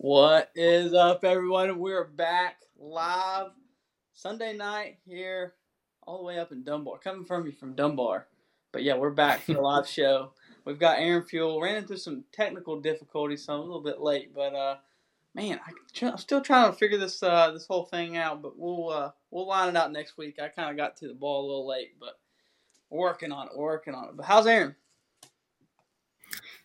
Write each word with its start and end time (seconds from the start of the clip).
What 0.00 0.52
is 0.54 0.94
up, 0.94 1.24
everyone? 1.24 1.76
We're 1.80 2.04
back 2.04 2.58
live 2.78 3.48
Sunday 4.14 4.56
night 4.56 4.98
here, 5.04 5.54
all 6.06 6.18
the 6.18 6.24
way 6.24 6.38
up 6.38 6.52
in 6.52 6.62
Dunbar, 6.62 6.98
coming 6.98 7.24
from 7.24 7.46
you 7.46 7.50
from 7.50 7.74
Dunbar. 7.74 8.28
But 8.70 8.84
yeah, 8.84 8.94
we're 8.94 9.10
back 9.10 9.40
for 9.40 9.54
the 9.54 9.60
live 9.60 9.88
show. 9.88 10.34
We've 10.64 10.78
got 10.78 11.00
Aaron 11.00 11.24
Fewell. 11.24 11.60
Ran 11.60 11.78
into 11.78 11.98
some 11.98 12.22
technical 12.30 12.80
difficulties, 12.80 13.44
so 13.44 13.54
I'm 13.54 13.58
a 13.58 13.62
little 13.62 13.82
bit 13.82 14.00
late. 14.00 14.32
But 14.32 14.54
uh, 14.54 14.76
man, 15.34 15.58
I, 15.66 16.06
am 16.06 16.16
still 16.16 16.42
trying 16.42 16.70
to 16.70 16.78
figure 16.78 16.98
this 16.98 17.20
uh, 17.20 17.50
this 17.50 17.66
whole 17.66 17.86
thing 17.86 18.16
out. 18.16 18.40
But 18.40 18.56
we'll 18.56 18.90
uh, 18.90 19.10
we'll 19.32 19.48
line 19.48 19.68
it 19.68 19.76
out 19.76 19.90
next 19.90 20.16
week. 20.16 20.38
I 20.40 20.46
kind 20.46 20.70
of 20.70 20.76
got 20.76 20.96
to 20.98 21.08
the 21.08 21.14
ball 21.14 21.40
a 21.40 21.48
little 21.48 21.66
late, 21.66 21.96
but 21.98 22.20
working 22.88 23.32
on 23.32 23.48
it. 23.48 23.58
Working 23.58 23.94
on 23.94 24.10
it. 24.10 24.16
But 24.16 24.26
how's 24.26 24.46
Aaron? 24.46 24.76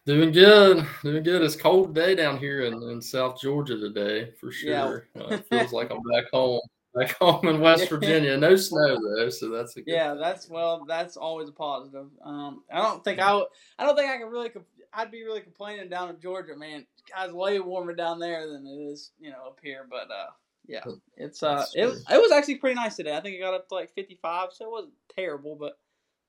Doing 0.05 0.33
good, 0.33 0.85
doing 1.01 1.23
good. 1.23 1.41
It's 1.43 1.55
cold 1.55 1.95
day 1.95 2.13
down 2.13 2.37
here 2.37 2.63
in, 2.63 2.73
in 2.73 3.01
South 3.01 3.39
Georgia 3.39 3.77
today, 3.77 4.31
for 4.37 4.51
sure. 4.51 5.07
Yeah. 5.15 5.21
uh, 5.21 5.27
it 5.35 5.45
feels 5.49 5.71
like 5.71 5.91
I'm 5.91 6.01
back 6.11 6.29
home, 6.33 6.59
back 6.93 7.17
home 7.17 7.47
in 7.47 7.61
West 7.61 7.89
Virginia. 7.89 8.35
No 8.35 8.57
snow 8.57 8.97
though, 9.01 9.29
so 9.29 9.49
that's 9.49 9.77
a 9.77 9.81
good 9.81 9.93
yeah. 9.93 10.13
That's 10.13 10.49
well, 10.49 10.83
that's 10.85 11.15
always 11.15 11.47
a 11.47 11.53
positive. 11.53 12.07
Um, 12.21 12.63
I 12.69 12.81
don't 12.81 13.01
think 13.01 13.19
I, 13.19 13.33
would, 13.33 13.45
I 13.79 13.85
don't 13.85 13.95
think 13.95 14.11
I 14.11 14.17
could 14.17 14.29
really, 14.29 14.51
I'd 14.93 15.09
be 15.09 15.23
really 15.23 15.39
complaining 15.39 15.87
down 15.87 16.09
in 16.09 16.19
Georgia, 16.19 16.57
man. 16.57 16.85
Guys, 17.09 17.31
way 17.31 17.61
warmer 17.61 17.95
down 17.95 18.19
there 18.19 18.45
than 18.51 18.67
it 18.67 18.91
is, 18.91 19.11
you 19.21 19.29
know, 19.29 19.47
up 19.47 19.59
here. 19.63 19.87
But 19.89 20.11
uh, 20.11 20.31
yeah, 20.67 20.83
it's 21.15 21.43
uh, 21.43 21.65
it 21.75 21.85
it 21.85 22.21
was 22.21 22.31
actually 22.33 22.55
pretty 22.55 22.75
nice 22.75 22.97
today. 22.97 23.15
I 23.15 23.21
think 23.21 23.37
it 23.37 23.39
got 23.39 23.53
up 23.53 23.69
to 23.69 23.75
like 23.75 23.95
55, 23.95 24.49
so 24.51 24.65
it 24.65 24.71
wasn't 24.71 24.93
terrible, 25.15 25.55
but 25.55 25.77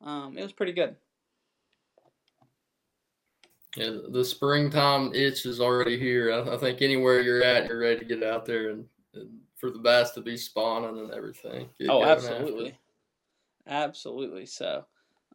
um, 0.09 0.38
it 0.38 0.42
was 0.42 0.53
pretty 0.53 0.72
good. 0.72 0.94
Yeah, 3.76 3.90
the 4.08 4.24
springtime 4.24 5.12
itch 5.14 5.46
is 5.46 5.60
already 5.60 5.98
here. 5.98 6.32
I, 6.32 6.54
I, 6.54 6.56
think 6.58 6.80
anywhere 6.80 7.20
you're 7.20 7.42
at, 7.42 7.68
you're 7.68 7.80
ready 7.80 7.98
to 7.98 8.04
get 8.04 8.22
out 8.22 8.46
there 8.46 8.70
and, 8.70 8.84
and 9.14 9.30
for 9.56 9.70
the 9.70 9.80
bass 9.80 10.12
to 10.12 10.20
be 10.20 10.36
spawning 10.36 10.98
and 10.98 11.10
everything. 11.10 11.68
oh, 11.88 12.04
absolutely, 12.04 12.78
absolutely. 13.66 14.46
So, 14.46 14.84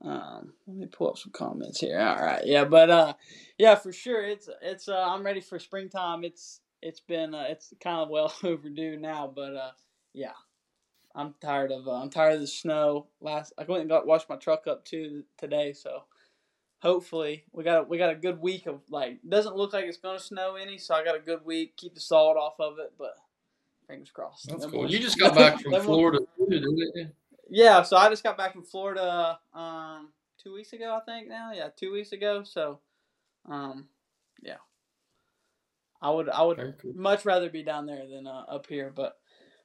um, 0.01 0.53
let 0.67 0.77
me 0.77 0.85
pull 0.85 1.09
up 1.09 1.17
some 1.17 1.33
comments 1.33 1.81
here. 1.81 1.99
All 1.99 2.23
right, 2.23 2.45
yeah, 2.45 2.63
but 2.63 2.89
uh, 2.89 3.13
yeah, 3.57 3.75
for 3.75 3.91
sure, 3.91 4.23
it's 4.23 4.47
it's 4.61 4.87
uh, 4.87 5.03
I'm 5.05 5.23
ready 5.23 5.41
for 5.41 5.59
springtime. 5.59 6.23
It's 6.23 6.61
it's 6.81 7.01
been 7.01 7.35
uh, 7.35 7.45
it's 7.49 7.73
kind 7.83 7.97
of 7.97 8.09
well 8.09 8.33
overdue 8.43 8.97
now, 8.97 9.31
but 9.33 9.53
uh, 9.55 9.71
yeah, 10.13 10.31
I'm 11.13 11.35
tired 11.41 11.73
of 11.73 11.87
uh, 11.87 12.01
I'm 12.01 12.09
tired 12.09 12.35
of 12.35 12.41
the 12.41 12.47
snow. 12.47 13.07
Last 13.19 13.51
I 13.57 13.63
went 13.63 13.81
and 13.81 13.89
got 13.89 14.07
washed 14.07 14.29
my 14.29 14.37
truck 14.37 14.65
up 14.65 14.85
too 14.85 15.23
today, 15.37 15.73
so 15.73 16.03
hopefully 16.81 17.43
we 17.51 17.63
got 17.63 17.81
a, 17.81 17.83
we 17.83 17.97
got 17.97 18.11
a 18.11 18.15
good 18.15 18.39
week 18.39 18.65
of 18.65 18.81
like 18.89 19.19
doesn't 19.27 19.55
look 19.55 19.73
like 19.73 19.85
it's 19.85 19.97
gonna 19.97 20.19
snow 20.19 20.55
any, 20.55 20.77
so 20.77 20.95
I 20.95 21.03
got 21.03 21.15
a 21.15 21.19
good 21.19 21.45
week. 21.45 21.77
Keep 21.77 21.95
the 21.95 22.01
salt 22.01 22.37
off 22.37 22.59
of 22.59 22.79
it, 22.79 22.93
but 22.97 23.15
fingers 23.87 24.11
crossed. 24.11 24.47
That's 24.47 24.65
cool. 24.65 24.89
You 24.89 24.99
just 24.99 25.19
got 25.19 25.35
back 25.35 25.61
from 25.61 25.81
Florida? 25.81 26.19
Yeah, 27.49 27.81
so 27.81 27.97
I 27.97 28.09
just 28.09 28.23
got 28.23 28.37
back 28.37 28.53
from 28.53 28.63
Florida 28.63 29.39
um, 29.53 30.09
two 30.41 30.53
weeks 30.53 30.73
ago, 30.73 30.97
I 31.01 31.11
think. 31.11 31.27
Now, 31.27 31.51
yeah, 31.53 31.69
two 31.75 31.91
weeks 31.91 32.11
ago. 32.11 32.43
So, 32.43 32.79
um, 33.49 33.87
yeah, 34.41 34.57
I 36.01 36.11
would 36.11 36.29
I 36.29 36.43
would 36.43 36.75
cool. 36.81 36.93
much 36.95 37.25
rather 37.25 37.49
be 37.49 37.63
down 37.63 37.85
there 37.85 38.07
than 38.07 38.27
uh, 38.27 38.45
up 38.47 38.67
here. 38.67 38.93
But, 38.95 39.17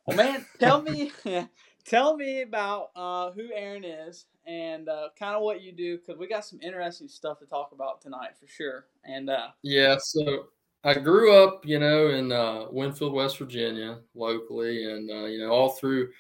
well, 0.07 0.17
man, 0.17 0.47
tell 0.59 0.81
me, 0.81 1.13
tell 1.85 2.17
me 2.17 2.41
about 2.43 2.91
uh, 2.97 3.31
who 3.33 3.51
Aaron 3.55 3.85
is 3.85 4.25
and 4.47 4.89
uh, 4.89 5.09
kind 5.19 5.35
of 5.35 5.43
what 5.43 5.63
you 5.63 5.73
do 5.73 5.99
because 5.99 6.19
we 6.19 6.29
got 6.29 6.45
some 6.45 6.61
interesting 6.61 7.09
stuff 7.09 7.39
to 7.39 7.47
talk 7.47 7.71
about 7.73 8.01
tonight 8.01 8.31
for 8.39 8.47
sure. 8.47 8.87
And 9.05 9.31
uh, 9.31 9.49
yeah, 9.63 9.97
so 9.99 10.47
I 10.85 10.95
grew 10.95 11.35
up, 11.35 11.65
you 11.65 11.79
know, 11.79 12.09
in 12.09 12.31
uh, 12.31 12.67
Winfield, 12.71 13.15
West 13.15 13.39
Virginia, 13.39 13.99
locally, 14.15 14.91
and 14.91 15.11
uh, 15.11 15.25
you 15.25 15.39
know, 15.39 15.51
all 15.51 15.71
through 15.71 16.11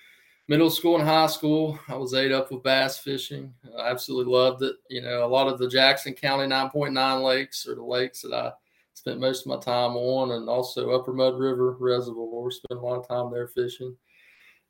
middle 0.48 0.70
school 0.70 0.96
and 0.96 1.04
high 1.04 1.26
school, 1.26 1.78
I 1.88 1.96
was 1.96 2.14
ate 2.14 2.32
up 2.32 2.50
with 2.50 2.62
bass 2.62 2.98
fishing. 2.98 3.52
I 3.78 3.90
absolutely 3.90 4.32
loved 4.32 4.62
it. 4.62 4.76
You 4.88 5.02
know, 5.02 5.24
a 5.24 5.28
lot 5.28 5.48
of 5.48 5.58
the 5.58 5.68
Jackson 5.68 6.14
County 6.14 6.46
9.9 6.46 7.22
lakes 7.22 7.66
are 7.66 7.74
the 7.74 7.84
lakes 7.84 8.22
that 8.22 8.32
I 8.32 8.52
spent 8.94 9.20
most 9.20 9.42
of 9.42 9.46
my 9.48 9.58
time 9.58 9.96
on, 9.96 10.32
and 10.32 10.48
also 10.48 10.92
Upper 10.92 11.12
Mud 11.12 11.38
River 11.38 11.76
Reservoir. 11.78 12.50
Spent 12.50 12.80
a 12.80 12.82
lot 12.82 12.98
of 12.98 13.08
time 13.08 13.30
there 13.30 13.48
fishing. 13.48 13.96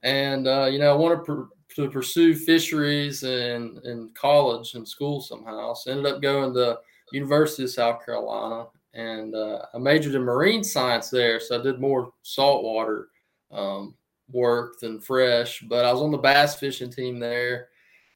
And 0.02 0.46
uh, 0.48 0.68
you 0.70 0.78
know, 0.78 0.90
I 0.90 0.96
want 0.96 1.24
to, 1.26 1.50
to 1.76 1.90
pursue 1.90 2.34
fisheries 2.34 3.22
in 3.22 3.80
in 3.84 4.10
college 4.14 4.74
and 4.74 4.86
school 4.86 5.20
somehow. 5.20 5.74
So 5.74 5.90
ended 5.90 6.12
up 6.12 6.22
going 6.22 6.54
to 6.54 6.78
University 7.12 7.64
of 7.64 7.70
South 7.70 8.04
Carolina, 8.04 8.68
and 8.94 9.34
uh, 9.34 9.62
I 9.74 9.78
majored 9.78 10.14
in 10.14 10.22
marine 10.22 10.64
science 10.64 11.10
there. 11.10 11.40
So 11.40 11.58
I 11.58 11.62
did 11.62 11.80
more 11.80 12.12
saltwater 12.22 13.08
um, 13.50 13.94
work 14.32 14.78
than 14.80 15.00
fresh. 15.00 15.60
But 15.68 15.84
I 15.84 15.92
was 15.92 16.00
on 16.00 16.10
the 16.10 16.18
bass 16.18 16.56
fishing 16.56 16.90
team 16.90 17.18
there, 17.18 17.68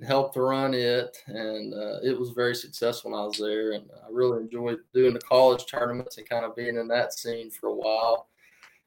helped 0.06 0.34
to 0.34 0.42
run 0.42 0.74
it, 0.74 1.16
and 1.26 1.74
uh, 1.74 1.98
it 2.02 2.18
was 2.18 2.30
very 2.30 2.54
successful 2.54 3.10
when 3.10 3.20
I 3.20 3.24
was 3.24 3.38
there. 3.38 3.72
And 3.72 3.84
I 4.04 4.08
really 4.10 4.42
enjoyed 4.42 4.78
doing 4.94 5.14
the 5.14 5.20
college 5.20 5.66
tournaments 5.66 6.18
and 6.18 6.28
kind 6.28 6.44
of 6.44 6.56
being 6.56 6.76
in 6.76 6.88
that 6.88 7.12
scene 7.12 7.50
for 7.50 7.68
a 7.68 7.74
while. 7.74 8.28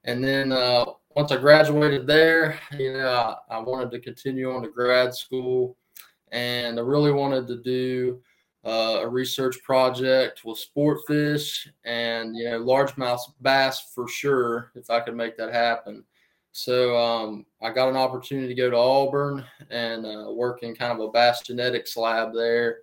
And 0.03 0.23
then 0.23 0.51
uh, 0.51 0.85
once 1.15 1.31
I 1.31 1.37
graduated 1.37 2.07
there, 2.07 2.59
you 2.77 2.93
know, 2.93 3.35
I, 3.49 3.55
I, 3.55 3.59
wanted 3.59 3.91
to 3.91 3.99
continue 3.99 4.51
on 4.51 4.63
to 4.63 4.69
grad 4.69 5.13
school, 5.13 5.77
and 6.31 6.79
I 6.79 6.81
really 6.81 7.11
wanted 7.11 7.47
to 7.47 7.57
do 7.57 8.21
uh, 8.65 8.99
a 9.01 9.07
research 9.07 9.61
project 9.63 10.45
with 10.45 10.57
sport 10.57 10.99
fish 11.07 11.67
and 11.83 12.35
you 12.35 12.45
know 12.45 12.59
largemouth 12.59 13.19
bass 13.41 13.91
for 13.93 14.07
sure 14.07 14.71
if 14.75 14.89
I 14.89 14.99
could 14.99 15.15
make 15.15 15.37
that 15.37 15.53
happen. 15.53 16.03
So 16.51 16.97
um, 16.97 17.45
I 17.61 17.71
got 17.71 17.89
an 17.89 17.95
opportunity 17.95 18.49
to 18.49 18.53
go 18.53 18.69
to 18.69 18.77
Auburn 18.77 19.45
and 19.69 20.05
uh, 20.05 20.31
work 20.31 20.63
in 20.63 20.75
kind 20.75 20.91
of 20.91 20.99
a 20.99 21.11
bass 21.11 21.41
genetics 21.41 21.95
lab 21.95 22.33
there, 22.33 22.79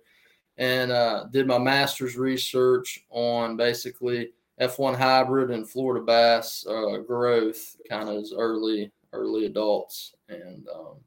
and 0.57 0.91
uh, 0.91 1.25
did 1.31 1.47
my 1.47 1.57
master's 1.57 2.17
research 2.17 3.05
on 3.09 3.57
basically 3.57 4.31
F1 4.59 4.95
hybrid 4.95 5.51
and 5.51 5.69
Florida 5.69 6.03
bass 6.03 6.65
uh, 6.67 6.97
growth 6.97 7.75
kind 7.89 8.09
of 8.09 8.17
as 8.17 8.33
early 8.35 8.91
early 9.13 9.45
adults, 9.45 10.15
and 10.27 10.67
um, 10.73 10.97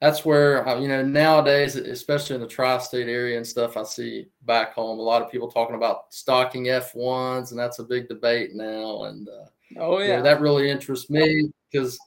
that's 0.00 0.24
where 0.24 0.66
you 0.78 0.88
know 0.88 1.02
nowadays, 1.02 1.76
especially 1.76 2.36
in 2.36 2.42
the 2.42 2.46
tri-state 2.46 3.08
area 3.08 3.36
and 3.36 3.46
stuff, 3.46 3.76
I 3.76 3.84
see 3.84 4.26
back 4.42 4.74
home 4.74 4.98
a 4.98 5.02
lot 5.02 5.22
of 5.22 5.30
people 5.30 5.50
talking 5.50 5.76
about 5.76 6.12
stocking 6.12 6.64
F1s, 6.64 7.50
and 7.50 7.58
that's 7.58 7.78
a 7.78 7.84
big 7.84 8.08
debate 8.08 8.50
now. 8.54 9.04
And 9.04 9.28
uh, 9.28 9.80
oh 9.80 9.98
yeah, 9.98 10.04
you 10.04 10.16
know, 10.16 10.22
that 10.22 10.40
really 10.40 10.70
interests 10.70 11.08
me 11.08 11.50
because 11.70 11.98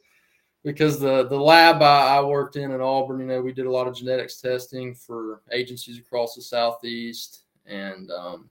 because 0.64 1.00
the 1.00 1.28
the 1.28 1.40
lab 1.40 1.82
I, 1.82 2.18
I, 2.18 2.22
worked 2.22 2.56
in 2.56 2.72
at 2.72 2.82
Auburn, 2.82 3.20
you 3.20 3.26
know, 3.26 3.42
we 3.42 3.54
did 3.54 3.66
a 3.66 3.72
lot 3.72 3.88
of 3.88 3.96
genetics 3.96 4.42
testing 4.42 4.94
for 4.94 5.42
agencies 5.52 5.98
across 5.98 6.36
the 6.36 6.42
southeast, 6.42 7.46
and 7.66 8.12
um, 8.12 8.50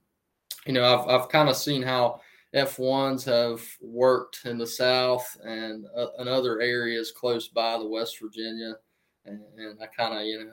you 0.66 0.72
know, 0.72 0.84
I've 0.84 1.08
I've 1.08 1.28
kind 1.28 1.48
of 1.48 1.56
seen 1.56 1.82
how 1.82 2.20
F1s 2.54 3.24
have 3.24 3.62
worked 3.80 4.40
in 4.44 4.58
the 4.58 4.66
South 4.66 5.36
and 5.44 5.86
uh, 5.96 6.06
in 6.18 6.28
other 6.28 6.60
areas 6.60 7.12
close 7.12 7.48
by 7.48 7.78
the 7.78 7.86
West 7.86 8.20
Virginia, 8.20 8.74
and, 9.24 9.40
and 9.58 9.78
I 9.82 9.86
kind 9.86 10.18
of 10.18 10.24
you 10.24 10.44
know 10.44 10.52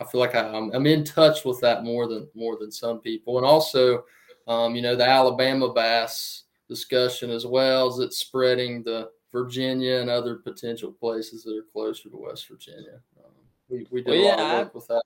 I 0.00 0.04
feel 0.04 0.20
like 0.20 0.34
I, 0.34 0.56
am 0.56 0.70
I'm 0.72 0.86
in 0.86 1.04
touch 1.04 1.44
with 1.44 1.60
that 1.60 1.84
more 1.84 2.08
than 2.08 2.28
more 2.34 2.56
than 2.58 2.70
some 2.70 3.00
people, 3.00 3.38
and 3.38 3.46
also 3.46 4.04
um, 4.46 4.74
you 4.74 4.82
know 4.82 4.96
the 4.96 5.08
Alabama 5.08 5.72
bass 5.72 6.44
discussion 6.68 7.30
as 7.30 7.46
well 7.46 7.86
as 7.86 7.98
it's 7.98 8.18
spreading 8.18 8.82
the 8.82 9.10
Virginia 9.32 9.96
and 9.96 10.10
other 10.10 10.36
potential 10.36 10.90
places 10.90 11.44
that 11.44 11.56
are 11.56 11.72
closer 11.72 12.08
to 12.08 12.16
West 12.16 12.48
Virginia. 12.48 13.00
Um, 13.18 13.32
we 13.68 13.86
we 13.90 14.02
did 14.02 14.22
well, 14.22 14.24
a 14.24 14.42
lot 14.42 14.54
of 14.54 14.58
work 14.66 14.74
with 14.74 14.86
that. 14.88 15.02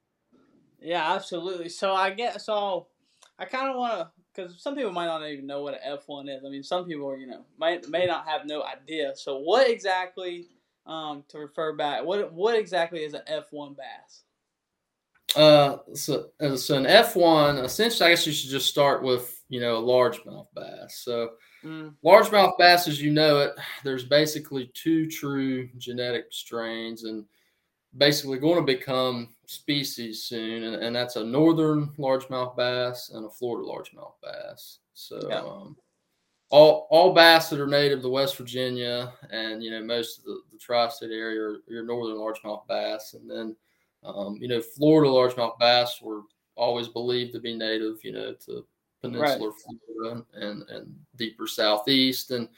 Yeah, 0.80 1.12
absolutely. 1.12 1.68
So 1.68 1.92
I 1.92 2.10
guess 2.10 2.46
so. 2.46 2.86
I 3.38 3.46
kind 3.46 3.70
of 3.70 3.76
want 3.76 4.00
to 4.00 4.19
because 4.42 4.62
some 4.62 4.74
people 4.74 4.92
might 4.92 5.06
not 5.06 5.26
even 5.26 5.46
know 5.46 5.62
what 5.62 5.74
an 5.74 5.80
F 5.84 6.04
one 6.06 6.28
is. 6.28 6.44
I 6.44 6.48
mean, 6.48 6.62
some 6.62 6.86
people 6.86 7.16
you 7.16 7.26
know 7.26 7.44
might 7.58 7.88
may 7.88 8.06
not 8.06 8.26
have 8.26 8.46
no 8.46 8.62
idea. 8.62 9.12
So 9.14 9.38
what 9.38 9.68
exactly, 9.68 10.48
um, 10.86 11.24
to 11.28 11.38
refer 11.38 11.74
back, 11.74 12.04
what 12.04 12.32
what 12.32 12.56
exactly 12.56 13.04
is 13.04 13.14
an 13.14 13.22
F 13.26 13.46
one 13.50 13.74
bass? 13.74 14.22
Uh, 15.36 15.78
so 15.94 16.26
uh, 16.40 16.56
so 16.56 16.76
an 16.76 16.86
F 16.86 17.16
one 17.16 17.58
essentially, 17.58 18.06
I 18.06 18.10
guess 18.10 18.26
you 18.26 18.32
should 18.32 18.50
just 18.50 18.68
start 18.68 19.02
with 19.02 19.42
you 19.48 19.60
know 19.60 19.76
a 19.76 19.82
largemouth 19.82 20.48
bass. 20.54 21.02
So 21.04 21.30
mm. 21.64 21.94
largemouth 22.04 22.58
bass, 22.58 22.88
as 22.88 23.00
you 23.00 23.12
know 23.12 23.38
it, 23.38 23.52
there's 23.84 24.04
basically 24.04 24.70
two 24.74 25.08
true 25.08 25.68
genetic 25.78 26.26
strains, 26.30 27.04
and 27.04 27.24
basically 27.96 28.38
going 28.38 28.56
to 28.56 28.62
become 28.62 29.28
species 29.50 30.22
soon, 30.22 30.62
and, 30.64 30.76
and 30.76 30.94
that's 30.94 31.16
a 31.16 31.24
northern 31.24 31.88
largemouth 31.98 32.56
bass 32.56 33.10
and 33.14 33.26
a 33.26 33.30
Florida 33.30 33.68
largemouth 33.68 34.14
bass. 34.22 34.78
So 34.94 35.20
yeah. 35.28 35.40
um, 35.40 35.76
all 36.50 36.86
all 36.90 37.12
bass 37.12 37.50
that 37.50 37.60
are 37.60 37.66
native 37.66 38.02
to 38.02 38.08
West 38.08 38.36
Virginia 38.36 39.12
and 39.30 39.62
you 39.62 39.70
know 39.70 39.82
most 39.82 40.18
of 40.18 40.24
the, 40.24 40.40
the 40.52 40.58
tri-state 40.58 41.10
area 41.10 41.40
are 41.40 41.56
your 41.68 41.84
northern 41.84 42.16
largemouth 42.16 42.66
bass, 42.68 43.14
and 43.14 43.30
then 43.30 43.56
um, 44.04 44.38
you 44.40 44.48
know 44.48 44.60
Florida 44.60 45.10
largemouth 45.10 45.58
bass 45.58 46.00
were 46.00 46.22
always 46.56 46.88
believed 46.88 47.32
to 47.32 47.40
be 47.40 47.56
native, 47.56 48.04
you 48.04 48.12
know, 48.12 48.34
to 48.34 48.64
peninsular 49.02 49.50
right. 49.50 49.58
Florida 49.86 50.24
and, 50.34 50.62
and 50.68 50.94
deeper 51.16 51.46
southeast. 51.46 52.30
And, 52.30 52.48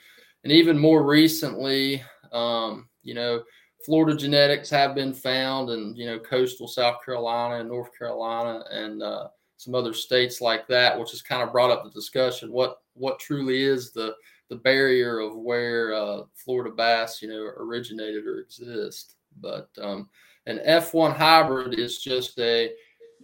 and 0.44 0.52
even 0.52 0.78
more 0.78 1.04
recently, 1.04 2.02
um, 2.32 2.88
you 3.02 3.14
know, 3.14 3.42
Florida 3.84 4.16
genetics 4.16 4.70
have 4.70 4.94
been 4.94 5.12
found 5.12 5.70
in, 5.70 5.94
you 5.96 6.06
know, 6.06 6.18
coastal 6.18 6.68
South 6.68 7.04
Carolina 7.04 7.60
and 7.60 7.68
North 7.68 7.96
Carolina 7.96 8.64
and 8.70 9.02
uh, 9.02 9.28
some 9.56 9.74
other 9.74 9.92
states 9.92 10.40
like 10.40 10.66
that, 10.68 10.98
which 10.98 11.10
has 11.10 11.22
kind 11.22 11.42
of 11.42 11.52
brought 11.52 11.70
up 11.70 11.84
the 11.84 11.90
discussion 11.90 12.52
what 12.52 12.78
what 12.94 13.18
truly 13.18 13.62
is 13.62 13.92
the 13.92 14.14
the 14.48 14.56
barrier 14.56 15.18
of 15.18 15.34
where 15.36 15.94
uh, 15.94 16.22
Florida 16.34 16.74
bass, 16.74 17.22
you 17.22 17.28
know, 17.28 17.40
originated 17.40 18.26
or 18.26 18.40
exist. 18.40 19.14
But 19.40 19.70
um, 19.80 20.10
an 20.46 20.60
F1 20.66 21.16
hybrid 21.16 21.78
is 21.78 22.00
just 22.00 22.38
a 22.38 22.70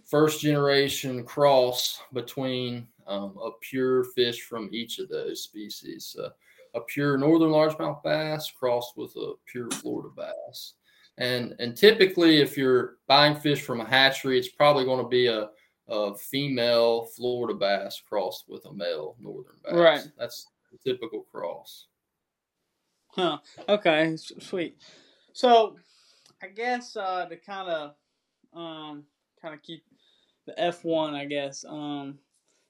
first 0.05 0.41
generation 0.41 1.23
cross 1.23 2.01
between 2.13 2.87
um, 3.05 3.37
a 3.43 3.51
pure 3.61 4.05
fish 4.05 4.41
from 4.41 4.69
each 4.71 4.97
of 4.97 5.07
those 5.09 5.43
species. 5.43 6.15
A 6.75 6.81
pure 6.81 7.17
northern 7.17 7.49
largemouth 7.49 8.03
bass 8.03 8.51
crossed 8.51 8.97
with 8.97 9.15
a 9.15 9.33
pure 9.45 9.69
Florida 9.71 10.09
bass. 10.15 10.73
And 11.17 11.55
and 11.59 11.75
typically, 11.75 12.37
if 12.41 12.57
you're 12.57 12.97
buying 13.07 13.35
fish 13.35 13.61
from 13.61 13.81
a 13.81 13.85
hatchery, 13.85 14.37
it's 14.37 14.49
probably 14.49 14.85
going 14.85 15.03
to 15.03 15.09
be 15.09 15.27
a, 15.27 15.49
a 15.87 16.15
female 16.15 17.05
Florida 17.15 17.53
bass 17.53 18.01
crossed 18.07 18.45
with 18.47 18.65
a 18.65 18.73
male 18.73 19.15
northern 19.19 19.57
bass. 19.63 19.73
Right. 19.73 20.07
That's 20.17 20.47
the 20.71 20.77
typical 20.77 21.25
cross. 21.31 21.87
Huh. 23.09 23.39
Okay. 23.67 24.15
Sweet. 24.15 24.77
So, 25.33 25.75
I 26.41 26.47
guess 26.47 26.95
uh, 26.95 27.25
to 27.25 27.35
kind 27.35 27.69
of 27.69 27.95
um, 28.53 29.03
kind 29.41 29.53
of 29.53 29.61
keep 29.61 29.83
the 30.45 30.57
F 30.59 30.85
one, 30.85 31.15
I 31.15 31.25
guess. 31.25 31.65
Um, 31.67 32.17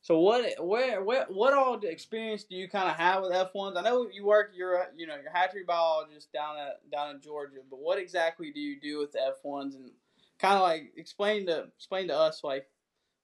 so 0.01 0.19
what, 0.19 0.45
where, 0.65 1.03
where, 1.03 1.25
what 1.27 1.53
all 1.53 1.77
experience 1.83 2.45
do 2.45 2.55
you 2.55 2.69
kind 2.69 2.89
of 2.89 2.95
have 2.95 3.21
with 3.21 3.33
F 3.33 3.53
ones? 3.53 3.77
I 3.77 3.81
know 3.81 4.07
you 4.11 4.25
work, 4.25 4.51
you're, 4.55 4.87
you 4.95 5.05
know, 5.05 5.15
you're 5.21 5.31
hatchery 5.31 5.63
biologist 5.67 6.31
down 6.31 6.57
at 6.57 6.89
down 6.89 7.15
in 7.15 7.21
Georgia, 7.21 7.57
but 7.69 7.79
what 7.79 7.99
exactly 7.99 8.51
do 8.51 8.59
you 8.59 8.79
do 8.79 8.99
with 8.99 9.11
the 9.11 9.21
F 9.21 9.35
ones 9.43 9.75
and 9.75 9.91
kind 10.39 10.55
of 10.55 10.61
like 10.61 10.93
explain 10.95 11.45
to 11.47 11.65
explain 11.75 12.07
to 12.07 12.15
us 12.15 12.45
like 12.45 12.65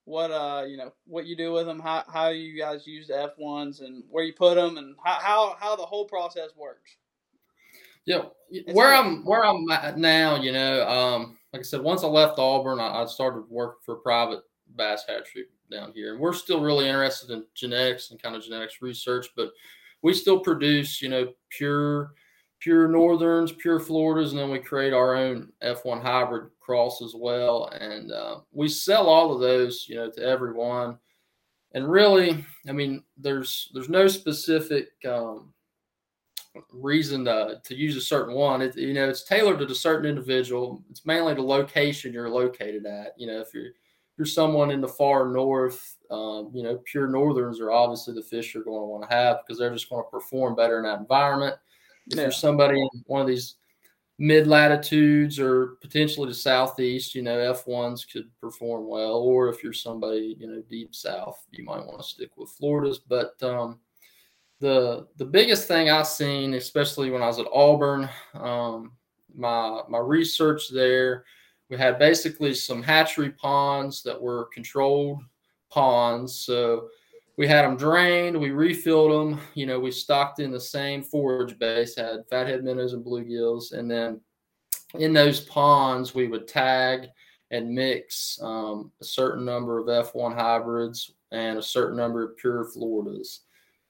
what 0.03 0.29
uh 0.29 0.63
you 0.67 0.75
know 0.75 0.91
what 1.05 1.25
you 1.25 1.35
do 1.35 1.53
with 1.53 1.65
them, 1.65 1.79
how 1.79 2.03
how 2.11 2.27
you 2.27 2.57
guys 2.59 2.85
use 2.85 3.07
the 3.07 3.23
F 3.23 3.31
ones 3.37 3.79
and 3.79 4.03
where 4.09 4.25
you 4.25 4.33
put 4.33 4.55
them 4.55 4.77
and 4.77 4.95
how 5.03 5.19
how, 5.21 5.55
how 5.57 5.75
the 5.75 5.85
whole 5.85 6.05
process 6.05 6.49
works. 6.57 6.97
Yeah, 8.05 8.23
where 8.73 8.93
I'm 8.93 9.25
where 9.25 9.45
I'm 9.45 9.67
at 9.71 9.97
now, 9.97 10.35
you 10.35 10.51
know, 10.51 10.87
um, 10.87 11.37
like 11.53 11.61
I 11.61 11.63
said, 11.63 11.81
once 11.81 12.03
I 12.03 12.07
left 12.07 12.37
Auburn, 12.37 12.79
I, 12.79 13.01
I 13.01 13.05
started 13.05 13.45
working 13.49 13.79
for 13.83 13.95
a 13.95 13.99
private 13.99 14.43
bass 14.75 15.05
hatchery 15.07 15.45
down 15.69 15.91
here, 15.93 16.13
and 16.13 16.19
we're 16.19 16.33
still 16.33 16.61
really 16.61 16.87
interested 16.87 17.29
in 17.31 17.45
genetics 17.53 18.11
and 18.11 18.21
kind 18.21 18.35
of 18.35 18.43
genetics 18.43 18.81
research, 18.81 19.27
but 19.35 19.51
we 20.01 20.13
still 20.13 20.39
produce, 20.39 21.01
you 21.01 21.09
know, 21.09 21.33
pure 21.49 22.13
pure 22.59 22.87
northerns, 22.87 23.51
pure 23.51 23.79
Floridas, 23.79 24.31
and 24.31 24.39
then 24.39 24.49
we 24.49 24.57
create 24.57 24.93
our 24.93 25.15
own 25.15 25.51
F1 25.61 26.01
hybrid 26.01 26.49
cross 26.59 27.01
as 27.01 27.13
well, 27.15 27.67
and 27.79 28.11
uh, 28.11 28.37
we 28.51 28.67
sell 28.67 29.07
all 29.07 29.33
of 29.33 29.39
those, 29.39 29.85
you 29.87 29.95
know, 29.95 30.09
to 30.09 30.21
everyone. 30.23 30.97
And 31.73 31.89
really, 31.89 32.43
I 32.67 32.71
mean, 32.71 33.03
there's 33.17 33.69
there's 33.73 33.89
no 33.89 34.07
specific 34.07 34.87
um, 35.07 35.53
reason 36.71 37.25
to, 37.25 37.61
to 37.63 37.75
use 37.75 37.97
a 37.97 38.01
certain 38.01 38.33
one. 38.33 38.61
It, 38.61 38.75
you 38.77 38.93
know, 38.93 39.09
it's 39.09 39.25
tailored 39.25 39.59
to 39.59 39.65
a 39.65 39.75
certain 39.75 40.09
individual. 40.09 40.83
It's 40.89 41.05
mainly 41.05 41.33
the 41.33 41.41
location 41.41 42.13
you're 42.13 42.29
located 42.29 42.85
at. 42.85 43.13
You 43.17 43.27
know, 43.27 43.41
if 43.41 43.53
you're 43.53 43.71
you're 44.17 44.25
someone 44.25 44.71
in 44.71 44.81
the 44.81 44.87
far 44.87 45.27
north, 45.27 45.97
um, 46.09 46.49
you 46.53 46.63
know, 46.63 46.79
pure 46.85 47.07
northerns 47.07 47.59
are 47.59 47.71
obviously 47.71 48.13
the 48.13 48.21
fish 48.21 48.53
you're 48.53 48.63
going 48.63 48.81
to 48.81 48.85
want 48.85 49.09
to 49.09 49.15
have 49.15 49.39
because 49.41 49.59
they're 49.59 49.73
just 49.73 49.89
going 49.89 50.03
to 50.03 50.09
perform 50.09 50.55
better 50.55 50.77
in 50.77 50.83
that 50.83 50.99
environment. 50.99 51.55
If 52.07 52.17
yeah. 52.17 52.23
you're 52.23 52.31
somebody 52.31 52.79
in 52.79 52.89
one 53.07 53.21
of 53.21 53.27
these 53.27 53.55
mid 54.17 54.47
latitudes 54.47 55.39
or 55.39 55.77
potentially 55.81 56.29
the 56.29 56.33
southeast, 56.33 57.15
you 57.15 57.21
know, 57.21 57.53
F1s 57.53 58.09
could 58.09 58.29
perform 58.39 58.87
well. 58.87 59.15
Or 59.15 59.49
if 59.49 59.63
you're 59.63 59.73
somebody, 59.73 60.37
you 60.39 60.47
know, 60.47 60.63
deep 60.69 60.95
south, 60.95 61.43
you 61.51 61.63
might 61.65 61.85
want 61.85 61.97
to 61.97 62.07
stick 62.07 62.31
with 62.37 62.49
Floridas. 62.51 62.99
But 62.99 63.41
um, 63.43 63.79
the 64.59 65.07
the 65.17 65.25
biggest 65.25 65.67
thing 65.67 65.89
I've 65.89 66.07
seen, 66.07 66.53
especially 66.53 67.09
when 67.09 67.21
I 67.21 67.27
was 67.27 67.39
at 67.39 67.47
Auburn, 67.53 68.09
um, 68.33 68.93
my 69.35 69.81
my 69.89 69.99
research 69.99 70.69
there, 70.69 71.25
we 71.69 71.77
had 71.77 71.97
basically 71.97 72.53
some 72.53 72.83
hatchery 72.83 73.31
ponds 73.31 74.03
that 74.03 74.21
were 74.21 74.49
controlled 74.53 75.21
ponds. 75.71 76.35
So 76.35 76.89
we 77.37 77.47
had 77.47 77.65
them 77.65 77.75
drained, 77.75 78.39
we 78.39 78.51
refilled 78.51 79.11
them. 79.11 79.41
You 79.55 79.65
know, 79.65 79.79
we 79.79 79.91
stocked 79.91 80.39
in 80.39 80.51
the 80.51 80.59
same 80.59 81.03
forage 81.03 81.57
base, 81.59 81.95
had 81.95 82.27
fathead 82.29 82.63
minnows 82.63 82.93
and 82.93 83.05
bluegills, 83.05 83.73
and 83.73 83.89
then 83.89 84.21
in 84.99 85.11
those 85.11 85.41
ponds 85.41 86.15
we 86.15 86.27
would 86.27 86.47
tag 86.47 87.07
and 87.51 87.73
mix 87.73 88.39
um, 88.41 88.91
a 89.01 89.05
certain 89.05 89.43
number 89.43 89.79
of 89.79 89.87
F1 89.87 90.33
hybrids 90.33 91.11
and 91.31 91.57
a 91.57 91.63
certain 91.63 91.97
number 91.97 92.23
of 92.23 92.37
pure 92.37 92.65
Floridas 92.65 93.41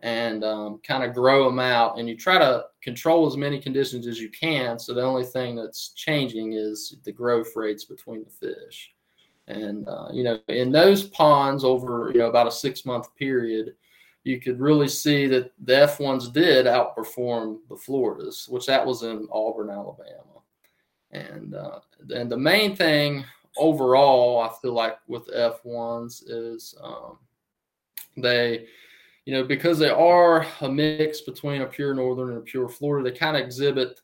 and 0.05 0.43
um, 0.43 0.79
kind 0.83 1.03
of 1.03 1.15
grow 1.15 1.45
them 1.45 1.57
out. 1.57 1.97
And 1.97 2.07
you 2.07 2.15
try 2.15 2.37
to 2.37 2.65
control 2.83 3.25
as 3.25 3.35
many 3.35 3.59
conditions 3.59 4.05
as 4.05 4.21
you 4.21 4.29
can. 4.29 4.77
So 4.77 4.93
the 4.93 5.01
only 5.01 5.23
thing 5.23 5.55
that's 5.55 5.89
changing 5.89 6.53
is 6.53 6.95
the 7.03 7.11
growth 7.11 7.55
rates 7.55 7.85
between 7.85 8.23
the 8.23 8.29
fish. 8.29 8.91
And 9.47 9.87
uh, 9.87 10.09
you 10.13 10.23
know, 10.23 10.39
in 10.47 10.71
those 10.71 11.05
ponds 11.05 11.63
over 11.63 12.11
you 12.13 12.19
know 12.19 12.29
about 12.29 12.45
a 12.47 12.51
six 12.51 12.85
month 12.85 13.15
period, 13.15 13.73
you 14.23 14.39
could 14.39 14.59
really 14.59 14.87
see 14.87 15.25
that 15.25 15.51
the 15.63 15.81
F 15.81 15.99
ones 15.99 16.29
did 16.29 16.67
outperform 16.67 17.57
the 17.67 17.75
Floridas, 17.75 18.47
which 18.47 18.67
that 18.67 18.85
was 18.85 19.01
in 19.01 19.27
Auburn, 19.31 19.71
Alabama. 19.71 20.41
And 21.11 21.55
uh, 21.55 21.79
the 22.07 22.37
main 22.37 22.75
thing 22.75 23.25
overall, 23.57 24.41
I 24.41 24.51
feel 24.61 24.73
like 24.73 24.97
with 25.07 25.29
F 25.33 25.65
ones 25.65 26.21
is 26.23 26.75
um, 26.83 27.17
they 28.17 28.67
you 29.25 29.33
know, 29.33 29.43
because 29.43 29.79
they 29.79 29.89
are 29.89 30.45
a 30.61 30.69
mix 30.69 31.21
between 31.21 31.61
a 31.61 31.65
pure 31.65 31.93
northern 31.93 32.29
and 32.29 32.37
a 32.37 32.41
pure 32.41 32.69
Florida, 32.69 33.09
they 33.09 33.17
kind 33.17 33.35
of 33.35 33.43
exhibit 33.43 33.99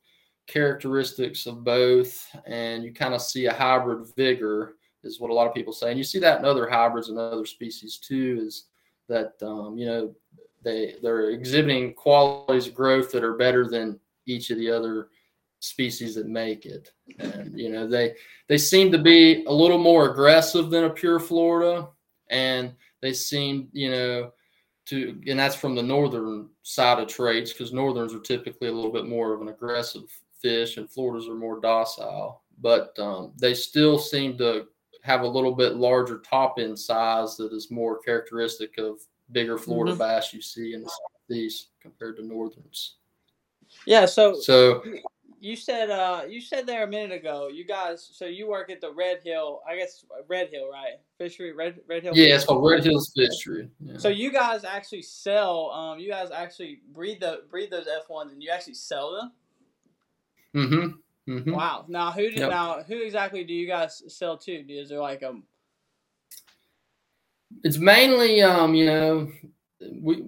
characteristics 0.48 1.46
of 1.46 1.63
both, 1.63 2.28
and 2.46 2.84
you 2.84 2.92
kind 2.92 3.13
of 3.13 3.22
see 3.22 3.46
a 3.46 3.54
hybrid 3.54 4.08
vigor, 4.18 4.75
is 5.04 5.20
what 5.20 5.32
a 5.32 5.34
lot 5.34 5.48
of 5.48 5.54
people 5.54 5.74
say. 5.74 5.90
And 5.90 5.98
you 5.98 6.04
see 6.04 6.20
that 6.20 6.40
in 6.40 6.46
other 6.46 6.70
hybrids 6.70 7.10
and 7.10 7.18
other 7.18 7.46
species 7.46 7.98
too, 7.98 8.42
is 8.42 8.66
that 9.08 9.34
um, 9.44 9.78
you 9.78 9.86
know 9.86 10.16
they 10.63 10.96
they're 11.01 11.30
exhibiting 11.30 11.94
qualities 11.94 12.68
of 12.68 12.74
growth 12.74 13.12
that 13.12 13.24
are 13.24 13.38
better 13.38 13.68
than 13.68 14.00
each 14.25 14.50
of 14.50 14.58
the 14.58 14.70
other 14.70 15.10
species 15.60 16.16
that 16.16 16.28
make 16.28 16.66
it. 16.66 16.92
And 17.20 17.58
you 17.60 17.70
know 17.70 17.88
they 17.88 18.16
they 18.48 18.58
seem 18.58 18.92
to 18.92 18.98
be 18.98 19.46
a 19.46 19.54
little 19.54 19.78
more 19.78 20.12
aggressive 20.12 20.72
than 20.72 20.86
a 20.86 20.90
pure 20.90 21.20
Florida, 21.20 21.90
and 22.30 22.74
they 23.01 23.13
seem 23.13 23.70
you 23.72 23.92
know 23.92 24.32
to, 24.91 25.21
and 25.27 25.39
that's 25.39 25.55
from 25.55 25.74
the 25.74 25.81
northern 25.81 26.50
side 26.63 27.00
of 27.00 27.07
traits 27.07 27.53
because 27.53 27.71
northerns 27.71 28.13
are 28.13 28.19
typically 28.19 28.67
a 28.67 28.71
little 28.71 28.91
bit 28.91 29.07
more 29.07 29.33
of 29.33 29.41
an 29.41 29.48
aggressive 29.48 30.03
fish 30.39 30.75
and 30.75 30.89
Floridas 30.89 31.29
are 31.29 31.36
more 31.36 31.62
docile. 31.62 32.43
But 32.60 32.98
um, 33.00 33.31
they 33.39 33.53
still 33.53 33.98
seem 33.98 34.38
to 34.38 34.67
have 35.03 35.21
a 35.21 35.27
little 35.27 35.55
bit 35.55 35.77
larger 35.77 36.19
top 36.19 36.60
end 36.60 36.77
size 36.77 37.38
that 37.38 37.53
is 37.53 37.71
more 37.71 38.00
characteristic 38.00 38.77
of 38.77 39.00
bigger 39.31 39.57
Florida 39.57 39.93
mm-hmm. 39.93 40.00
bass 40.00 40.33
you 40.33 40.41
see 40.41 40.74
in 40.74 40.83
the 40.83 40.91
southeast 41.29 41.69
compared 41.81 42.17
to 42.17 42.25
northerns. 42.25 42.95
Yeah, 43.86 44.05
so 44.05 44.36
so 44.39 44.83
you 45.41 45.55
said 45.55 45.89
uh 45.89 46.21
you 46.29 46.39
said 46.39 46.67
there 46.67 46.83
a 46.83 46.88
minute 46.88 47.12
ago 47.12 47.50
you 47.51 47.65
guys 47.65 48.07
so 48.13 48.25
you 48.25 48.48
work 48.48 48.69
at 48.69 48.79
the 48.79 48.93
red 48.93 49.19
hill 49.25 49.62
i 49.67 49.75
guess 49.75 50.05
red 50.27 50.48
hill 50.50 50.69
right 50.71 51.00
fishery 51.17 51.51
red 51.51 51.79
red 51.89 52.03
hill 52.03 52.15
yeah 52.15 52.36
it's 52.36 52.45
called 52.45 52.63
red 52.63 52.83
hills 52.83 53.12
fishery 53.15 53.67
yeah. 53.79 53.98
so 53.98 54.07
you 54.07 54.31
guys 54.31 54.63
actually 54.63 55.01
sell 55.01 55.71
um 55.71 56.00
you 56.00 56.07
guys 56.07 56.29
actually 56.29 56.81
breed 56.93 57.19
the 57.19 57.41
breed 57.50 57.71
those 57.71 57.88
f1s 58.07 58.31
and 58.31 58.41
you 58.41 58.51
actually 58.51 58.75
sell 58.75 59.13
them 59.13 59.31
mm-hmm, 60.55 61.31
mm-hmm. 61.31 61.51
wow 61.51 61.86
now 61.88 62.12
who 62.12 62.29
do, 62.29 62.39
yep. 62.39 62.51
now 62.51 62.83
who 62.83 63.01
exactly 63.01 63.43
do 63.43 63.53
you 63.53 63.67
guys 63.67 64.03
sell 64.07 64.38
to 64.38 64.51
is 64.51 64.89
there 64.89 65.00
like 65.00 65.24
a 65.24 65.33
it's 67.63 67.77
mainly 67.79 68.43
um 68.43 68.75
you 68.75 68.86
know 68.86 69.27
we 70.01 70.24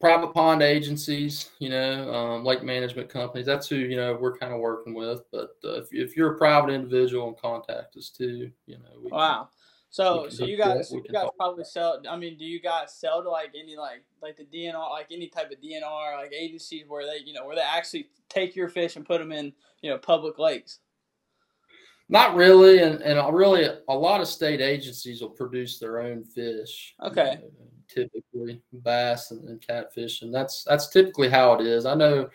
private 0.00 0.32
pond 0.32 0.62
agencies, 0.62 1.50
you 1.58 1.68
know, 1.68 2.12
um, 2.14 2.44
lake 2.44 2.62
management 2.62 3.08
companies. 3.08 3.46
That's 3.46 3.68
who 3.68 3.76
you 3.76 3.96
know 3.96 4.16
we're 4.20 4.36
kind 4.36 4.52
of 4.52 4.60
working 4.60 4.94
with. 4.94 5.22
But 5.32 5.50
uh, 5.64 5.80
if, 5.80 5.88
if 5.92 6.16
you're 6.16 6.34
a 6.34 6.38
private 6.38 6.72
individual 6.72 7.28
and 7.28 7.36
contact 7.36 7.96
us 7.96 8.10
too, 8.10 8.50
you 8.66 8.78
know. 8.78 9.08
wow. 9.10 9.42
Can, 9.42 9.48
so 9.90 10.28
so 10.28 10.44
you 10.44 10.58
guys 10.58 10.92
you 10.92 11.02
guys 11.10 11.28
probably 11.36 11.64
sell. 11.64 12.02
I 12.08 12.16
mean, 12.16 12.36
do 12.36 12.44
you 12.44 12.60
guys 12.60 12.94
sell 12.94 13.22
to 13.22 13.30
like 13.30 13.52
any 13.58 13.76
like 13.76 14.04
like 14.22 14.36
the 14.36 14.44
DNR 14.44 14.90
like 14.90 15.08
any 15.10 15.28
type 15.28 15.50
of 15.50 15.60
DNR 15.60 16.16
like 16.16 16.32
agencies 16.32 16.84
where 16.86 17.06
they 17.06 17.24
you 17.24 17.32
know 17.32 17.46
where 17.46 17.56
they 17.56 17.62
actually 17.62 18.08
take 18.28 18.54
your 18.54 18.68
fish 18.68 18.96
and 18.96 19.06
put 19.06 19.18
them 19.18 19.32
in 19.32 19.52
you 19.82 19.90
know 19.90 19.98
public 19.98 20.38
lakes? 20.38 20.80
Not 22.10 22.34
really, 22.36 22.78
and 22.80 23.00
and 23.02 23.34
really 23.34 23.68
a 23.88 23.94
lot 23.94 24.20
of 24.20 24.28
state 24.28 24.60
agencies 24.60 25.20
will 25.20 25.30
produce 25.30 25.78
their 25.78 26.00
own 26.00 26.22
fish. 26.22 26.94
Okay. 27.02 27.38
you 27.42 27.48
know, 27.48 27.68
typically 27.88 28.62
bass 28.72 29.30
and, 29.30 29.48
and 29.48 29.60
catfish, 29.60 30.22
and 30.22 30.32
that's 30.34 30.64
that's 30.64 30.88
typically 30.88 31.28
how 31.28 31.54
it 31.54 31.66
is. 31.66 31.86
I 31.86 31.94
know 31.94 32.28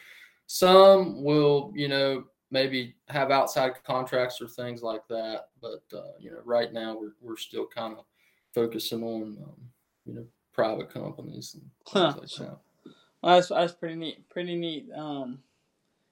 some 0.48 1.24
will, 1.24 1.72
you 1.76 1.88
know, 1.88 2.26
maybe 2.52 2.96
have 3.10 3.32
outside 3.32 3.84
contracts 3.84 4.42
or 4.42 4.48
things 4.48 4.84
like 4.84 5.08
that, 5.10 5.50
but 5.62 5.84
uh, 5.94 6.12
you 6.20 6.32
know, 6.32 6.40
right 6.46 6.72
now 6.74 6.98
we're 7.00 7.14
we're 7.22 7.38
still 7.38 7.68
kind 7.68 7.94
of 7.98 8.06
focusing 8.54 9.04
on 9.04 9.38
um, 9.44 9.62
you 10.06 10.14
know 10.14 10.26
private 10.54 10.90
companies 10.90 11.56
and 11.56 11.64
Huh. 11.88 12.12
things 12.14 12.40
like 12.40 12.48
that. 12.48 12.58
Well, 13.22 13.36
that's 13.36 13.48
that's 13.48 13.74
pretty 13.74 13.96
neat. 13.96 14.30
Pretty 14.30 14.56
neat. 14.56 14.88
Um, 14.96 15.40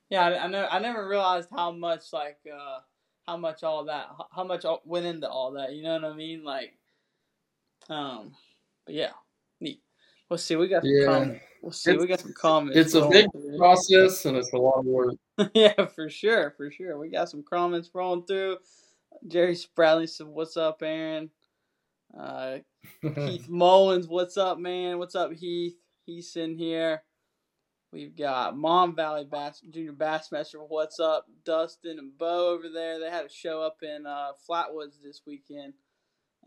yeah, 0.10 0.26
I, 0.26 0.46
I 0.46 0.48
know. 0.48 0.68
I 0.70 0.80
never 0.80 1.08
realized 1.08 1.50
how 1.52 1.72
much 1.72 2.12
like 2.14 2.40
uh, 2.52 2.80
how 3.28 3.38
much 3.38 3.64
all 3.64 3.86
that, 3.86 4.08
how 4.36 4.44
much 4.44 4.66
went 4.86 5.06
into 5.06 5.30
all 5.30 5.52
that. 5.54 5.74
You 5.74 5.84
know 5.84 5.94
what 5.94 6.06
I 6.06 6.14
mean? 6.14 6.44
Like, 6.44 6.74
um, 7.90 8.34
but 8.86 8.96
yeah. 8.96 9.12
We'll 10.32 10.38
see. 10.38 10.56
We 10.56 10.70
got 10.70 10.84
some 10.84 10.92
Yeah. 10.96 11.06
comments. 11.08 11.46
We'll 11.62 11.72
see. 11.74 11.98
We 11.98 12.08
got 12.08 12.22
some 12.22 12.32
comments. 12.34 12.78
It's 12.78 12.94
a 12.96 13.06
big 13.10 13.28
process 13.58 14.24
and 14.24 14.38
it's 14.38 14.54
a 14.54 14.58
lot 14.58 14.80
of 14.80 14.86
work. 14.86 15.16
yeah, 15.54 15.88
for 15.88 16.10
sure, 16.10 16.52
for 16.56 16.72
sure. 16.72 16.98
We 16.98 17.10
got 17.10 17.30
some 17.30 17.44
comments 17.44 17.92
rolling 17.94 18.26
through. 18.26 18.60
Jerry 19.28 19.56
Spradley 19.56 20.08
said, 20.08 20.28
"What's 20.28 20.56
up, 20.56 20.82
Aaron?" 20.84 21.32
Uh, 22.18 22.60
Heath 23.02 23.50
Mullins, 23.50 24.08
what's 24.08 24.38
up, 24.38 24.58
man? 24.58 25.00
What's 25.00 25.16
up, 25.16 25.34
Heath? 25.34 25.76
He's 26.06 26.34
in 26.38 26.56
here. 26.58 27.04
We've 27.92 28.16
got 28.16 28.56
Mon 28.56 28.96
Valley 28.96 29.26
Bass 29.30 29.60
Junior 29.70 29.92
Bassmaster. 29.92 30.66
What's 30.66 30.98
up, 31.02 31.26
Dustin 31.44 32.00
and 32.00 32.18
Bo 32.18 32.52
over 32.54 32.70
there? 32.70 33.02
They 33.02 33.10
had 33.10 33.26
a 33.26 33.30
show 33.30 33.62
up 33.62 33.84
in 33.84 34.06
uh, 34.06 34.32
Flatwoods 34.50 35.02
this 35.04 35.24
weekend. 35.28 35.74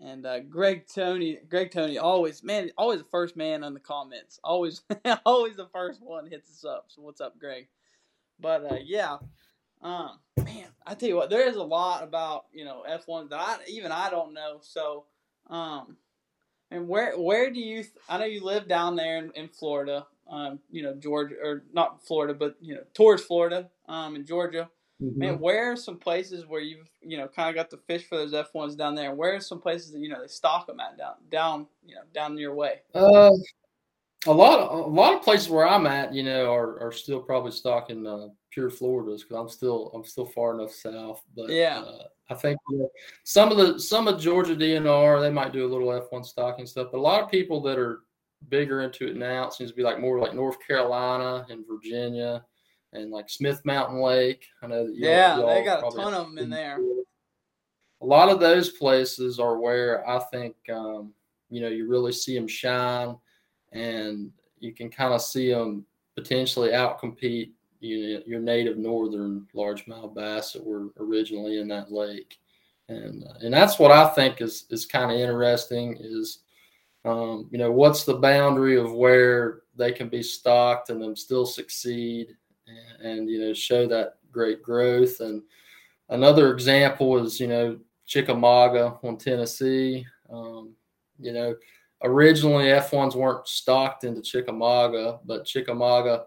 And 0.02 0.26
uh, 0.26 0.40
Greg 0.40 0.86
Tony, 0.92 1.38
Greg 1.48 1.70
Tony, 1.70 1.98
always 1.98 2.42
man, 2.42 2.70
always 2.76 2.98
the 3.00 3.08
first 3.10 3.36
man 3.36 3.62
on 3.62 3.74
the 3.74 3.80
comments. 3.80 4.40
Always, 4.42 4.82
always 5.26 5.56
the 5.56 5.68
first 5.72 6.02
one 6.02 6.26
hits 6.26 6.50
us 6.50 6.64
up. 6.64 6.86
So 6.88 7.02
what's 7.02 7.20
up, 7.20 7.38
Greg? 7.38 7.68
But 8.40 8.70
uh, 8.70 8.78
yeah, 8.84 9.18
um, 9.82 10.18
man, 10.36 10.66
I 10.86 10.94
tell 10.94 11.08
you 11.08 11.16
what, 11.16 11.30
there 11.30 11.48
is 11.48 11.56
a 11.56 11.62
lot 11.62 12.02
about 12.02 12.46
you 12.52 12.64
know 12.64 12.82
F 12.86 13.06
one 13.06 13.28
that 13.28 13.38
I 13.38 13.58
even 13.68 13.92
I 13.92 14.10
don't 14.10 14.34
know. 14.34 14.58
So, 14.62 15.04
um, 15.48 15.96
and 16.70 16.88
where 16.88 17.18
where 17.18 17.50
do 17.50 17.60
you? 17.60 17.82
th- 17.82 17.94
I 18.08 18.18
know 18.18 18.24
you 18.24 18.42
live 18.42 18.66
down 18.68 18.96
there 18.96 19.18
in, 19.18 19.30
in 19.34 19.48
Florida. 19.48 20.06
Um, 20.28 20.58
you 20.70 20.82
know 20.82 20.94
Georgia 20.94 21.36
or 21.42 21.64
not 21.72 22.04
Florida, 22.04 22.34
but 22.34 22.56
you 22.60 22.74
know 22.74 22.82
towards 22.94 23.22
Florida. 23.22 23.70
Um, 23.88 24.16
in 24.16 24.26
Georgia. 24.26 24.70
Mhm. 25.04 25.16
Man, 25.16 25.38
where 25.38 25.72
are 25.72 25.76
some 25.76 25.98
places 25.98 26.46
where 26.46 26.60
you've 26.60 26.88
you 27.02 27.18
know 27.18 27.28
kind 27.28 27.48
of 27.48 27.54
got 27.54 27.70
the 27.70 27.76
fish 27.76 28.06
for 28.08 28.16
those 28.16 28.32
F 28.32 28.54
ones 28.54 28.74
down 28.74 28.94
there? 28.94 29.14
Where 29.14 29.34
are 29.34 29.40
some 29.40 29.60
places 29.60 29.92
that 29.92 30.00
you 30.00 30.08
know 30.08 30.20
they 30.20 30.28
stock 30.28 30.66
them 30.66 30.80
at 30.80 30.96
down 30.96 31.14
down 31.30 31.66
you 31.84 31.94
know 31.94 32.02
down 32.14 32.38
your 32.38 32.54
way? 32.54 32.80
Uh, 32.94 33.30
a 34.26 34.32
lot 34.32 34.58
of 34.58 34.86
a 34.86 34.88
lot 34.88 35.14
of 35.14 35.22
places 35.22 35.50
where 35.50 35.68
I'm 35.68 35.86
at, 35.86 36.14
you 36.14 36.22
know, 36.22 36.52
are, 36.52 36.80
are 36.80 36.92
still 36.92 37.20
probably 37.20 37.52
stocking 37.52 38.06
uh, 38.06 38.28
pure 38.50 38.70
Floridas 38.70 39.22
because 39.22 39.36
I'm 39.36 39.48
still 39.48 39.90
I'm 39.94 40.04
still 40.04 40.26
far 40.26 40.54
enough 40.54 40.72
south. 40.72 41.22
But 41.36 41.50
Yeah. 41.50 41.80
uh, 41.80 42.04
I 42.30 42.34
think 42.34 42.58
you 42.70 42.78
know, 42.78 42.90
some 43.24 43.50
of 43.50 43.58
the 43.58 43.78
some 43.78 44.08
of 44.08 44.20
Georgia 44.20 44.56
DNR 44.56 45.20
they 45.20 45.30
might 45.30 45.52
do 45.52 45.66
a 45.66 45.70
little 45.70 45.88
F1 45.88 46.24
stocking 46.24 46.66
stuff, 46.66 46.88
but 46.90 46.98
a 46.98 47.00
lot 47.00 47.22
of 47.22 47.30
people 47.30 47.60
that 47.62 47.78
are 47.78 48.00
bigger 48.48 48.82
into 48.82 49.06
it 49.06 49.16
now 49.16 49.46
it 49.46 49.54
seems 49.54 49.70
to 49.70 49.76
be 49.76 49.82
like 49.82 50.00
more 50.00 50.18
like 50.18 50.34
North 50.34 50.58
Carolina 50.66 51.46
and 51.48 51.64
Virginia 51.66 52.44
and 52.94 53.10
like 53.10 53.28
Smith 53.28 53.60
Mountain 53.64 54.00
Lake. 54.00 54.46
I 54.62 54.68
know 54.68 54.86
that 54.86 54.94
Yeah, 54.96 55.36
they 55.36 55.64
got 55.64 55.86
a 55.86 55.94
ton 55.94 56.14
of 56.14 56.26
them 56.26 56.38
in 56.38 56.48
there. 56.48 56.78
a 58.00 58.06
lot 58.06 58.28
of 58.28 58.40
those 58.40 58.70
places 58.70 59.38
are 59.38 59.58
where 59.58 60.08
I 60.08 60.20
think 60.32 60.54
um, 60.72 61.12
you 61.50 61.60
know 61.60 61.68
you 61.68 61.88
really 61.88 62.12
see 62.12 62.34
them 62.34 62.48
shine, 62.48 63.16
and 63.72 64.30
you 64.60 64.72
can 64.72 64.90
kind 64.90 65.12
of 65.12 65.20
see 65.20 65.50
them 65.52 65.84
potentially 66.16 66.70
outcompete 66.70 67.50
you 67.80 68.14
know, 68.14 68.22
your 68.26 68.40
native 68.40 68.78
northern 68.78 69.46
largemouth 69.54 70.14
bass 70.14 70.52
that 70.52 70.64
were 70.64 70.88
originally 70.98 71.60
in 71.60 71.68
that 71.68 71.92
lake, 71.92 72.38
and 72.88 73.24
uh, 73.24 73.34
and 73.42 73.52
that's 73.52 73.78
what 73.78 73.90
I 73.90 74.08
think 74.08 74.40
is 74.40 74.64
is 74.70 74.86
kind 74.86 75.10
of 75.10 75.18
interesting 75.18 75.96
is. 76.00 76.38
Um, 77.06 77.50
you 77.52 77.58
know 77.58 77.70
what's 77.70 78.04
the 78.04 78.14
boundary 78.14 78.78
of 78.78 78.94
where 78.94 79.64
they 79.76 79.92
can 79.92 80.08
be 80.08 80.22
stocked 80.22 80.88
and 80.88 81.02
them 81.02 81.14
still 81.14 81.44
succeed 81.44 82.34
and, 82.66 83.06
and 83.06 83.30
you 83.30 83.40
know 83.40 83.52
show 83.52 83.86
that 83.86 84.18
great 84.32 84.62
growth 84.62 85.20
and 85.20 85.42
another 86.08 86.52
example 86.52 87.22
is 87.24 87.38
you 87.40 87.46
know 87.46 87.78
Chickamauga 88.06 88.98
on 89.02 89.16
Tennessee. 89.16 90.06
Um, 90.28 90.74
you 91.18 91.32
know, 91.32 91.54
originally 92.02 92.64
F1s 92.66 93.14
weren't 93.14 93.48
stocked 93.48 94.04
into 94.04 94.20
Chickamauga, 94.20 95.20
but 95.24 95.46
Chickamauga 95.46 96.26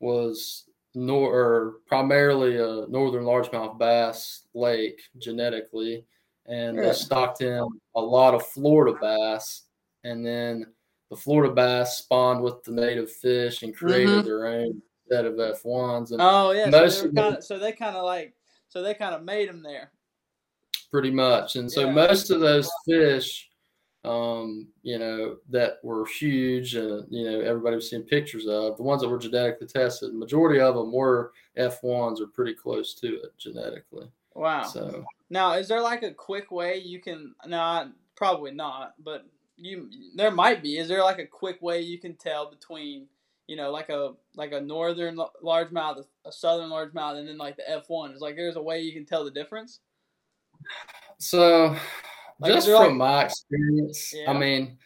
was 0.00 0.64
nor 0.94 1.30
or 1.34 1.72
primarily 1.86 2.56
a 2.56 2.86
northern 2.88 3.24
largemouth 3.24 3.78
bass 3.78 4.46
lake 4.54 5.00
genetically, 5.18 6.06
and 6.46 6.76
Yeah. 6.76 6.84
they 6.84 6.92
stocked 6.94 7.42
in 7.42 7.62
a 7.94 8.00
lot 8.00 8.32
of 8.34 8.46
Florida 8.46 8.96
bass, 8.98 9.64
and 10.04 10.24
then 10.24 10.72
the 11.10 11.16
Florida 11.16 11.52
bass 11.52 11.98
spawned 11.98 12.42
with 12.42 12.62
the 12.64 12.72
native 12.72 13.10
fish 13.12 13.62
and 13.62 13.76
created 13.76 14.20
Mhm. 14.20 14.24
their 14.24 14.46
own 14.46 14.82
set 15.08 15.24
of 15.24 15.34
F1s, 15.34 16.12
and 16.12 16.20
Oh 16.20 16.50
yeah, 16.52 16.68
Most 16.70 16.98
so 16.98 17.02
they 17.02 17.08
of 17.08 17.14
were 17.14 17.14
them- 17.14 17.24
kind 17.24 17.36
of 17.38 17.44
so 17.44 17.58
they 17.58 17.72
kind 17.72 17.96
of 17.96 18.04
like 18.04 18.34
so 18.68 18.82
they 18.82 18.94
kind 18.94 19.14
of 19.14 19.22
made 19.24 19.48
them 19.48 19.62
there. 19.62 19.92
pretty 20.90 21.10
much. 21.10 21.56
And 21.56 21.70
so 21.70 21.82
Yeah. 21.86 21.92
most 21.92 22.30
of 22.30 22.40
those 22.40 22.70
fish, 22.86 23.50
um, 24.04 24.68
you 24.82 24.98
know, 24.98 25.36
that 25.50 25.78
were 25.82 26.06
huge, 26.06 26.74
and 26.76 27.04
you 27.10 27.24
know, 27.30 27.40
everybody 27.40 27.76
was 27.76 27.90
seeing 27.90 28.02
pictures 28.04 28.46
of 28.46 28.76
the 28.76 28.82
ones 28.82 29.02
that 29.02 29.08
were 29.08 29.18
genetically 29.18 29.66
tested. 29.66 30.14
Majority 30.14 30.60
of 30.60 30.74
them 30.76 30.92
were 30.92 31.32
F 31.56 31.82
ones 31.82 32.20
or 32.20 32.26
pretty 32.28 32.54
close 32.54 32.94
to 33.00 33.08
it 33.22 33.36
genetically. 33.36 34.10
Wow. 34.34 34.62
So 34.64 35.04
Now, 35.30 35.54
is 35.54 35.68
there 35.68 35.82
like 35.82 36.02
a 36.02 36.12
quick 36.14 36.50
way 36.50 36.76
you 36.78 37.00
can? 37.00 37.34
No, 37.46 37.90
probably 38.14 38.52
not. 38.52 38.94
But 39.02 39.26
you, 39.56 39.90
there 40.14 40.30
might 40.30 40.62
be. 40.62 40.78
Is 40.78 40.88
there 40.88 41.02
like 41.02 41.18
a 41.18 41.26
quick 41.26 41.60
way 41.60 41.80
you 41.82 41.98
can 41.98 42.14
tell 42.14 42.48
between, 42.48 43.08
you 43.48 43.56
know, 43.56 43.70
like 43.72 43.88
a 43.88 44.12
like 44.36 44.52
a 44.52 44.60
northern 44.60 45.18
largemouth, 45.42 46.04
a 46.24 46.30
southern 46.30 46.70
largemouth, 46.70 47.18
and 47.18 47.26
then 47.28 47.38
like 47.38 47.56
the 47.56 47.68
F 47.68 47.86
one? 47.88 48.12
It's 48.12 48.20
like 48.20 48.36
there's 48.36 48.56
a 48.56 48.62
way 48.62 48.80
you 48.80 48.92
can 48.92 49.04
tell 49.04 49.24
the 49.24 49.30
difference? 49.32 49.80
So, 51.18 51.76
Like, 52.40 52.52
just 52.52 52.68
from 52.68 52.76
like- 52.76 52.94
my 52.94 53.24
experience, 53.24 54.12
Yeah. 54.14 54.30
I 54.30 54.38
mean, 54.38 54.78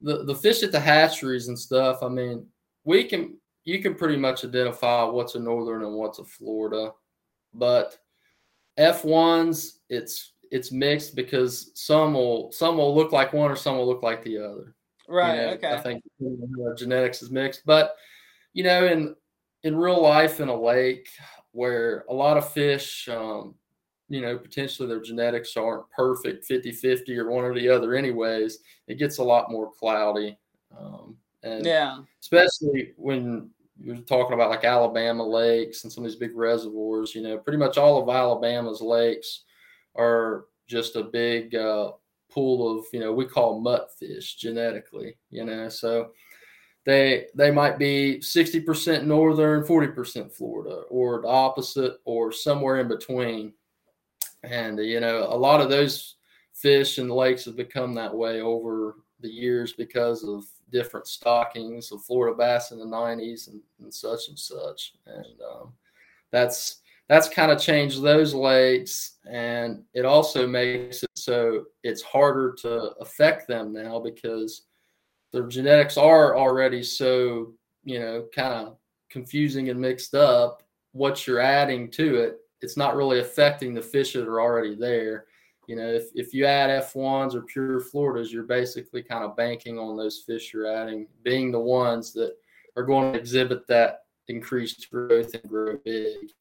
the 0.00 0.24
the 0.24 0.34
fish 0.34 0.62
at 0.62 0.70
the 0.72 0.80
hatcheries 0.80 1.48
and 1.48 1.58
stuff. 1.58 2.02
I 2.02 2.08
mean, 2.08 2.46
we 2.84 3.04
can 3.04 3.38
you 3.64 3.80
can 3.80 3.94
pretty 3.94 4.16
much 4.16 4.44
identify 4.44 5.04
what's 5.04 5.34
a 5.34 5.38
northern 5.40 5.82
and 5.84 5.94
what's 5.94 6.18
a 6.18 6.24
Florida, 6.24 6.92
but 7.54 7.98
F 8.76 9.04
ones 9.04 9.80
it's 9.88 10.34
it's 10.50 10.70
mixed 10.70 11.14
because 11.16 11.70
some 11.74 12.14
will 12.14 12.52
some 12.52 12.76
will 12.76 12.94
look 12.94 13.10
like 13.12 13.32
one 13.32 13.50
or 13.50 13.56
some 13.56 13.76
will 13.78 13.86
look 13.86 14.02
like 14.02 14.22
the 14.22 14.38
other. 14.38 14.74
You 15.08 15.14
Right. 15.14 15.36
know, 15.36 15.48
okay. 15.54 15.72
I 15.72 15.80
think 15.80 16.02
depending 16.04 16.42
on 16.42 16.58
how 16.60 16.68
our 16.68 16.74
genetics 16.74 17.22
is 17.22 17.30
mixed, 17.30 17.64
but 17.66 17.96
you 18.52 18.64
know, 18.64 18.86
in 18.86 19.14
in 19.64 19.76
real 19.76 20.02
life 20.02 20.40
in 20.40 20.48
a 20.48 20.56
lake 20.60 21.08
where 21.52 22.04
a 22.08 22.14
lot 22.14 22.36
of 22.36 22.52
fish, 22.52 23.08
um, 23.08 23.54
you 24.08 24.20
know, 24.20 24.36
potentially 24.38 24.88
their 24.88 25.00
genetics 25.00 25.56
aren't 25.56 25.88
perfect 25.90 26.44
50-50 26.48 27.16
or 27.18 27.30
one 27.30 27.44
or 27.44 27.54
the 27.54 27.68
other 27.68 27.94
anyways, 27.94 28.58
it 28.88 28.96
gets 28.98 29.18
a 29.18 29.24
lot 29.24 29.50
more 29.50 29.70
cloudy. 29.72 30.38
Um, 30.76 31.16
and 31.42 31.64
yeah. 31.64 31.98
especially 32.20 32.92
when 32.96 33.50
you're 33.80 33.96
talking 33.96 34.34
about 34.34 34.50
like 34.50 34.64
Alabama 34.64 35.24
lakes 35.26 35.84
and 35.84 35.92
some 35.92 36.04
of 36.04 36.10
these 36.10 36.18
big 36.18 36.36
reservoirs, 36.36 37.14
you 37.14 37.22
know, 37.22 37.38
pretty 37.38 37.58
much 37.58 37.78
all 37.78 38.00
of 38.02 38.08
Alabama's 38.14 38.80
lakes 38.80 39.44
are 39.96 40.46
just 40.68 40.96
a 40.96 41.02
big 41.04 41.54
uh, 41.54 41.92
pool 42.32 42.78
of, 42.78 42.86
you 42.92 43.00
know, 43.00 43.12
we 43.12 43.26
call 43.26 43.60
mutt 43.60 43.90
fish 43.98 44.36
genetically, 44.36 45.16
you 45.30 45.44
know, 45.44 45.68
so 45.68 46.10
they 46.84 47.26
they 47.34 47.50
might 47.50 47.78
be 47.78 48.18
60% 48.20 49.04
northern, 49.04 49.62
40% 49.62 50.32
Florida, 50.32 50.82
or 50.88 51.22
the 51.22 51.28
opposite, 51.28 51.98
or 52.04 52.32
somewhere 52.32 52.80
in 52.80 52.88
between. 52.88 53.52
And 54.42 54.78
you 54.78 55.00
know, 55.00 55.26
a 55.28 55.36
lot 55.36 55.60
of 55.60 55.70
those 55.70 56.16
fish 56.52 56.98
and 56.98 57.10
lakes 57.10 57.44
have 57.44 57.56
become 57.56 57.94
that 57.94 58.14
way 58.14 58.40
over 58.40 58.96
the 59.20 59.30
years 59.30 59.72
because 59.72 60.24
of 60.24 60.44
different 60.70 61.06
stockings 61.06 61.92
of 61.92 62.04
Florida 62.04 62.36
bass 62.36 62.72
in 62.72 62.78
the 62.78 62.84
90s 62.84 63.48
and, 63.48 63.60
and 63.80 63.92
such 63.92 64.28
and 64.28 64.38
such. 64.38 64.94
And 65.06 65.40
um, 65.48 65.72
that's 66.32 66.78
that's 67.08 67.28
kind 67.28 67.52
of 67.52 67.60
changed 67.60 68.02
those 68.02 68.32
lakes, 68.32 69.18
and 69.30 69.82
it 69.92 70.04
also 70.04 70.46
makes 70.46 71.02
it 71.02 71.10
so 71.24 71.64
it's 71.82 72.02
harder 72.02 72.52
to 72.52 72.92
affect 73.00 73.48
them 73.48 73.72
now 73.72 73.98
because 73.98 74.62
their 75.32 75.46
genetics 75.46 75.96
are 75.96 76.36
already 76.36 76.82
so 76.82 77.52
you 77.84 77.98
know 77.98 78.26
kind 78.34 78.52
of 78.52 78.76
confusing 79.10 79.68
and 79.68 79.80
mixed 79.80 80.14
up. 80.14 80.62
What 80.92 81.26
you're 81.26 81.40
adding 81.40 81.90
to 81.92 82.16
it 82.16 82.42
it's 82.62 82.76
not 82.76 82.96
really 82.96 83.18
affecting 83.18 83.74
the 83.74 83.82
fish 83.82 84.12
that 84.14 84.26
are 84.26 84.40
already 84.40 84.74
there. 84.74 85.26
You 85.66 85.76
know, 85.76 85.88
if, 85.88 86.06
if 86.14 86.32
you 86.32 86.46
add 86.46 86.70
F1s 86.84 87.34
or 87.34 87.42
pure 87.42 87.80
Floridas, 87.80 88.32
you're 88.32 88.44
basically 88.44 89.02
kind 89.02 89.24
of 89.24 89.36
banking 89.36 89.78
on 89.78 89.96
those 89.96 90.20
fish 90.20 90.52
you're 90.52 90.72
adding 90.72 91.06
being 91.22 91.52
the 91.52 91.60
ones 91.60 92.12
that 92.14 92.36
are 92.76 92.84
going 92.84 93.12
to 93.12 93.18
exhibit 93.18 93.66
that 93.66 94.04
increased 94.28 94.90
growth 94.90 95.34
and 95.34 95.48
grow 95.48 95.76
big. 95.84 96.32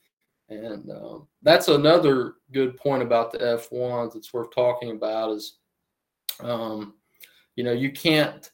And 0.51 0.91
um, 0.91 1.27
that's 1.41 1.69
another 1.69 2.35
good 2.51 2.75
point 2.75 3.01
about 3.01 3.31
the 3.31 3.39
F1s 3.39 4.13
that's 4.13 4.33
worth 4.33 4.53
talking 4.53 4.91
about 4.91 5.31
is, 5.31 5.57
um, 6.41 6.95
you 7.55 7.63
know, 7.63 7.71
you 7.71 7.91
can't, 7.91 8.51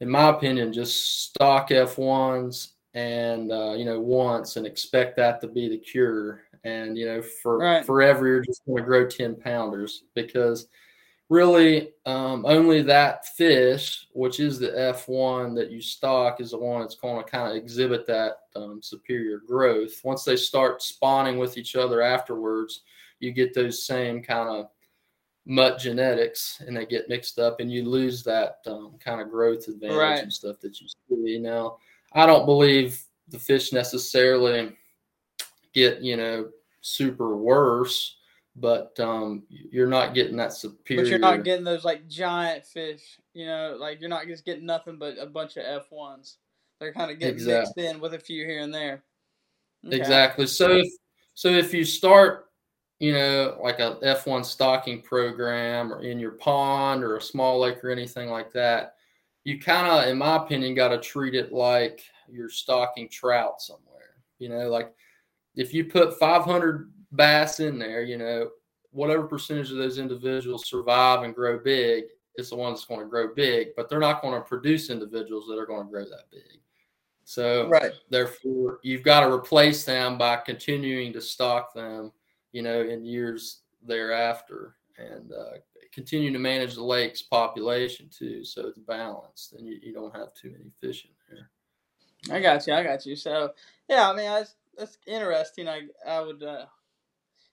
in 0.00 0.08
my 0.08 0.28
opinion, 0.28 0.72
just 0.72 1.24
stock 1.24 1.70
F1s 1.70 2.68
and, 2.94 3.50
uh, 3.50 3.72
you 3.72 3.84
know, 3.84 4.00
once 4.00 4.56
and 4.56 4.66
expect 4.66 5.16
that 5.16 5.40
to 5.40 5.48
be 5.48 5.68
the 5.68 5.78
cure. 5.78 6.42
And, 6.62 6.96
you 6.96 7.06
know, 7.06 7.22
for 7.42 7.58
right. 7.58 7.84
forever, 7.84 8.28
you're 8.28 8.40
just 8.42 8.64
going 8.64 8.78
to 8.78 8.86
grow 8.86 9.06
10 9.06 9.36
pounders 9.36 10.04
because– 10.14 10.68
really 11.30 11.92
um, 12.06 12.44
only 12.44 12.82
that 12.82 13.24
fish, 13.24 14.08
which 14.12 14.40
is 14.40 14.58
the 14.58 14.68
F1 14.68 15.54
that 15.54 15.70
you 15.70 15.80
stock, 15.80 16.40
is 16.40 16.50
the 16.50 16.58
one 16.58 16.80
that's 16.80 16.96
going 16.96 17.24
to 17.24 17.30
kind 17.30 17.48
of 17.48 17.56
exhibit 17.56 18.04
that 18.08 18.40
um, 18.56 18.80
superior 18.82 19.38
growth. 19.38 19.92
Once 20.04 20.24
they 20.24 20.36
start 20.36 20.82
spawning 20.82 21.38
with 21.38 21.56
each 21.56 21.76
other 21.76 22.02
afterwards, 22.02 22.82
you 23.20 23.30
get 23.30 23.54
those 23.54 23.86
same 23.86 24.22
kind 24.22 24.48
of 24.48 24.66
mutt 25.46 25.78
genetics 25.78 26.62
and 26.66 26.76
they 26.76 26.84
get 26.84 27.08
mixed 27.08 27.38
up 27.38 27.60
and 27.60 27.72
you 27.72 27.88
lose 27.88 28.22
that 28.24 28.58
um, 28.66 28.94
kind 29.02 29.20
of 29.20 29.30
growth 29.30 29.68
advantage 29.68 29.96
right. 29.96 30.18
and 30.18 30.32
stuff 30.32 30.58
that 30.60 30.80
you 30.80 30.88
see. 31.08 31.38
Now, 31.38 31.76
I 32.12 32.26
don't 32.26 32.44
believe 32.44 33.00
the 33.28 33.38
fish 33.38 33.72
necessarily 33.72 34.72
get, 35.72 36.00
you 36.00 36.16
know, 36.16 36.48
super 36.80 37.36
worse 37.36 38.16
but 38.60 38.98
um, 39.00 39.42
you're 39.48 39.88
not 39.88 40.14
getting 40.14 40.36
that 40.36 40.52
superior. 40.52 41.02
But 41.02 41.10
you're 41.10 41.18
not 41.18 41.44
getting 41.44 41.64
those 41.64 41.84
like 41.84 42.06
giant 42.08 42.66
fish. 42.66 43.18
You 43.32 43.46
know, 43.46 43.76
like 43.80 44.00
you're 44.00 44.10
not 44.10 44.26
just 44.26 44.44
getting 44.44 44.66
nothing 44.66 44.98
but 44.98 45.16
a 45.18 45.26
bunch 45.26 45.56
of 45.56 45.64
F 45.66 45.90
ones. 45.90 46.36
They're 46.78 46.92
kind 46.92 47.10
of 47.10 47.18
getting 47.18 47.34
exactly. 47.34 47.82
mixed 47.82 47.94
in 47.94 48.00
with 48.00 48.14
a 48.14 48.18
few 48.18 48.44
here 48.44 48.60
and 48.60 48.72
there. 48.72 49.02
Okay. 49.86 49.96
Exactly. 49.96 50.46
So 50.46 50.70
if 50.72 50.88
so 51.34 51.48
if 51.48 51.72
you 51.72 51.84
start, 51.84 52.50
you 52.98 53.12
know, 53.12 53.58
like 53.62 53.78
a 53.78 53.98
F 54.02 54.26
one 54.26 54.44
stocking 54.44 55.00
program 55.00 55.92
or 55.92 56.02
in 56.02 56.18
your 56.18 56.32
pond 56.32 57.02
or 57.02 57.16
a 57.16 57.22
small 57.22 57.60
lake 57.60 57.82
or 57.82 57.90
anything 57.90 58.28
like 58.28 58.52
that, 58.52 58.94
you 59.44 59.58
kind 59.58 59.86
of, 59.86 60.08
in 60.08 60.18
my 60.18 60.36
opinion, 60.36 60.74
got 60.74 60.88
to 60.88 60.98
treat 60.98 61.34
it 61.34 61.50
like 61.52 62.02
you're 62.28 62.50
stocking 62.50 63.08
trout 63.08 63.62
somewhere. 63.62 63.86
You 64.38 64.50
know, 64.50 64.68
like 64.68 64.92
if 65.54 65.72
you 65.72 65.86
put 65.86 66.18
500 66.18 66.92
bass 67.12 67.60
in 67.60 67.78
there, 67.78 68.02
you 68.02 68.18
know, 68.18 68.50
whatever 68.92 69.24
percentage 69.24 69.70
of 69.70 69.78
those 69.78 69.98
individuals 69.98 70.68
survive 70.68 71.22
and 71.22 71.34
grow 71.34 71.58
big 71.58 72.04
is 72.36 72.50
the 72.50 72.56
one 72.56 72.72
that's 72.72 72.84
going 72.84 73.00
to 73.00 73.06
grow 73.06 73.34
big, 73.34 73.68
but 73.76 73.88
they're 73.88 73.98
not 73.98 74.22
going 74.22 74.34
to 74.34 74.40
produce 74.40 74.90
individuals 74.90 75.46
that 75.48 75.58
are 75.58 75.66
going 75.66 75.86
to 75.86 75.90
grow 75.90 76.04
that 76.04 76.30
big. 76.30 76.60
So, 77.24 77.68
right. 77.68 77.92
therefore, 78.08 78.80
you've 78.82 79.04
got 79.04 79.20
to 79.20 79.32
replace 79.32 79.84
them 79.84 80.18
by 80.18 80.36
continuing 80.36 81.12
to 81.12 81.20
stock 81.20 81.72
them, 81.74 82.12
you 82.52 82.62
know, 82.62 82.80
in 82.80 83.04
years 83.04 83.60
thereafter 83.86 84.74
and 84.98 85.32
uh, 85.32 85.58
continue 85.92 86.32
to 86.32 86.38
manage 86.38 86.74
the 86.74 86.82
lake's 86.82 87.22
population 87.22 88.08
too. 88.10 88.44
So 88.44 88.66
it's 88.68 88.78
balanced 88.78 89.52
and 89.52 89.66
you, 89.66 89.78
you 89.82 89.92
don't 89.92 90.14
have 90.14 90.34
too 90.34 90.50
many 90.50 90.72
fish 90.80 91.04
in 91.04 91.10
there. 91.28 92.36
I 92.36 92.40
got 92.40 92.66
you. 92.66 92.74
I 92.74 92.82
got 92.82 93.06
you. 93.06 93.16
So, 93.16 93.52
yeah, 93.88 94.10
I 94.10 94.14
mean, 94.14 94.26
that's, 94.26 94.54
that's 94.76 94.98
interesting. 95.06 95.68
I, 95.68 95.82
I 96.06 96.20
would, 96.20 96.42
uh, 96.42 96.66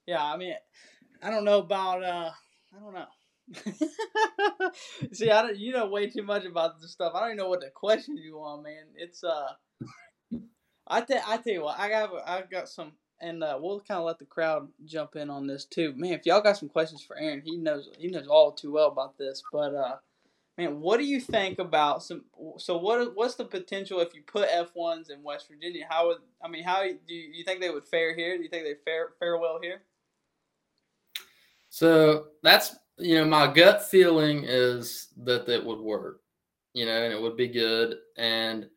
yeah, 0.06 0.24
I 0.24 0.38
mean, 0.38 0.54
I 1.22 1.30
don't 1.30 1.46
know 1.46 1.60
about. 1.60 2.04
uh 2.04 2.32
I 2.76 2.80
don't 2.80 2.94
know. 2.94 4.72
See, 5.14 5.32
I 5.32 5.42
don't. 5.42 5.58
You 5.58 5.74
know 5.74 5.88
way 5.88 6.10
too 6.10 6.24
much 6.24 6.46
about 6.46 6.82
this 6.82 6.92
stuff. 6.92 7.14
I 7.16 7.22
don't 7.22 7.30
even 7.30 7.38
know 7.38 7.50
what 7.50 7.62
the 7.62 7.70
question 7.70 8.18
you 8.18 8.38
want, 8.38 8.64
man. 8.64 8.86
It's 8.96 9.24
uh. 9.24 9.48
I 10.88 11.02
tell 11.02 11.22
I 11.28 11.38
tell 11.38 11.54
you 11.54 11.64
what, 11.64 11.80
I 11.80 11.90
got 11.90 12.12
I 12.26 12.44
got 12.50 12.70
some, 12.70 12.94
and 13.20 13.44
uh, 13.44 13.58
we'll 13.62 13.82
kind 13.82 14.00
of 14.00 14.06
let 14.06 14.20
the 14.20 14.26
crowd 14.26 14.70
jump 14.86 15.16
in 15.16 15.30
on 15.30 15.48
this 15.48 15.66
too. 15.66 15.94
Man, 15.96 16.14
if 16.14 16.26
y'all 16.26 16.42
got 16.42 16.58
some 16.58 16.70
questions 16.70 17.04
for 17.04 17.18
Aaron, 17.18 17.42
he 17.44 17.58
knows 17.58 17.90
he 17.98 18.08
knows 18.08 18.28
all 18.28 18.52
too 18.52 18.72
well 18.72 18.88
about 18.88 19.18
this. 19.18 19.44
But 19.52 19.76
uh, 19.76 19.96
man, 20.58 20.80
what 20.80 20.98
do 20.98 21.06
you 21.06 21.20
think 21.20 21.60
about 21.60 22.04
some? 22.04 22.24
So 22.58 22.78
what 22.78 23.16
what's 23.16 23.36
the 23.36 23.46
potential 23.46 24.00
if 24.00 24.14
you 24.14 24.22
put 24.26 24.48
F 24.50 24.70
ones 24.76 25.10
in 25.10 25.24
West 25.24 25.50
Virginia? 25.50 25.86
How 25.90 26.08
would 26.08 26.18
I 26.42 26.48
mean? 26.48 26.64
How 26.64 26.84
do 26.84 26.98
you, 27.08 27.32
you 27.34 27.44
think 27.44 27.60
they 27.60 27.70
would 27.70 27.88
fare 27.88 28.16
here? 28.16 28.38
Do 28.38 28.44
you 28.44 28.50
think 28.50 28.64
they 28.64 28.76
fare 28.86 29.10
fare 29.20 29.38
well 29.38 29.60
here? 29.62 29.82
So 31.70 32.28
that's 32.44 32.76
you 32.98 33.16
know 33.16 33.26
my 33.26 33.52
gut 33.52 33.84
feeling 33.90 34.44
is 34.46 35.10
that 35.24 35.48
it 35.50 35.64
would 35.64 35.80
work, 35.80 36.22
you 36.74 36.86
know, 36.86 37.04
and 37.04 37.14
it 37.14 37.22
would 37.22 37.38
be 37.38 37.48
good. 37.48 37.98
And 38.18 38.68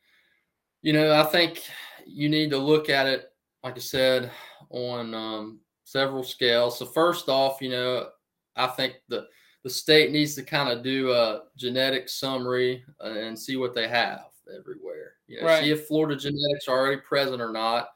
you 0.83 0.93
know, 0.93 1.19
I 1.19 1.25
think 1.25 1.63
you 2.07 2.29
need 2.29 2.51
to 2.51 2.59
look 2.59 2.89
at 2.89 3.07
it, 3.07 3.31
like 3.63 3.77
I 3.77 3.81
said, 3.81 4.31
on 4.71 5.15
um, 5.15 5.61
several 5.85 6.23
scales. 6.23 6.79
So 6.79 6.87
first 6.87 7.29
off, 7.29 7.61
you 7.61 7.71
know, 7.71 8.09
I 8.57 8.67
think 8.69 8.95
the 9.09 9.27
the 9.63 9.71
state 9.71 10.11
needs 10.11 10.35
to 10.35 10.43
kind 10.43 10.71
of 10.71 10.83
do 10.83 11.13
a 11.13 11.43
genetic 11.57 12.09
summary 12.09 12.83
and 13.01 13.39
see 13.39 13.57
what 13.57 13.75
they 13.75 13.89
have 13.89 14.25
everywhere. 14.59 15.15
You 15.27 15.41
know, 15.41 15.47
right. 15.47 15.63
see 15.63 15.71
if 15.71 15.87
Florida 15.87 16.17
genetics 16.17 16.67
are 16.67 16.79
already 16.79 17.01
present 17.03 17.43
or 17.43 17.53
not. 17.53 17.89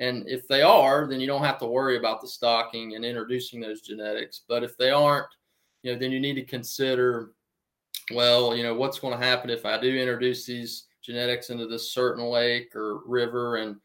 And 0.00 0.28
if 0.28 0.48
they 0.48 0.62
are, 0.62 1.06
then 1.06 1.20
you 1.20 1.26
don't 1.26 1.44
have 1.44 1.58
to 1.60 1.66
worry 1.66 1.96
about 1.96 2.20
the 2.20 2.28
stocking 2.28 2.96
and 2.96 3.04
introducing 3.04 3.60
those 3.60 3.82
genetics. 3.82 4.42
But 4.48 4.64
if 4.64 4.76
they 4.76 4.90
aren't, 4.90 5.28
you 5.82 5.92
know, 5.92 5.98
then 5.98 6.10
you 6.10 6.18
need 6.18 6.34
to 6.34 6.44
consider, 6.44 7.32
well, 8.12 8.56
you 8.56 8.62
know, 8.62 8.74
what's 8.74 8.98
going 8.98 9.16
to 9.16 9.24
happen 9.24 9.50
if 9.50 9.64
I 9.64 9.78
do 9.78 9.94
introduce 9.94 10.46
these 10.46 10.86
genetics 11.02 11.50
into 11.50 11.66
this 11.66 11.92
certain 11.92 12.24
lake 12.24 12.74
or 12.74 13.00
river? 13.06 13.56
And 13.56 13.76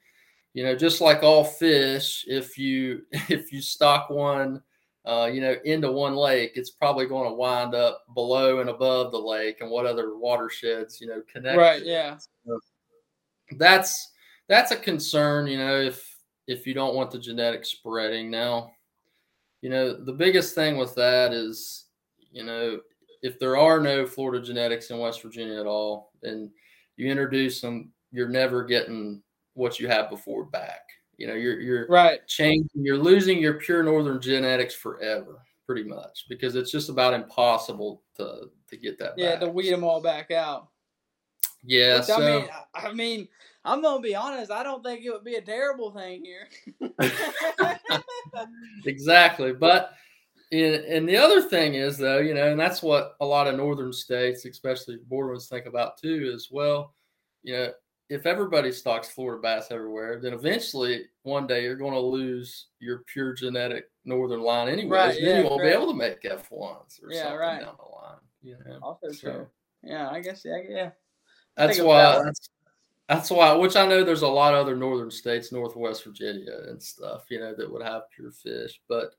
you 0.55 0.63
know 0.63 0.73
just 0.73 1.01
like 1.01 1.21
all 1.21 1.43
fish 1.43 2.25
if 2.27 2.57
you 2.57 3.03
if 3.29 3.51
you 3.51 3.61
stock 3.61 4.09
one 4.09 4.63
uh, 5.05 5.29
you 5.31 5.39
know 5.39 5.55
into 5.65 5.91
one 5.91 6.15
lake 6.15 6.53
it's 6.55 6.71
probably 6.71 7.05
going 7.05 7.29
to 7.29 7.35
wind 7.35 7.75
up 7.75 8.01
below 8.15 8.59
and 8.59 8.71
above 8.71 9.11
the 9.11 9.19
lake 9.19 9.57
and 9.61 9.69
what 9.69 9.85
other 9.85 10.17
watersheds 10.17 10.99
you 10.99 11.05
know 11.05 11.21
connect 11.31 11.57
right 11.57 11.85
yeah. 11.85 12.17
So 12.47 12.59
that's 13.59 14.13
that's 14.47 14.71
a 14.71 14.77
concern, 14.77 15.47
you 15.47 15.57
know, 15.57 15.79
if 15.79 16.15
if 16.47 16.67
you 16.67 16.73
don't 16.73 16.95
want 16.95 17.11
the 17.11 17.19
genetic 17.19 17.65
spreading. 17.65 18.29
Now, 18.29 18.71
you 19.61 19.69
know, 19.69 19.93
the 19.93 20.13
biggest 20.13 20.53
thing 20.53 20.77
with 20.77 20.93
that 20.95 21.33
is, 21.33 21.85
you 22.31 22.43
know, 22.43 22.79
if 23.21 23.39
there 23.39 23.57
are 23.57 23.79
no 23.79 24.05
Florida 24.05 24.45
genetics 24.45 24.91
in 24.91 24.99
West 24.99 25.23
Virginia 25.23 25.59
at 25.59 25.65
all, 25.65 26.11
and 26.21 26.51
you 26.97 27.09
introduce 27.09 27.61
them, 27.61 27.91
you're 28.11 28.29
never 28.29 28.63
getting 28.63 29.23
what 29.55 29.79
you 29.79 29.87
had 29.87 30.09
before 30.09 30.45
back. 30.45 30.81
You 31.17 31.27
know, 31.27 31.33
you're 31.33 31.59
you're 31.59 31.87
right 31.87 32.25
changing, 32.27 32.69
you're 32.73 32.97
losing 32.97 33.39
your 33.39 33.55
pure 33.55 33.83
northern 33.83 34.21
genetics 34.21 34.75
forever, 34.75 35.41
pretty 35.65 35.83
much, 35.83 36.25
because 36.29 36.55
it's 36.55 36.71
just 36.71 36.89
about 36.89 37.13
impossible 37.13 38.03
to 38.17 38.49
to 38.69 38.77
get 38.77 38.99
that. 38.99 39.13
Yeah, 39.17 39.31
back. 39.31 39.39
to 39.39 39.47
weed 39.49 39.71
them 39.71 39.83
all 39.83 40.01
back 40.01 40.29
out. 40.31 40.67
Yeah, 41.63 42.01
so, 42.01 42.15
I 42.15 42.19
mean, 42.19 42.49
I 42.75 42.93
mean, 42.93 43.27
I'm 43.65 43.81
gonna 43.81 44.01
be 44.01 44.15
honest. 44.15 44.51
I 44.51 44.63
don't 44.63 44.83
think 44.83 45.03
it 45.03 45.11
would 45.11 45.23
be 45.23 45.35
a 45.35 45.41
terrible 45.41 45.91
thing 45.91 46.23
here. 46.23 46.47
exactly, 48.85 49.53
but 49.53 49.93
and 50.51 51.09
the 51.09 51.17
other 51.17 51.41
thing 51.41 51.73
is 51.73 51.97
though, 51.97 52.19
you 52.19 52.33
know, 52.33 52.51
and 52.51 52.59
that's 52.59 52.83
what 52.83 53.15
a 53.19 53.25
lot 53.25 53.47
of 53.47 53.55
northern 53.55 53.91
states, 53.91 54.45
especially 54.45 54.97
border 55.07 55.31
ones, 55.31 55.47
think 55.47 55.65
about 55.65 55.97
too. 55.97 56.31
Is 56.33 56.49
well, 56.51 56.93
you 57.43 57.53
know, 57.53 57.71
if 58.09 58.25
everybody 58.25 58.71
stocks 58.71 59.09
Florida 59.09 59.41
bass 59.41 59.67
everywhere, 59.71 60.19
then 60.21 60.33
eventually 60.33 61.05
one 61.23 61.47
day 61.47 61.63
you're 61.63 61.75
going 61.75 61.93
to 61.93 61.99
lose 61.99 62.67
your 62.79 62.99
pure 63.11 63.33
genetic 63.33 63.85
northern 64.05 64.41
line 64.41 64.67
anyways. 64.69 64.91
Right, 64.91 65.19
yeah, 65.19 65.25
then 65.25 65.43
you 65.43 65.49
won't 65.49 65.63
be 65.63 65.69
able 65.69 65.87
to 65.87 65.97
make 65.97 66.23
F 66.23 66.51
ones 66.51 66.99
or 67.03 67.11
yeah, 67.11 67.23
something 67.23 67.39
right. 67.39 67.61
down 67.61 67.75
the 67.77 67.95
line. 67.95 68.19
You 68.43 68.57
know, 68.65 68.79
also 68.81 69.11
so, 69.11 69.31
true. 69.31 69.47
Yeah, 69.83 70.09
I 70.09 70.19
guess 70.21 70.43
yeah, 70.45 70.59
yeah. 70.67 70.89
That's 71.57 71.79
why. 71.79 72.21
That's, 72.23 72.49
that's 73.07 73.29
why, 73.29 73.53
which 73.53 73.75
I 73.75 73.85
know 73.85 74.03
there's 74.03 74.23
a 74.23 74.27
lot 74.27 74.53
of 74.53 74.61
other 74.61 74.75
northern 74.75 75.11
states, 75.11 75.51
Northwest 75.51 76.03
Virginia 76.03 76.57
and 76.67 76.81
stuff, 76.81 77.25
you 77.29 77.39
know, 77.39 77.53
that 77.55 77.71
would 77.71 77.83
have 77.83 78.09
pure 78.15 78.31
fish. 78.31 78.81
But 78.89 79.13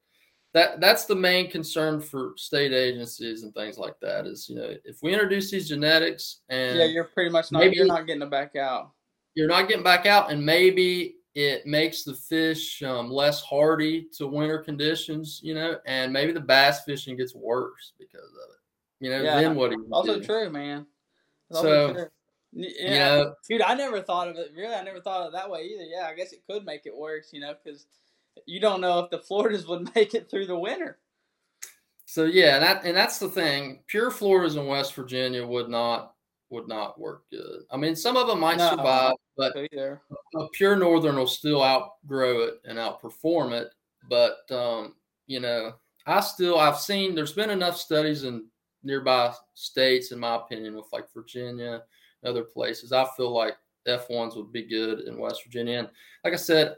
that 0.54 0.80
that's 0.80 1.04
the 1.04 1.14
main 1.14 1.50
concern 1.50 2.00
for 2.00 2.32
state 2.36 2.72
agencies 2.72 3.42
and 3.42 3.54
things 3.54 3.78
like 3.78 3.94
that 4.00 4.26
is, 4.26 4.48
you 4.48 4.56
know, 4.56 4.74
if 4.84 5.02
we 5.02 5.12
introduce 5.12 5.50
these 5.50 5.68
genetics 5.68 6.40
and 6.48 6.78
yeah, 6.78 6.86
you're 6.86 7.04
pretty 7.04 7.30
much 7.30 7.52
not 7.52 7.60
maybe, 7.60 7.76
you're 7.76 7.86
not 7.86 8.06
getting 8.06 8.22
it 8.22 8.30
back 8.30 8.56
out. 8.56 8.90
You're 9.34 9.48
not 9.48 9.68
getting 9.68 9.84
back 9.84 10.06
out, 10.06 10.32
and 10.32 10.44
maybe 10.44 11.16
it 11.34 11.66
makes 11.66 12.04
the 12.04 12.14
fish 12.14 12.82
um, 12.82 13.10
less 13.10 13.42
hardy 13.42 14.08
to 14.16 14.26
winter 14.26 14.58
conditions, 14.58 15.40
you 15.44 15.54
know, 15.54 15.76
and 15.84 16.10
maybe 16.10 16.32
the 16.32 16.40
bass 16.40 16.84
fishing 16.84 17.18
gets 17.18 17.34
worse 17.34 17.92
because 17.98 18.20
of 18.20 18.50
it. 18.50 19.04
You 19.04 19.10
know, 19.10 19.22
yeah, 19.22 19.42
then 19.42 19.54
what 19.54 19.70
do 19.70 19.76
you 19.76 19.88
also 19.92 20.18
do? 20.18 20.24
true, 20.24 20.50
man. 20.50 20.86
so. 21.52 22.08
Yeah, 22.56 23.16
you 23.18 23.24
know? 23.24 23.34
dude, 23.48 23.62
I 23.62 23.74
never 23.74 24.00
thought 24.00 24.28
of 24.28 24.36
it. 24.36 24.52
Really, 24.56 24.74
I 24.74 24.82
never 24.82 25.00
thought 25.00 25.22
of 25.22 25.28
it 25.28 25.32
that 25.32 25.50
way 25.50 25.64
either. 25.64 25.84
Yeah, 25.84 26.06
I 26.08 26.14
guess 26.14 26.32
it 26.32 26.40
could 26.48 26.64
make 26.64 26.86
it 26.86 26.96
worse, 26.96 27.28
you 27.32 27.40
know, 27.40 27.54
because 27.62 27.86
you 28.46 28.60
don't 28.60 28.80
know 28.80 29.00
if 29.00 29.10
the 29.10 29.18
Floridas 29.18 29.66
would 29.66 29.90
make 29.94 30.14
it 30.14 30.30
through 30.30 30.46
the 30.46 30.58
winter. 30.58 30.98
So 32.06 32.24
yeah, 32.24 32.54
and 32.54 32.62
that 32.64 32.84
and 32.84 32.96
that's 32.96 33.18
the 33.18 33.28
thing. 33.28 33.82
Pure 33.88 34.12
Floridas 34.12 34.56
in 34.56 34.66
West 34.66 34.94
Virginia 34.94 35.46
would 35.46 35.68
not 35.68 36.14
would 36.50 36.68
not 36.68 36.98
work 36.98 37.24
good. 37.30 37.62
I 37.70 37.76
mean, 37.76 37.96
some 37.96 38.16
of 38.16 38.26
them 38.28 38.40
might 38.40 38.58
No. 38.58 38.70
survive, 38.70 39.14
but 39.36 39.54
Either. 39.56 40.00
a 40.36 40.48
pure 40.52 40.76
Northern 40.76 41.16
will 41.16 41.26
still 41.26 41.62
outgrow 41.62 42.42
it 42.44 42.60
and 42.64 42.78
outperform 42.78 43.52
it. 43.52 43.68
But 44.08 44.50
um, 44.50 44.94
you 45.26 45.40
know, 45.40 45.72
I 46.06 46.20
still 46.20 46.58
I've 46.58 46.78
seen 46.78 47.14
there's 47.14 47.32
been 47.32 47.50
enough 47.50 47.76
studies 47.76 48.22
in 48.24 48.46
nearby 48.84 49.34
states, 49.54 50.12
in 50.12 50.20
my 50.20 50.36
opinion, 50.36 50.76
with 50.76 50.86
like 50.92 51.12
Virginia, 51.12 51.82
other 52.26 52.44
places. 52.44 52.92
I 52.92 53.06
feel 53.16 53.30
like 53.32 53.56
F 53.86 54.10
ones 54.10 54.36
would 54.36 54.52
be 54.52 54.62
good 54.64 55.00
in 55.00 55.18
West 55.18 55.44
Virginia. 55.44 55.78
And 55.80 55.88
like 56.24 56.32
I 56.34 56.36
said, 56.36 56.76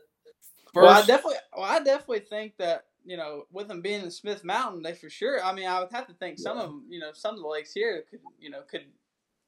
first, 0.72 0.74
Well, 0.74 0.88
I 0.90 1.06
definitely, 1.06 1.38
well, 1.56 1.64
I 1.64 1.78
definitely 1.80 2.20
think 2.20 2.56
that 2.58 2.84
you 3.04 3.16
know, 3.16 3.44
with 3.50 3.68
them 3.68 3.80
being 3.80 4.02
in 4.02 4.10
Smith 4.10 4.44
Mountain, 4.44 4.82
they 4.82 4.92
for 4.92 5.08
sure. 5.08 5.42
I 5.42 5.54
mean, 5.54 5.66
I 5.66 5.80
would 5.80 5.90
have 5.92 6.06
to 6.08 6.12
think 6.14 6.38
some 6.38 6.58
Yeah. 6.58 6.64
of 6.64 6.68
them, 6.70 6.84
you 6.90 6.98
know, 7.00 7.12
some 7.14 7.34
of 7.36 7.40
the 7.40 7.46
lakes 7.48 7.72
here 7.72 8.04
could, 8.10 8.20
you 8.38 8.50
know, 8.50 8.62
could. 8.62 8.84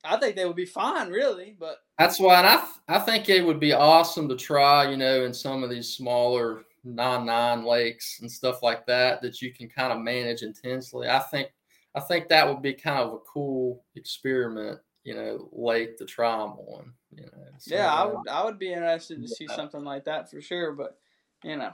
I 0.03 0.17
think 0.17 0.35
they 0.35 0.47
would 0.47 0.57
be 0.57 0.65
fine, 0.65 1.11
really, 1.11 1.57
but 1.59 1.85
That's 1.99 2.19
why, 2.19 2.39
and 2.39 2.47
I 2.47 2.67
I 2.89 2.99
think 3.01 3.29
it 3.29 3.45
would 3.45 3.61
be 3.61 3.73
awesome 3.75 4.29
to 4.31 4.37
try, 4.37 4.91
you 4.91 4.97
know, 4.97 5.25
in 5.25 5.35
some 5.35 5.63
of 5.63 5.69
these 5.69 5.95
smaller 5.95 6.65
non 6.85 7.27
nine 7.27 7.65
lakes 7.65 8.21
and 8.23 8.33
stuff 8.33 8.63
like 8.63 8.87
that 8.87 9.21
that 9.21 9.43
you 9.43 9.53
can 9.53 9.69
kind 9.69 9.93
of 9.93 9.99
manage 9.99 10.43
intensely. 10.43 11.09
I 11.09 11.19
think 11.19 11.53
I 11.95 12.01
think 12.01 12.29
that 12.29 12.49
would 12.49 12.63
be 12.63 12.73
kind 12.73 12.99
of 12.99 13.13
a 13.13 13.19
cool 13.19 13.85
experiment, 13.97 14.81
you 15.05 15.15
know, 15.15 15.49
lake 15.53 15.97
to 15.99 16.05
try 16.05 16.37
them 16.39 16.53
on. 16.53 16.93
You 17.13 17.23
know, 17.25 17.45
so, 17.59 17.75
yeah, 17.75 17.93
I 17.93 18.03
uh, 18.03 18.09
would, 18.09 18.29
I 18.29 18.45
would 18.45 18.59
be 18.59 18.73
interested 18.73 19.21
to 19.23 19.29
see 19.29 19.47
Yeah. 19.49 19.57
something 19.57 19.85
like 19.85 20.05
that 20.05 20.31
for 20.31 20.41
sure. 20.41 20.73
But 20.73 20.99
you 21.43 21.57
know, 21.57 21.73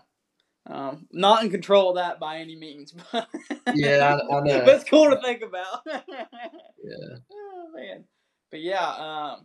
um, 0.67 1.07
not 1.13 1.45
in 1.45 1.51
control 1.51 1.91
of 1.91 1.97
that 1.97 2.19
by 2.21 2.39
any 2.39 2.57
means. 2.57 2.95
But 3.13 3.29
Yeah, 3.75 4.17
I- 4.17 4.37
I 4.37 4.41
know. 4.45 4.61
but 4.65 4.75
it's 4.77 4.89
cool 4.89 5.11
to 5.11 5.21
think 5.21 5.43
about. 5.43 5.81
yeah. 5.87 7.17
oh 7.33 7.69
man, 7.75 8.05
but 8.51 8.61
yeah, 8.61 8.89
um, 9.35 9.45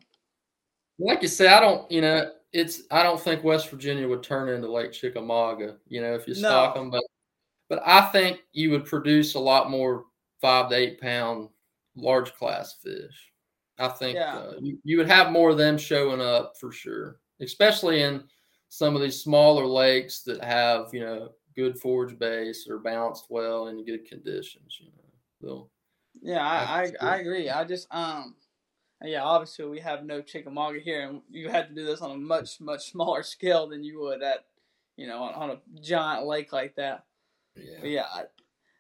Like 1.00 1.22
you 1.24 1.28
say, 1.28 1.48
I 1.48 1.60
don't, 1.60 1.90
you 1.92 2.02
know, 2.02 2.32
it's 2.54 2.84
I 2.92 3.02
don't 3.04 3.20
think 3.20 3.44
West 3.44 3.70
Virginia 3.70 4.08
would 4.08 4.24
turn 4.24 4.50
into 4.50 4.72
Lake 4.72 4.92
Chickamauga, 4.92 5.78
you 5.88 6.02
know, 6.02 6.14
if 6.14 6.28
you 6.28 6.36
stock 6.36 6.76
No. 6.76 6.82
them, 6.82 6.92
but 6.92 7.04
but 7.70 7.82
I 7.86 8.02
think 8.12 8.42
you 8.52 8.70
would 8.72 8.86
produce 8.86 9.34
a 9.36 9.40
lot 9.40 9.70
more 9.72 10.06
five 10.42 10.70
to 10.70 10.76
eight 10.76 11.00
pound 11.02 11.50
large 11.96 12.34
class 12.36 12.76
fish. 12.84 13.32
I 13.80 13.88
think 13.90 14.16
Yeah. 14.16 14.38
uh, 14.38 14.54
you, 14.60 14.80
you 14.84 14.98
would 14.98 15.08
have 15.10 15.32
more 15.32 15.50
of 15.50 15.58
them 15.58 15.78
showing 15.78 16.22
up 16.22 16.54
for 16.60 16.72
sure, 16.72 17.20
especially 17.40 18.02
in 18.04 18.24
some 18.70 18.96
of 18.96 19.02
these 19.02 19.22
smaller 19.22 19.66
lakes 19.66 20.24
that 20.24 20.44
have 20.44 20.94
you 20.94 21.02
know 21.02 21.32
good 21.56 21.78
forage 21.80 22.18
base 22.18 22.68
or 22.70 22.80
balanced 22.80 23.26
well 23.30 23.68
in 23.68 23.86
good 23.86 24.06
conditions. 24.06 24.78
You 24.80 24.88
know, 24.88 25.04
they'll 25.42 25.72
Yeah, 26.22 26.46
I, 26.46 26.84
I, 27.02 27.16
I 27.16 27.18
agree. 27.18 27.50
I 27.50 27.64
just 27.66 27.88
um 27.92 28.36
yeah, 29.04 29.24
obviously 29.24 29.66
we 29.66 29.80
have 29.80 30.06
no 30.06 30.22
Chickamauga 30.22 30.80
here 30.80 31.10
and 31.10 31.22
you 31.30 31.50
had 31.50 31.70
to 31.70 31.76
do 31.76 31.86
this 31.86 32.02
on 32.02 32.12
a 32.12 32.18
much, 32.18 32.62
much 32.62 32.92
smaller 32.92 33.24
scale 33.36 33.68
than 33.68 33.84
you 33.84 34.00
would 34.02 34.22
at 34.24 34.46
you 34.98 35.08
know, 35.08 35.24
on, 35.24 35.34
on 35.34 35.50
a 35.52 35.62
giant 35.82 36.28
lake 36.28 36.54
like 36.54 36.76
that. 36.76 37.06
yeah. 37.56 37.78
But 37.80 37.90
yeah, 37.90 38.06
I, 38.14 38.24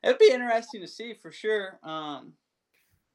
it'd 0.03 0.19
be 0.19 0.31
interesting 0.31 0.81
to 0.81 0.87
see 0.87 1.13
for 1.15 1.31
sure. 1.31 1.79
Um 1.83 2.33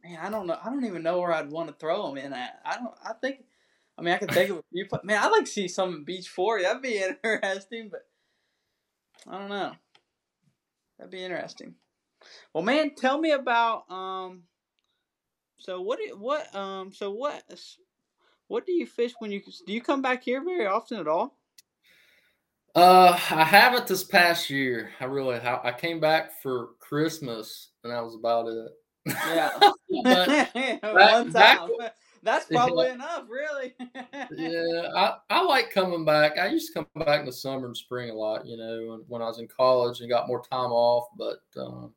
man, 0.06 0.18
I 0.20 0.30
don't 0.30 0.46
know 0.46 0.58
I 0.62 0.70
don't 0.70 0.84
even 0.84 1.02
know 1.02 1.20
where 1.20 1.32
I'd 1.32 1.50
want 1.50 1.68
to 1.68 1.74
throw 1.74 2.08
them 2.08 2.18
in 2.18 2.32
at. 2.32 2.60
I 2.64 2.76
don't 2.76 2.94
I 3.04 3.12
think 3.14 3.44
I 3.98 4.02
mean 4.02 4.14
I 4.14 4.18
could 4.18 4.30
think 4.30 4.50
of 4.50 4.58
a 4.58 4.64
few 4.72 4.86
man, 5.04 5.22
I'd 5.22 5.30
like 5.30 5.44
to 5.44 5.50
see 5.50 5.68
some 5.68 6.04
Beech 6.04 6.28
Fork. 6.28 6.62
That'd 6.62 6.82
be 6.82 7.02
interesting, 7.24 7.90
but 7.90 8.02
I 9.28 9.38
don't 9.38 9.48
know. 9.48 9.72
That'd 10.98 11.10
be 11.10 11.24
interesting. 11.24 11.74
Well, 12.52 12.64
man, 12.64 12.94
tell 12.94 13.18
me 13.18 13.32
about 13.32 13.90
um. 13.90 14.42
So 15.58 15.80
what? 15.80 15.98
What 16.18 16.54
um? 16.54 16.92
So 16.92 17.10
what? 17.10 17.42
What 18.48 18.66
do 18.66 18.72
you 18.72 18.86
fish 18.86 19.12
when 19.18 19.32
you 19.32 19.42
do 19.66 19.72
you 19.72 19.80
come 19.80 20.02
back 20.02 20.22
here 20.22 20.42
very 20.44 20.66
often 20.66 20.98
at 20.98 21.08
all? 21.08 21.36
Uh, 22.74 23.18
I 23.30 23.44
haven't 23.44 23.86
this 23.86 24.04
past 24.04 24.50
year. 24.50 24.90
I 25.00 25.06
really, 25.06 25.36
I 25.36 25.72
came 25.72 25.98
back 25.98 26.42
for 26.42 26.70
Christmas, 26.78 27.70
and 27.82 27.90
that 27.90 28.04
was 28.04 28.14
about 28.14 28.48
it. 28.48 28.70
Yeah. 29.06 29.50
but 30.02 30.82
One 30.82 31.32
back- 31.32 31.60
That's 32.22 32.46
probably 32.46 32.88
enough, 32.88 33.26
really. 33.28 33.72
yeah, 34.32 34.88
I, 34.96 35.14
I 35.30 35.42
like 35.44 35.70
coming 35.70 36.04
back. 36.04 36.38
I 36.38 36.48
used 36.48 36.72
to 36.72 36.74
come 36.74 37.04
back 37.04 37.20
in 37.20 37.26
the 37.26 37.32
summer 37.32 37.66
and 37.66 37.76
spring 37.76 38.10
a 38.10 38.14
lot, 38.14 38.44
you 38.44 38.56
know, 38.56 38.86
when, 38.88 39.00
when 39.06 39.22
I 39.22 39.26
was 39.26 39.38
in 39.38 39.46
college 39.46 40.00
and 40.00 40.10
got 40.10 40.26
more 40.26 40.42
time 40.42 40.72
off. 40.72 41.06
But 41.16 41.42
um, 41.56 41.92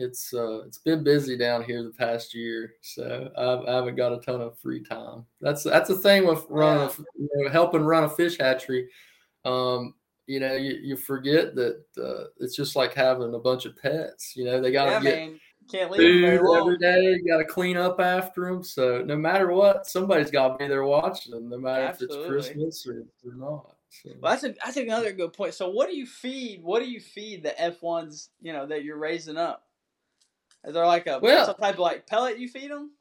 it's 0.00 0.34
uh, 0.34 0.62
it's 0.66 0.78
been 0.78 1.04
busy 1.04 1.36
down 1.36 1.62
here 1.62 1.84
the 1.84 1.90
past 1.90 2.34
year, 2.34 2.74
so 2.80 3.30
I've, 3.36 3.68
I 3.68 3.76
haven't 3.76 3.94
got 3.94 4.12
a 4.12 4.18
ton 4.18 4.40
of 4.40 4.58
free 4.58 4.82
time. 4.82 5.24
That's 5.40 5.62
that's 5.62 5.88
the 5.88 5.98
thing 5.98 6.26
with 6.26 6.46
running, 6.48 6.88
a, 6.88 7.02
you 7.16 7.28
know, 7.34 7.50
helping 7.50 7.82
run 7.82 8.04
a 8.04 8.08
fish 8.08 8.38
hatchery. 8.38 8.88
Um, 9.44 9.94
you 10.26 10.40
know, 10.40 10.54
you, 10.54 10.78
you 10.82 10.96
forget 10.96 11.54
that 11.54 11.82
uh, 11.98 12.24
it's 12.38 12.56
just 12.56 12.76
like 12.76 12.94
having 12.94 13.34
a 13.34 13.38
bunch 13.38 13.66
of 13.66 13.76
pets. 13.76 14.34
You 14.36 14.46
know, 14.46 14.60
they 14.60 14.72
got 14.72 14.86
to 14.86 14.90
yeah, 14.92 15.00
get 15.00 15.18
man. 15.18 15.40
Can't 15.70 15.90
leave 15.90 16.00
food 16.00 16.24
every 16.24 16.48
long. 16.48 16.70
You 16.70 17.24
got 17.26 17.38
to 17.38 17.44
clean 17.44 17.76
up 17.76 18.00
after 18.00 18.46
them. 18.46 18.62
So 18.64 19.02
no 19.02 19.16
matter 19.16 19.52
what, 19.52 19.86
somebody's 19.86 20.30
got 20.30 20.48
to 20.48 20.56
be 20.56 20.68
there 20.68 20.84
watching 20.84 21.32
them, 21.32 21.48
no 21.48 21.58
matter 21.58 21.86
if 21.86 22.02
it's 22.02 22.16
Christmas 22.26 22.86
or, 22.86 23.04
or 23.24 23.34
not. 23.34 23.76
So, 23.90 24.10
Well, 24.20 24.32
that's 24.32 24.44
a 24.44 24.54
that's 24.64 24.76
another 24.76 25.12
good 25.12 25.32
point. 25.32 25.54
So, 25.54 25.68
what 25.68 25.88
do 25.88 25.96
you 25.96 26.06
feed? 26.06 26.62
What 26.62 26.80
do 26.80 26.88
you 26.90 27.00
feed 27.00 27.42
the 27.42 27.60
F 27.60 27.82
ones? 27.82 28.30
You 28.40 28.52
know 28.52 28.66
that 28.66 28.84
you're 28.84 28.98
raising 28.98 29.36
up. 29.36 29.64
Is 30.64 30.74
there 30.74 30.86
like 30.86 31.06
a 31.06 31.18
Well- 31.20 31.46
some 31.46 31.56
type 31.56 31.74
of 31.74 31.80
like 31.80 32.06
pellet 32.06 32.38
you 32.38 32.48
feed 32.48 32.70
them? 32.70 32.92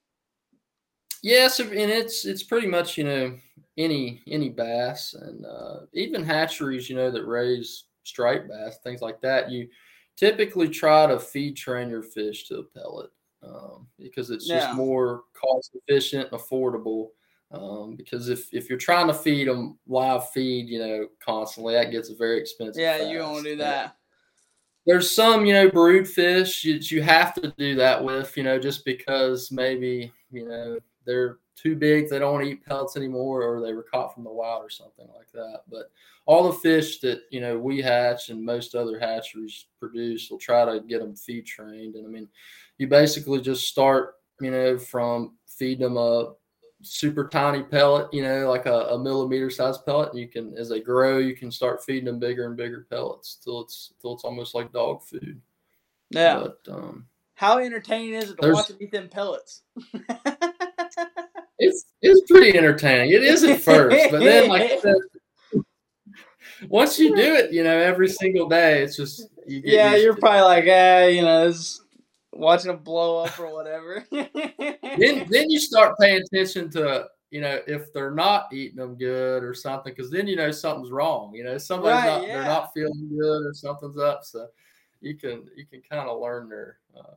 yes, 1.21 1.59
and 1.59 1.73
it's 1.73 2.25
it's 2.25 2.43
pretty 2.43 2.67
much 2.67 2.97
you 2.97 3.03
know 3.03 3.37
any 3.77 4.21
any 4.27 4.49
bass 4.49 5.13
and 5.13 5.45
uh, 5.45 5.81
even 5.93 6.23
hatcheries 6.23 6.89
you 6.89 6.95
know 6.95 7.11
that 7.11 7.25
raise 7.25 7.85
striped 8.03 8.49
bass 8.49 8.77
things 8.83 9.01
like 9.01 9.21
that. 9.21 9.51
You 9.51 9.67
typically 10.19 10.67
try 10.67 11.07
to 11.07 11.17
feed 11.17 11.55
train 11.55 11.89
your 11.89 12.03
fish 12.03 12.45
to 12.47 12.59
a 12.59 12.63
pellet 12.63 13.09
um, 13.41 13.87
because 13.97 14.29
it's 14.29 14.47
just 14.47 14.73
more 14.73 15.23
cost 15.33 15.75
efficient 15.75 16.27
and 16.31 16.39
affordable. 16.39 17.07
Um, 17.51 17.95
because 17.95 18.29
if, 18.29 18.53
if 18.53 18.69
you're 18.69 18.77
trying 18.77 19.07
to 19.07 19.13
feed 19.13 19.47
them 19.47 19.79
live 19.87 20.29
feed, 20.31 20.67
you 20.67 20.79
know, 20.79 21.07
constantly, 21.25 21.73
that 21.73 21.91
gets 21.91 22.09
very 22.09 22.39
expensive. 22.39 22.79
Yeah, 22.79 23.09
you 23.09 23.17
don't 23.17 23.35
fast. 23.35 23.45
do 23.45 23.55
that. 23.55 23.95
there's 24.85 25.09
some 25.09 25.45
you 25.45 25.53
know 25.53 25.69
brood 25.69 26.07
fish 26.07 26.63
that 26.63 26.91
you 26.91 27.01
have 27.01 27.33
to 27.33 27.53
do 27.57 27.75
that 27.75 28.03
with 28.03 28.35
you 28.37 28.43
know 28.43 28.59
just 28.59 28.85
because 28.85 29.51
maybe 29.51 30.11
you 30.31 30.47
know 30.47 30.77
they're 31.05 31.37
too 31.59 31.75
big 31.75 32.09
they 32.09 32.19
don't 32.19 32.33
want 32.33 32.43
to 32.43 32.51
eat 32.51 32.65
pellets 32.65 32.95
anymore 32.95 33.43
or 33.43 33.61
they 33.61 33.73
were 33.73 33.83
caught 33.83 34.13
from 34.13 34.23
the 34.23 34.29
wild 34.29 34.63
or 34.63 34.69
something 34.69 35.07
like 35.15 35.31
that 35.33 35.61
but 35.69 35.91
all 36.25 36.49
the 36.49 36.57
fish 36.59 36.99
that 36.99 37.21
you 37.31 37.41
know 37.41 37.57
we 37.57 37.81
hatch 37.81 38.29
and 38.29 38.43
most 38.43 38.75
other 38.75 38.99
hatcheries 38.99 39.65
produce 39.79 40.29
will 40.29 40.37
try 40.37 40.65
to 40.65 40.79
get 40.81 40.99
them 40.99 41.15
feed 41.15 41.45
trained 41.45 41.95
and 41.95 42.05
i 42.05 42.09
mean 42.09 42.27
you 42.77 42.87
basically 42.87 43.41
just 43.41 43.67
start 43.67 44.15
you 44.39 44.51
know 44.51 44.77
from 44.77 45.33
feed 45.47 45.79
them 45.79 45.97
a 45.97 46.33
super 46.81 47.27
tiny 47.27 47.63
pellet, 47.63 48.13
you 48.13 48.21
know, 48.21 48.49
like 48.49 48.65
a, 48.65 48.87
a 48.91 48.99
millimeter 48.99 49.49
size 49.49 49.77
pellet. 49.79 50.11
And 50.11 50.19
you 50.19 50.27
can, 50.27 50.57
as 50.57 50.69
they 50.69 50.79
grow, 50.79 51.17
you 51.17 51.35
can 51.35 51.51
start 51.51 51.83
feeding 51.83 52.05
them 52.05 52.19
bigger 52.19 52.45
and 52.45 52.55
bigger 52.55 52.87
pellets 52.89 53.37
till 53.43 53.61
it's 53.61 53.93
till 54.01 54.13
it's 54.13 54.23
almost 54.23 54.55
like 54.55 54.71
dog 54.71 55.03
food. 55.03 55.41
Yeah. 56.09 56.43
But 56.43 56.73
um, 56.73 57.07
How 57.35 57.59
entertaining 57.59 58.13
is 58.13 58.31
it 58.31 58.41
to 58.41 58.53
watch 58.53 58.67
them 58.67 58.77
eat 58.79 58.91
them 58.91 59.09
pellets? 59.09 59.63
it's 61.59 61.85
it's 62.01 62.31
pretty 62.31 62.57
entertaining. 62.57 63.11
It 63.11 63.23
is 63.23 63.43
at 63.43 63.61
first, 63.61 64.11
but 64.11 64.19
then 64.19 64.47
like 64.49 64.79
said, 64.81 64.95
once 66.69 66.97
you 66.97 67.15
do 67.15 67.35
it, 67.35 67.51
you 67.51 67.63
know, 67.63 67.77
every 67.77 68.07
single 68.07 68.47
day, 68.49 68.81
it's 68.81 68.95
just 68.95 69.27
you 69.45 69.61
get 69.61 69.73
yeah, 69.73 69.95
you're 69.95 70.13
to 70.13 70.17
it. 70.17 70.21
probably 70.21 70.41
like, 70.41 70.65
ah, 70.67 71.05
you 71.07 71.21
know, 71.21 71.47
this, 71.47 71.81
watching 72.33 72.71
them 72.71 72.81
blow 72.83 73.23
up 73.23 73.37
or 73.39 73.53
whatever. 73.53 74.05
then 74.11 75.27
then 75.29 75.49
you 75.49 75.59
start 75.59 75.95
paying 75.99 76.21
attention 76.21 76.69
to 76.71 77.07
you 77.29 77.41
know 77.41 77.59
if 77.67 77.91
they're 77.93 78.11
not 78.11 78.51
eating 78.51 78.77
them 78.77 78.95
good 78.95 79.43
or 79.43 79.53
something 79.53 79.93
because 79.95 80.09
then 80.09 80.27
you 80.27 80.35
know 80.35 80.49
something's 80.49 80.89
wrong 80.91 81.31
you 81.35 81.43
know 81.43 81.59
somebody's 81.59 82.03
Right, 82.03 82.19
not 82.19 82.27
yeah. 82.27 82.33
they're 82.33 82.43
not 82.45 82.73
feeling 82.73 83.07
good 83.15 83.45
or 83.45 83.53
something's 83.53 83.99
up 83.99 84.23
so 84.23 84.47
you 85.01 85.15
can 85.15 85.47
you 85.55 85.65
can 85.65 85.81
kind 85.87 86.09
of 86.09 86.19
learn 86.19 86.49
their 86.49 86.77
uh, 86.97 87.13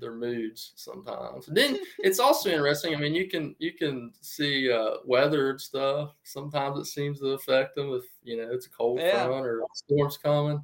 their 0.00 0.14
moods 0.14 0.72
sometimes 0.76 1.48
And 1.48 1.56
then 1.56 1.78
it's 1.98 2.18
also 2.18 2.50
interesting 2.50 2.94
i 2.94 2.98
mean 2.98 3.14
you 3.14 3.28
can 3.28 3.54
you 3.58 3.72
can 3.72 4.12
see 4.20 4.70
uh, 4.70 4.96
weather 5.04 5.50
and 5.50 5.60
stuff 5.60 6.14
sometimes 6.24 6.78
it 6.78 6.86
seems 6.86 7.20
to 7.20 7.28
affect 7.28 7.74
them 7.76 7.92
if 7.94 8.04
you 8.22 8.36
know 8.36 8.48
it's 8.52 8.66
a 8.66 8.70
cold 8.70 9.00
Yeah. 9.00 9.26
front 9.26 9.46
or 9.46 9.64
storm's 9.74 10.16
coming 10.16 10.62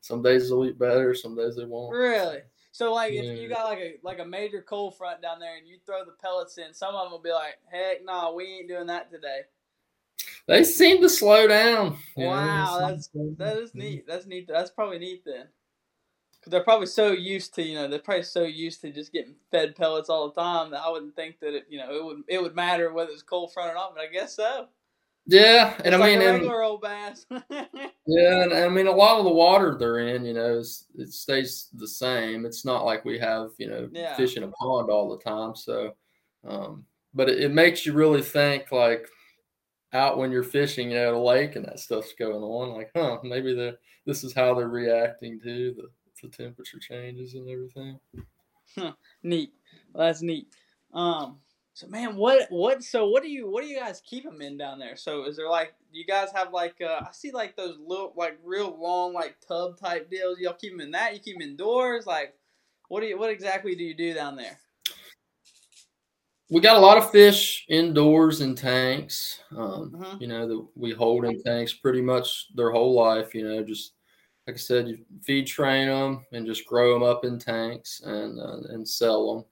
some 0.00 0.22
days 0.22 0.48
they'll 0.48 0.64
eat 0.64 0.78
better 0.78 1.14
some 1.14 1.34
days 1.36 1.56
they 1.56 1.64
won't 1.64 1.94
Really? 1.96 2.40
So 2.72 2.92
like 2.92 3.14
if 3.14 3.40
you 3.40 3.48
got 3.48 3.64
like 3.64 3.78
a 3.78 3.94
like 4.02 4.18
a 4.18 4.24
major 4.24 4.60
cold 4.60 4.98
front 4.98 5.22
down 5.22 5.40
there 5.40 5.56
and 5.56 5.66
you 5.66 5.78
throw 5.86 6.04
the 6.04 6.12
pellets 6.20 6.58
in, 6.58 6.74
some 6.74 6.94
of 6.94 7.04
them 7.04 7.10
will 7.12 7.22
be 7.22 7.32
like, 7.32 7.54
"Heck, 7.72 8.04
no, 8.04 8.34
we 8.34 8.44
ain't 8.44 8.68
doing 8.68 8.86
that 8.88 9.10
today." 9.10 9.44
They 10.46 10.62
seem 10.62 11.00
to 11.00 11.08
slow 11.08 11.48
down. 11.48 11.96
Wow, 12.18 12.76
that's 12.86 13.08
that 13.38 13.56
is 13.56 13.74
neat. 13.74 14.06
That's 14.06 14.26
neat. 14.26 14.46
That's 14.46 14.70
probably 14.70 14.98
neat 14.98 15.24
then. 15.24 15.46
Cause 16.46 16.52
they're 16.52 16.62
probably 16.62 16.86
so 16.86 17.10
used 17.10 17.56
to, 17.56 17.62
you 17.64 17.74
know, 17.74 17.88
they're 17.88 17.98
probably 17.98 18.22
so 18.22 18.44
used 18.44 18.80
to 18.82 18.92
just 18.92 19.12
getting 19.12 19.34
fed 19.50 19.74
pellets 19.74 20.08
all 20.08 20.30
the 20.30 20.40
time 20.40 20.70
that 20.70 20.80
I 20.80 20.88
wouldn't 20.88 21.16
think 21.16 21.40
that 21.40 21.54
it, 21.54 21.66
you 21.68 21.76
know, 21.76 21.92
it 21.92 22.04
would 22.04 22.22
it 22.28 22.40
would 22.40 22.54
matter 22.54 22.92
whether 22.92 23.10
it's 23.10 23.22
cold 23.22 23.52
front 23.52 23.72
or 23.72 23.74
not. 23.74 23.96
But 23.96 24.04
I 24.04 24.06
guess 24.06 24.36
so. 24.36 24.68
Yeah, 25.26 25.74
and 25.84 25.92
it's 25.92 26.00
I 26.00 26.06
mean, 26.06 26.20
regular 26.20 26.62
and, 26.62 26.64
old 26.64 26.82
bass. 26.82 27.26
yeah, 27.50 28.42
and 28.44 28.54
I 28.54 28.68
mean, 28.68 28.86
a 28.86 28.92
lot 28.92 29.18
of 29.18 29.24
the 29.24 29.32
water 29.32 29.76
they're 29.76 29.98
in, 29.98 30.24
you 30.24 30.34
know, 30.34 30.60
it 30.60 31.12
stays 31.12 31.68
the 31.74 31.88
same. 31.88 32.46
It's 32.46 32.64
not 32.64 32.84
like 32.84 33.04
we 33.04 33.18
have, 33.18 33.50
you 33.58 33.68
know, 33.68 33.88
yeah. 33.90 34.14
fish 34.14 34.36
in 34.36 34.44
a 34.44 34.48
pond 34.52 34.88
all 34.88 35.10
the 35.10 35.24
time. 35.28 35.56
So, 35.56 35.94
um, 36.46 36.84
but 37.12 37.28
it, 37.28 37.42
it, 37.42 37.50
makes 37.50 37.84
you 37.84 37.92
really 37.92 38.22
think, 38.22 38.70
like, 38.70 39.08
out 39.92 40.16
when 40.16 40.30
you're 40.30 40.44
fishing, 40.44 40.92
you 40.92 40.96
know, 40.96 41.08
at 41.08 41.14
a 41.14 41.18
lake 41.18 41.56
and 41.56 41.64
that 41.64 41.80
stuff's 41.80 42.14
going 42.16 42.44
on. 42.44 42.76
Like, 42.76 42.92
huh, 42.94 43.18
maybe 43.24 43.52
the 43.52 43.78
this 44.06 44.22
is 44.22 44.32
how 44.32 44.54
they're 44.54 44.68
reacting 44.68 45.40
to 45.40 45.74
the 45.76 45.88
the 46.22 46.28
temperature 46.28 46.78
changes 46.78 47.34
and 47.34 47.48
everything. 47.48 47.98
Huh, 48.76 48.92
neat. 49.22 49.52
Well, 49.92 50.06
that's 50.06 50.22
neat. 50.22 50.48
Um, 50.92 51.38
so 51.76 51.86
man, 51.88 52.16
what 52.16 52.50
what 52.50 52.82
so 52.82 53.06
what 53.08 53.22
do 53.22 53.28
you 53.28 53.50
what 53.50 53.62
do 53.62 53.68
you 53.68 53.78
guys 53.78 54.00
keep 54.00 54.24
them 54.24 54.40
in 54.40 54.56
down 54.56 54.78
there? 54.78 54.96
So 54.96 55.24
is 55.24 55.36
there 55.36 55.50
like 55.50 55.74
you 55.92 56.06
guys 56.06 56.30
have 56.34 56.50
like 56.50 56.80
uh, 56.80 57.00
I 57.02 57.12
see 57.12 57.32
like 57.32 57.54
those 57.54 57.76
little 57.78 58.14
like 58.16 58.38
real 58.42 58.78
long 58.80 59.12
like 59.12 59.36
tub 59.46 59.78
type 59.78 60.10
deals. 60.10 60.38
Y'all 60.38 60.54
keep 60.54 60.72
them 60.72 60.80
in 60.80 60.90
that? 60.92 61.12
You 61.12 61.20
keep 61.20 61.38
them 61.38 61.46
indoors? 61.46 62.06
Like 62.06 62.34
what 62.88 63.00
do 63.00 63.06
you 63.06 63.18
what 63.18 63.28
exactly 63.28 63.74
do 63.74 63.84
you 63.84 63.94
do 63.94 64.14
down 64.14 64.36
there? 64.36 64.58
We 66.48 66.62
got 66.62 66.76
a 66.76 66.80
lot 66.80 66.96
of 66.96 67.10
fish 67.10 67.66
indoors 67.68 68.40
in 68.40 68.54
tanks. 68.54 69.40
Um, 69.54 69.94
uh-huh. 70.00 70.16
You 70.18 70.28
know 70.28 70.48
that 70.48 70.66
we 70.76 70.92
hold 70.92 71.26
in 71.26 71.42
tanks 71.42 71.74
pretty 71.74 72.00
much 72.00 72.46
their 72.54 72.70
whole 72.70 72.94
life. 72.94 73.34
You 73.34 73.46
know, 73.46 73.62
just 73.62 73.92
like 74.46 74.56
I 74.56 74.58
said, 74.58 74.88
you 74.88 74.98
feed 75.22 75.46
train 75.46 75.88
them 75.88 76.24
and 76.32 76.46
just 76.46 76.66
grow 76.66 76.94
them 76.94 77.02
up 77.02 77.24
in 77.24 77.38
tanks 77.38 78.00
and 78.04 78.38
uh, 78.38 78.72
and 78.72 78.88
sell 78.88 79.34
them. 79.34 79.44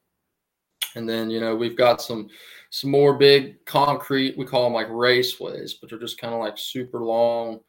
And 0.96 1.08
then, 1.08 1.30
you 1.30 1.40
know, 1.40 1.56
we've 1.56 1.76
got 1.76 2.00
some 2.00 2.28
some 2.70 2.90
more 2.90 3.16
big 3.16 3.64
concrete, 3.66 4.36
we 4.36 4.44
call 4.44 4.64
them 4.64 4.72
like 4.72 4.88
raceways, 4.88 5.72
but 5.80 5.90
they're 5.90 5.98
just 5.98 6.20
kind 6.20 6.34
of 6.34 6.40
like 6.40 6.58
super 6.58 7.00
long, 7.00 7.60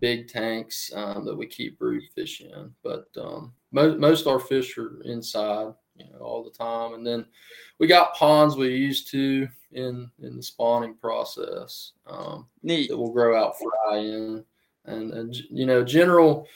big 0.00 0.28
tanks 0.28 0.90
um, 0.94 1.24
that 1.24 1.34
we 1.36 1.46
keep 1.46 1.78
brood 1.78 2.02
fish 2.14 2.40
in. 2.40 2.74
But 2.82 3.06
um, 3.18 3.52
most, 3.72 3.98
most 3.98 4.26
our 4.26 4.38
fish 4.38 4.76
are 4.78 5.00
inside, 5.04 5.72
you 5.96 6.04
know, 6.12 6.18
all 6.18 6.44
the 6.44 6.50
time. 6.50 6.94
And 6.94 7.06
then 7.06 7.26
we 7.78 7.86
got 7.86 8.14
ponds 8.14 8.56
we 8.56 8.68
use 8.68 9.04
to 9.06 9.48
in 9.72 10.10
in 10.22 10.36
the 10.36 10.42
spawning 10.42 10.94
process 10.94 11.92
um, 12.06 12.46
Neat. 12.62 12.88
that 12.88 12.96
will 12.96 13.12
grow 13.12 13.40
out 13.40 13.54
fry 13.58 13.98
in. 13.98 14.44
And, 14.84 15.12
and 15.12 15.36
you 15.50 15.66
know, 15.66 15.84
general 15.84 16.46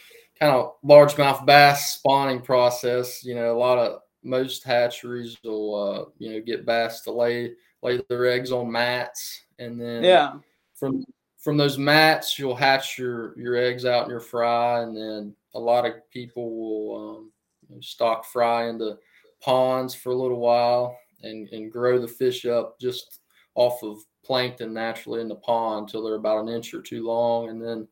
kind 0.41 0.55
of 0.55 0.75
largemouth 0.85 1.45
bass 1.47 1.93
spawning 1.93 2.41
process, 2.41 3.25
you 3.25 3.35
know, 3.35 3.55
a 3.55 3.59
lot 3.59 3.79
of 3.79 4.01
most 4.25 4.65
hatcheries 4.65 5.37
will 5.45 5.75
uh, 5.75 6.05
you 6.19 6.33
know 6.33 6.41
get 6.41 6.67
bass 6.67 7.03
to 7.03 7.13
lay 7.13 7.53
lay 7.83 8.01
their 8.09 8.27
eggs 8.27 8.51
on 8.51 8.73
mats, 8.73 9.43
and 9.59 9.81
then 9.81 10.03
yeah, 10.03 10.35
from 10.75 11.05
from 11.39 11.57
those 11.57 11.79
mats 11.79 12.39
you'll 12.39 12.57
hatch 12.57 12.99
your 12.99 13.39
your 13.39 13.57
eggs 13.57 13.85
out 13.85 14.05
in 14.05 14.11
your 14.11 14.21
fry, 14.21 14.83
and 14.83 14.97
then 14.97 15.35
a 15.55 15.61
lot 15.61 15.85
of 15.85 15.93
people 16.11 16.51
will 16.51 17.17
um, 17.19 17.33
you 17.69 17.77
know, 17.77 17.81
stock 17.81 18.25
fry 18.25 18.69
into 18.69 18.97
ponds 19.41 19.95
for 19.95 20.11
a 20.11 20.17
little 20.17 20.41
while 20.41 20.99
and 21.23 21.49
and 21.51 21.71
grow 21.71 21.99
the 21.99 22.09
fish 22.09 22.47
up 22.47 22.81
just 22.81 23.21
off 23.55 23.83
of 23.83 23.99
plankton 24.25 24.73
naturally 24.73 25.21
in 25.21 25.29
the 25.29 25.35
pond 25.37 25.83
until 25.83 26.03
they're 26.03 26.15
about 26.15 26.43
an 26.43 26.49
inch 26.49 26.73
or 26.73 26.81
two 26.81 27.05
long, 27.05 27.51
and 27.51 27.63
then 27.63 27.87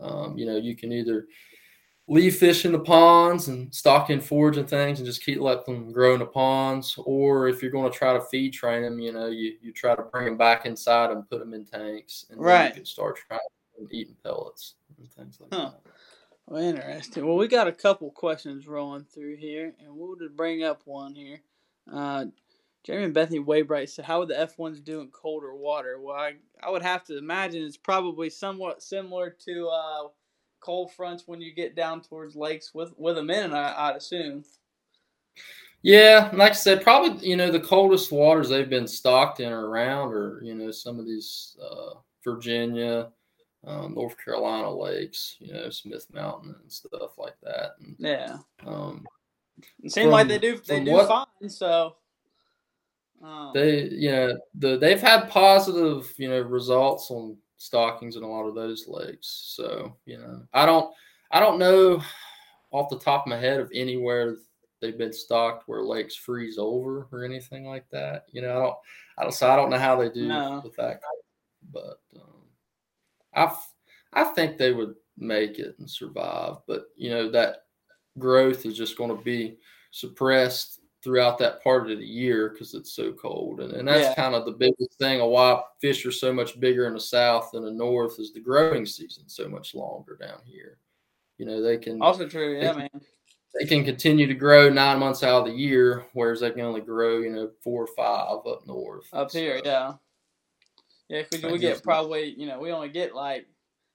um, 0.00 0.36
you 0.36 0.46
know 0.46 0.56
you 0.56 0.76
can 0.76 0.92
either 0.92 1.26
leave 2.06 2.36
fish 2.36 2.66
in 2.66 2.72
the 2.72 2.78
ponds 2.78 3.48
and 3.48 3.74
stock 3.74 4.10
in 4.10 4.20
forage 4.20 4.58
and 4.58 4.68
things 4.68 4.98
and 4.98 5.06
just 5.06 5.24
keep 5.24 5.40
let 5.40 5.64
them 5.64 5.90
grow 5.90 6.12
in 6.12 6.18
the 6.18 6.26
ponds 6.26 6.98
or 7.06 7.48
if 7.48 7.62
you're 7.62 7.70
going 7.70 7.90
to 7.90 7.96
try 7.96 8.12
to 8.12 8.20
feed 8.26 8.52
train 8.52 8.82
them 8.82 8.98
you 8.98 9.12
know 9.12 9.28
you, 9.28 9.54
you 9.62 9.72
try 9.72 9.94
to 9.94 10.02
bring 10.02 10.26
them 10.26 10.36
back 10.36 10.66
inside 10.66 11.10
and 11.10 11.28
put 11.30 11.38
them 11.38 11.54
in 11.54 11.64
tanks 11.64 12.26
and 12.30 12.40
right. 12.40 12.68
you 12.68 12.74
can 12.74 12.84
start 12.84 13.18
trying 13.26 13.40
eating 13.90 14.16
pellets 14.22 14.74
and 14.98 15.10
things 15.12 15.38
like 15.40 15.52
huh. 15.52 15.70
that 15.70 15.92
well 16.46 16.62
interesting 16.62 17.26
well 17.26 17.36
we 17.36 17.48
got 17.48 17.66
a 17.66 17.72
couple 17.72 18.10
questions 18.10 18.66
rolling 18.66 19.04
through 19.04 19.36
here 19.36 19.74
and 19.80 19.88
we'll 19.90 20.16
just 20.16 20.36
bring 20.36 20.62
up 20.62 20.82
one 20.84 21.14
here 21.14 21.40
uh, 21.92 22.24
Jeremy 22.84 23.06
and 23.06 23.14
Bethany 23.14 23.40
Waybright 23.40 23.88
said, 23.88 24.04
"How 24.04 24.18
would 24.18 24.28
the 24.28 24.34
F1s 24.34 24.84
do 24.84 25.00
in 25.00 25.08
colder 25.08 25.54
water?" 25.54 25.98
Well, 25.98 26.16
I, 26.16 26.34
I 26.62 26.70
would 26.70 26.82
have 26.82 27.02
to 27.04 27.16
imagine 27.16 27.62
it's 27.62 27.78
probably 27.78 28.28
somewhat 28.28 28.82
similar 28.82 29.30
to 29.46 29.68
uh, 29.68 30.08
cold 30.60 30.92
fronts 30.92 31.24
when 31.26 31.40
you 31.40 31.54
get 31.54 31.74
down 31.74 32.02
towards 32.02 32.36
lakes 32.36 32.74
with 32.74 32.92
with 32.98 33.16
them 33.16 33.30
in, 33.30 33.54
I, 33.54 33.88
would 33.88 33.96
assume. 33.96 34.44
Yeah, 35.82 36.30
like 36.34 36.52
I 36.52 36.54
said, 36.54 36.82
probably 36.82 37.26
you 37.26 37.36
know 37.36 37.50
the 37.50 37.60
coldest 37.60 38.12
waters 38.12 38.50
they've 38.50 38.68
been 38.68 38.86
stocked 38.86 39.40
in 39.40 39.50
or 39.50 39.66
around, 39.66 40.12
or 40.12 40.40
you 40.42 40.54
know 40.54 40.70
some 40.70 40.98
of 40.98 41.06
these 41.06 41.56
uh, 41.62 41.94
Virginia, 42.22 43.08
um, 43.66 43.94
North 43.94 44.16
Carolina 44.22 44.70
lakes, 44.70 45.36
you 45.38 45.54
know 45.54 45.70
Smith 45.70 46.06
Mountain 46.12 46.54
and 46.60 46.70
stuff 46.70 47.16
like 47.16 47.36
that. 47.42 47.76
And, 47.80 47.96
yeah. 47.98 48.38
Um, 48.66 49.06
it 49.82 49.92
seems 49.92 50.10
like 50.10 50.28
they 50.28 50.38
do 50.38 50.60
they 50.66 50.84
do 50.84 50.92
what, 50.92 51.08
fine. 51.08 51.48
So. 51.48 51.96
Um, 53.24 53.52
they 53.54 53.84
you 53.84 54.10
know 54.10 54.38
the 54.56 54.76
they've 54.76 55.00
had 55.00 55.30
positive 55.30 56.12
you 56.18 56.28
know 56.28 56.40
results 56.40 57.10
on 57.10 57.36
stockings 57.64 58.16
in 58.16 58.22
a 58.22 58.28
lot 58.28 58.46
of 58.46 58.54
those 58.54 58.86
lakes. 58.86 59.54
So, 59.56 59.96
you 60.04 60.18
know, 60.18 60.42
I 60.52 60.66
don't 60.66 60.92
I 61.30 61.40
don't 61.40 61.58
know 61.58 62.02
off 62.70 62.90
the 62.90 62.98
top 62.98 63.22
of 63.22 63.30
my 63.30 63.38
head 63.38 63.60
of 63.60 63.70
anywhere 63.74 64.36
they've 64.80 64.98
been 64.98 65.12
stocked 65.12 65.64
where 65.66 65.82
lakes 65.82 66.14
freeze 66.14 66.58
over 66.58 67.08
or 67.10 67.24
anything 67.24 67.64
like 67.64 67.88
that. 67.90 68.26
You 68.32 68.42
know, 68.42 68.50
I 68.50 68.60
don't 68.60 68.76
I 69.18 69.22
don't 69.22 69.32
so 69.32 69.50
I 69.50 69.56
don't 69.56 69.70
know 69.70 69.78
how 69.78 69.96
they 69.96 70.10
do 70.10 70.26
no. 70.26 70.60
with 70.62 70.76
that, 70.76 71.00
but 71.72 72.00
um, 72.16 72.42
I 73.34 73.54
I 74.12 74.24
think 74.24 74.58
they 74.58 74.72
would 74.72 74.94
make 75.16 75.58
it 75.58 75.76
and 75.78 75.88
survive. 75.88 76.56
But 76.66 76.84
you 76.96 77.10
know 77.10 77.30
that 77.30 77.64
growth 78.18 78.66
is 78.66 78.76
just 78.76 78.98
going 78.98 79.16
to 79.16 79.22
be 79.22 79.56
suppressed 79.90 80.80
throughout 81.04 81.38
that 81.38 81.62
part 81.62 81.90
of 81.90 81.98
the 81.98 82.04
year 82.04 82.48
because 82.48 82.72
it's 82.74 82.92
so 82.92 83.12
cold. 83.12 83.60
And, 83.60 83.72
and 83.72 83.86
that's 83.86 84.08
yeah. 84.08 84.14
kind 84.14 84.34
of 84.34 84.46
the 84.46 84.52
biggest 84.52 84.98
thing 84.98 85.20
of 85.20 85.28
why 85.28 85.60
fish 85.80 86.04
are 86.06 86.10
so 86.10 86.32
much 86.32 86.58
bigger 86.58 86.86
in 86.86 86.94
the 86.94 87.00
south 87.00 87.50
than 87.52 87.64
the 87.64 87.70
north 87.70 88.18
is 88.18 88.32
the 88.32 88.40
growing 88.40 88.86
season 88.86 89.24
so 89.26 89.46
much 89.46 89.74
longer 89.74 90.16
down 90.20 90.40
here. 90.44 90.78
You 91.36 91.46
know, 91.46 91.62
they 91.62 91.76
can 91.76 92.00
also 92.00 92.26
true, 92.26 92.56
yeah, 92.56 92.72
they, 92.72 92.78
man. 92.78 92.88
They 93.60 93.66
can 93.66 93.84
continue 93.84 94.26
to 94.26 94.34
grow 94.34 94.68
nine 94.68 94.98
months 94.98 95.22
out 95.22 95.42
of 95.42 95.46
the 95.46 95.58
year, 95.58 96.06
whereas 96.14 96.40
they 96.40 96.50
can 96.50 96.62
only 96.62 96.80
grow, 96.80 97.18
you 97.18 97.30
know, 97.30 97.50
four 97.62 97.84
or 97.84 97.94
five 97.94 98.46
up 98.46 98.66
north. 98.66 99.06
Up 99.12 99.30
here, 99.30 99.58
so, 99.58 99.70
yeah. 99.70 99.92
Yeah, 101.08 101.22
because 101.30 101.52
we 101.52 101.58
get 101.58 101.82
probably, 101.82 102.34
you 102.36 102.46
know, 102.46 102.58
we 102.58 102.72
only 102.72 102.88
get 102.88 103.14
like, 103.14 103.46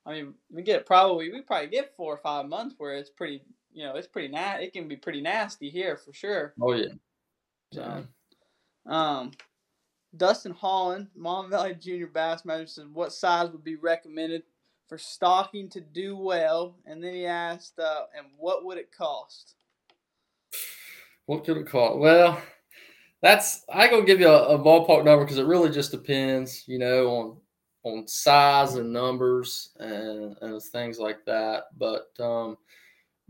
I 0.05 0.13
mean, 0.13 0.35
we 0.51 0.61
get 0.61 0.85
probably, 0.85 1.31
we 1.31 1.41
probably 1.41 1.69
get 1.69 1.95
four 1.97 2.13
or 2.13 2.19
five 2.21 2.45
months 2.45 2.75
where 2.77 2.93
it's 2.93 3.09
pretty 3.09 3.41
you 3.79 3.85
know, 3.85 3.95
it's 3.95 4.07
pretty 4.07 4.27
nasty. 4.27 4.65
It 4.65 4.73
can 4.73 4.89
be 4.89 4.97
pretty 4.97 5.21
nasty 5.21 5.69
here 5.69 5.95
for 5.95 6.11
sure. 6.11 6.53
Oh 6.61 6.73
yeah. 6.73 6.89
So, 7.71 8.03
um, 8.85 9.31
Dustin 10.17 10.51
Holland, 10.51 11.07
Mon 11.15 11.49
Valley 11.49 11.75
Junior 11.75 12.07
Bassmaster 12.07 12.67
says, 12.67 12.87
"What 12.91 13.13
size 13.13 13.49
would 13.51 13.63
be 13.63 13.77
recommended 13.77 14.43
for 14.89 14.97
stocking 14.97 15.69
to 15.69 15.79
do 15.79 16.17
well?" 16.17 16.75
And 16.85 17.01
then 17.01 17.13
he 17.13 17.25
asked, 17.25 17.79
uh, 17.79 18.07
"And 18.17 18.27
what 18.37 18.65
would 18.65 18.77
it 18.77 18.91
cost?" 18.91 19.55
What 21.27 21.45
could 21.45 21.55
it 21.55 21.67
cost? 21.67 21.99
Well, 21.99 22.41
that's 23.21 23.63
I 23.73 23.87
gonna 23.87 24.05
give 24.05 24.19
you 24.19 24.27
a, 24.27 24.55
a 24.55 24.59
ballpark 24.59 25.05
number 25.05 25.23
because 25.23 25.37
it 25.37 25.45
really 25.45 25.69
just 25.69 25.91
depends, 25.91 26.65
you 26.67 26.79
know, 26.79 27.07
on 27.07 27.37
on 27.83 28.07
size 28.09 28.75
and 28.75 28.91
numbers 28.91 29.69
and, 29.79 30.35
and 30.41 30.61
things 30.61 30.99
like 30.99 31.23
that. 31.23 31.67
But 31.77 32.09
um, 32.19 32.57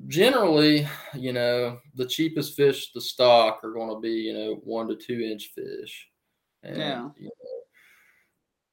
generally, 0.07 0.87
you 1.13 1.33
know, 1.33 1.79
the 1.95 2.05
cheapest 2.05 2.55
fish 2.55 2.91
the 2.93 3.01
stock 3.01 3.59
are 3.63 3.73
going 3.73 3.89
to 3.89 3.99
be, 3.99 4.11
you 4.11 4.33
know, 4.33 4.61
one 4.63 4.87
to 4.87 4.95
two 4.95 5.19
inch 5.21 5.51
fish. 5.55 6.07
And, 6.63 6.77
yeah. 6.77 7.09
You 7.17 7.25
know, 7.25 7.31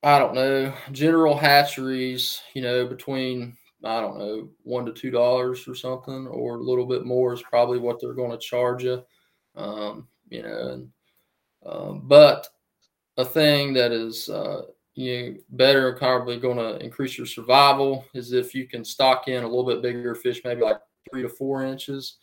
I 0.02 0.18
don't 0.18 0.34
know, 0.34 0.72
general 0.92 1.36
hatcheries, 1.36 2.40
you 2.54 2.62
know, 2.62 2.86
between, 2.86 3.56
I 3.84 4.00
don't 4.00 4.18
know, 4.18 4.50
one 4.62 4.86
to 4.86 4.92
two 4.92 5.10
dollars 5.10 5.66
or 5.66 5.74
something, 5.74 6.26
or 6.28 6.56
a 6.56 6.62
little 6.62 6.86
bit 6.86 7.04
more 7.04 7.32
is 7.32 7.42
probably 7.42 7.78
what 7.78 8.00
they're 8.00 8.12
going 8.12 8.30
to 8.30 8.38
charge 8.38 8.84
you. 8.84 9.02
Um, 9.56 10.06
you 10.28 10.42
know, 10.42 10.68
and, 10.68 10.88
um, 11.64 12.02
but 12.04 12.46
a 13.16 13.24
thing 13.24 13.72
that 13.74 13.90
is, 13.90 14.28
uh, 14.28 14.62
you 14.94 15.22
know, 15.22 15.36
better 15.50 15.92
probably 15.94 16.38
going 16.38 16.58
to 16.58 16.82
increase 16.84 17.18
your 17.18 17.26
survival 17.26 18.04
is 18.14 18.32
if 18.32 18.54
you 18.54 18.66
can 18.68 18.84
stock 18.84 19.28
in 19.28 19.42
a 19.42 19.48
little 19.48 19.66
bit 19.66 19.82
bigger 19.82 20.14
fish, 20.14 20.42
maybe 20.44 20.62
like 20.62 20.78
three 21.10 21.22
to 21.22 21.28
four 21.28 21.64
inches, 21.64 22.16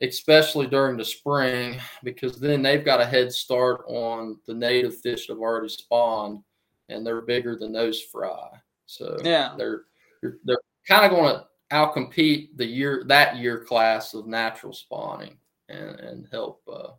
especially 0.00 0.66
during 0.66 0.96
the 0.96 1.04
spring, 1.04 1.78
because 2.04 2.38
then 2.38 2.62
they've 2.62 2.84
got 2.84 3.00
a 3.00 3.06
head 3.06 3.32
start 3.32 3.82
on 3.88 4.38
the 4.46 4.54
native 4.54 4.96
fish 5.00 5.26
that 5.26 5.34
have 5.34 5.40
already 5.40 5.68
spawned. 5.68 6.42
and 6.90 7.06
they're 7.06 7.20
bigger 7.20 7.54
than 7.54 7.70
those 7.72 8.00
fry. 8.00 8.48
So 8.86 9.18
Yeah. 9.22 9.54
they're 9.58 9.82
they're, 10.44 10.58
kind 10.88 11.04
of 11.04 11.10
going 11.10 11.34
to 11.34 11.46
outcompete 11.70 12.56
the 12.56 12.64
year 12.64 13.04
that 13.08 13.36
year 13.36 13.62
class 13.62 14.14
of 14.14 14.26
natural 14.26 14.72
spawning 14.72 15.36
and 15.68 16.00
and 16.00 16.26
help 16.32 16.62
uh, 16.66 16.92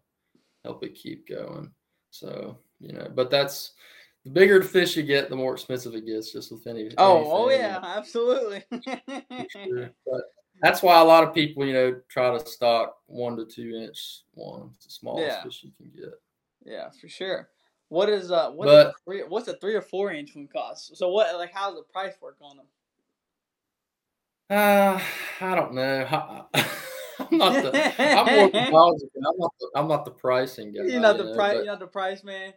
help 0.63 0.83
it 0.83 0.93
keep 0.93 1.27
going. 1.27 1.71
So 2.11 2.59
you 2.79 2.93
know, 2.93 3.09
but 3.15 3.31
that's 3.31 3.71
the 4.25 4.29
bigger 4.29 4.59
the 4.59 4.65
fish 4.65 4.95
you 4.95 5.01
get, 5.01 5.29
the 5.29 5.35
more 5.35 5.53
expensive 5.53 5.95
it 5.95 6.05
gets. 6.05 6.31
Just 6.31 6.51
with 6.51 6.67
any. 6.67 6.91
Oh, 6.99 7.25
oh 7.31 7.49
yeah, 7.49 7.79
absolutely. 7.83 8.63
Sure. 9.49 9.89
But 10.05 10.21
that's 10.61 10.81
why 10.81 10.99
a 10.99 11.03
lot 11.03 11.23
of 11.23 11.33
people, 11.33 11.65
you 11.65 11.73
know, 11.73 11.99
try 12.09 12.37
to 12.37 12.45
stock 12.45 12.97
one 13.07 13.35
to 13.37 13.45
two 13.45 13.75
inch 13.75 14.23
ones, 14.33 14.71
the 14.83 14.89
smallest 14.91 15.27
Yeah. 15.27 15.43
fish 15.43 15.63
you 15.63 15.71
can 15.77 15.89
get. 15.95 16.13
yeah, 16.65 16.89
for 16.99 17.07
sure. 17.07 17.49
What 17.89 18.09
is 18.09 18.31
uh 18.31 18.51
what's 18.51 18.69
But- 18.69 18.87
a 18.87 18.93
three 19.03 19.23
what's 19.23 19.47
a 19.47 19.57
three 19.57 19.73
or 19.75 19.81
four 19.81 20.11
inch 20.11 20.35
one 20.35 20.47
cost? 20.47 20.95
So 20.95 21.09
what 21.09 21.33
like 21.37 21.51
how's 21.53 21.75
the 21.75 21.83
price 21.83 22.13
work 22.21 22.37
on 22.41 22.57
them? 22.57 22.65
Uh, 24.49 24.99
I 25.41 25.55
don't 25.55 25.73
know. 25.73 26.05
I- 26.09 26.45
I'm 27.19 27.37
not 27.37 27.53
the. 27.63 27.93
I'm 28.01 28.25
more. 28.35 28.49
I'm 28.53 28.71
not 28.71 29.51
the. 29.59 29.69
I'm 29.75 29.87
not 29.87 30.05
the 30.05 30.11
pricing 30.11 30.71
guy. 30.71 30.83
You're 30.83 31.01
not 31.01 31.17
you 31.17 31.23
the 31.23 31.29
know, 31.31 31.35
price. 31.35 31.55
You're 31.55 31.65
not 31.65 31.79
the 31.79 31.87
price 31.87 32.23
man. 32.23 32.53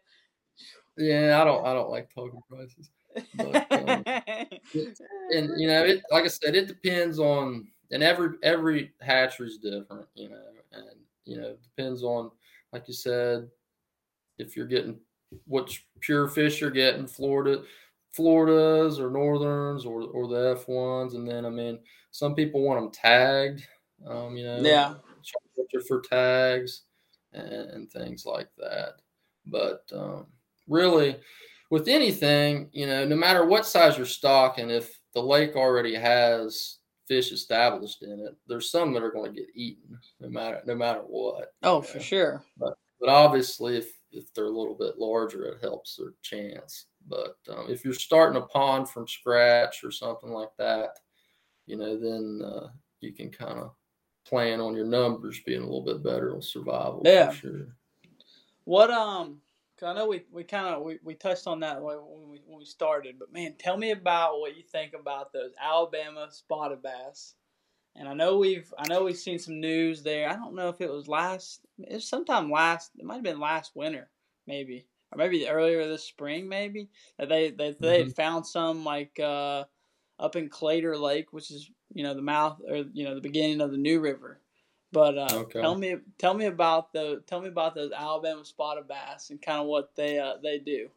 Yeah, 0.96 1.40
I 1.40 1.44
don't. 1.44 1.66
I 1.66 1.72
don't 1.74 1.90
like 1.90 2.08
talking 2.14 2.40
prices. 2.48 2.90
But, 3.34 3.56
um, 3.72 4.04
and 5.34 5.60
you 5.60 5.66
know, 5.66 5.84
it 5.84 6.02
like 6.10 6.24
I 6.24 6.28
said, 6.28 6.54
it 6.54 6.68
depends 6.68 7.18
on, 7.18 7.66
and 7.92 8.02
every 8.02 8.30
every 8.42 8.92
hatchery 9.00 9.48
is 9.48 9.58
different. 9.58 10.06
You 10.14 10.30
know, 10.30 10.42
and 10.72 10.84
you 11.24 11.40
know, 11.40 11.48
it 11.50 11.62
depends 11.62 12.02
on, 12.02 12.30
like 12.72 12.88
you 12.88 12.94
said, 12.94 13.48
if 14.38 14.56
you're 14.56 14.66
getting 14.66 14.98
which 15.46 15.86
pure 16.00 16.28
fish 16.28 16.60
you're 16.60 16.70
getting, 16.70 17.06
Florida, 17.06 17.62
Floridas 18.12 18.98
or 18.98 19.10
Northerns 19.10 19.84
or 19.86 20.02
or 20.02 20.26
the 20.26 20.58
F 20.58 20.66
ones, 20.68 21.14
and 21.14 21.28
then 21.28 21.46
I 21.46 21.50
mean, 21.50 21.78
some 22.10 22.34
people 22.34 22.62
want 22.62 22.80
them 22.80 22.90
tagged. 22.90 23.66
Um, 24.06 24.36
you 24.36 24.44
know, 24.44 24.60
Yeah. 24.60 24.94
for 25.86 26.00
tags 26.00 26.82
and, 27.32 27.46
and 27.52 27.90
things 27.92 28.26
like 28.26 28.48
that. 28.58 28.94
But 29.46 29.84
um, 29.94 30.26
really, 30.66 31.20
with 31.70 31.88
anything, 31.88 32.68
you 32.72 32.86
know, 32.86 33.06
no 33.06 33.16
matter 33.16 33.44
what 33.46 33.64
size 33.64 33.96
you're 33.96 34.06
stocking, 34.06 34.70
if 34.70 34.98
the 35.14 35.22
lake 35.22 35.56
already 35.56 35.94
has 35.94 36.78
fish 37.12 37.30
established 37.30 38.02
in 38.02 38.20
it, 38.20 38.34
there's 38.48 38.70
some 38.70 38.94
that 38.94 39.02
are 39.02 39.12
going 39.12 39.30
to 39.30 39.38
get 39.38 39.50
eaten, 39.54 39.98
no 40.18 40.30
matter 40.30 40.62
no 40.64 40.74
matter 40.74 41.00
what. 41.00 41.52
oh, 41.62 41.76
you 41.76 41.82
for 41.82 41.98
know. 41.98 42.02
sure. 42.02 42.44
But 42.58 42.74
obviously, 43.06 43.76
if 43.76 43.92
if 44.12 44.32
they're 44.32 44.46
a 44.46 44.50
little 44.50 44.74
bit 44.74 44.98
larger, 44.98 45.44
it 45.44 45.60
helps 45.60 45.96
their 45.96 46.14
chance. 46.22 46.86
But 47.06 47.36
um, 47.50 47.66
if 47.68 47.84
you're 47.84 47.92
starting 47.92 48.40
a 48.40 48.46
pond 48.46 48.88
from 48.88 49.06
scratch 49.06 49.84
or 49.84 49.90
something 49.90 50.30
like 50.30 50.56
that, 50.58 51.00
you 51.66 51.76
know, 51.76 51.98
then 51.98 52.40
uh, 52.42 52.68
you 53.00 53.12
can 53.12 53.30
kind 53.30 53.58
of 53.58 53.72
plan 54.24 54.58
on 54.60 54.74
your 54.74 54.86
numbers 54.86 55.40
being 55.44 55.60
a 55.60 55.66
little 55.66 55.84
bit 55.84 56.02
better 56.02 56.34
on 56.34 56.40
survival. 56.40 57.02
Yeah. 57.04 57.30
sure. 57.30 57.76
What 58.64 58.90
um? 58.90 59.42
I 59.86 59.94
know 59.94 60.06
we, 60.06 60.24
we 60.30 60.44
kind 60.44 60.74
of 60.74 60.82
we, 60.82 60.98
we 61.02 61.14
touched 61.14 61.46
on 61.46 61.60
that 61.60 61.82
when 61.82 61.96
when 61.96 62.28
we 62.30 62.40
when 62.46 62.58
we 62.58 62.64
started, 62.64 63.18
but 63.18 63.32
man, 63.32 63.54
tell 63.58 63.76
me 63.76 63.90
about 63.90 64.38
what 64.40 64.56
you 64.56 64.62
think 64.62 64.92
about 64.98 65.32
those 65.32 65.52
Alabama 65.60 66.28
spotted 66.30 66.82
bass. 66.82 67.34
And 67.94 68.08
I 68.08 68.14
know 68.14 68.38
we've 68.38 68.72
I 68.78 68.88
know 68.88 69.04
we've 69.04 69.16
seen 69.16 69.38
some 69.38 69.60
news 69.60 70.02
there. 70.02 70.28
I 70.28 70.34
don't 70.34 70.54
know 70.54 70.68
if 70.68 70.80
it 70.80 70.90
was 70.90 71.08
last 71.08 71.60
it 71.78 71.94
was 71.94 72.08
sometime 72.08 72.50
last 72.50 72.90
it 72.98 73.04
might 73.04 73.14
have 73.14 73.22
been 73.22 73.40
last 73.40 73.72
winter 73.74 74.10
maybe 74.46 74.86
or 75.12 75.18
maybe 75.18 75.48
earlier 75.48 75.86
this 75.86 76.04
spring 76.04 76.48
maybe 76.48 76.88
that 77.18 77.28
they 77.28 77.50
that 77.50 77.80
they 77.80 77.98
had 77.98 78.16
found 78.16 78.46
some 78.46 78.84
like 78.84 79.20
uh 79.20 79.64
up 80.18 80.36
in 80.36 80.48
Claytor 80.48 80.98
Lake, 80.98 81.32
which 81.32 81.50
is 81.50 81.68
you 81.92 82.02
know 82.02 82.14
the 82.14 82.22
mouth 82.22 82.60
or 82.66 82.84
you 82.92 83.04
know 83.04 83.14
the 83.14 83.20
beginning 83.20 83.60
of 83.60 83.70
the 83.70 83.76
New 83.76 84.00
River. 84.00 84.40
But 84.92 85.16
uh, 85.16 85.28
Okay. 85.28 85.60
tell 85.60 85.74
me 85.74 85.96
tell 86.18 86.34
me 86.34 86.46
about 86.46 86.92
the 86.92 87.22
tell 87.26 87.40
me 87.40 87.48
about 87.48 87.74
those 87.74 87.92
Alabama 87.92 88.44
spotted 88.44 88.86
bass 88.86 89.30
and 89.30 89.40
kind 89.40 89.60
of 89.60 89.66
what 89.66 89.94
they 89.96 90.18
uh, 90.18 90.34
they 90.42 90.58
do. 90.58 90.88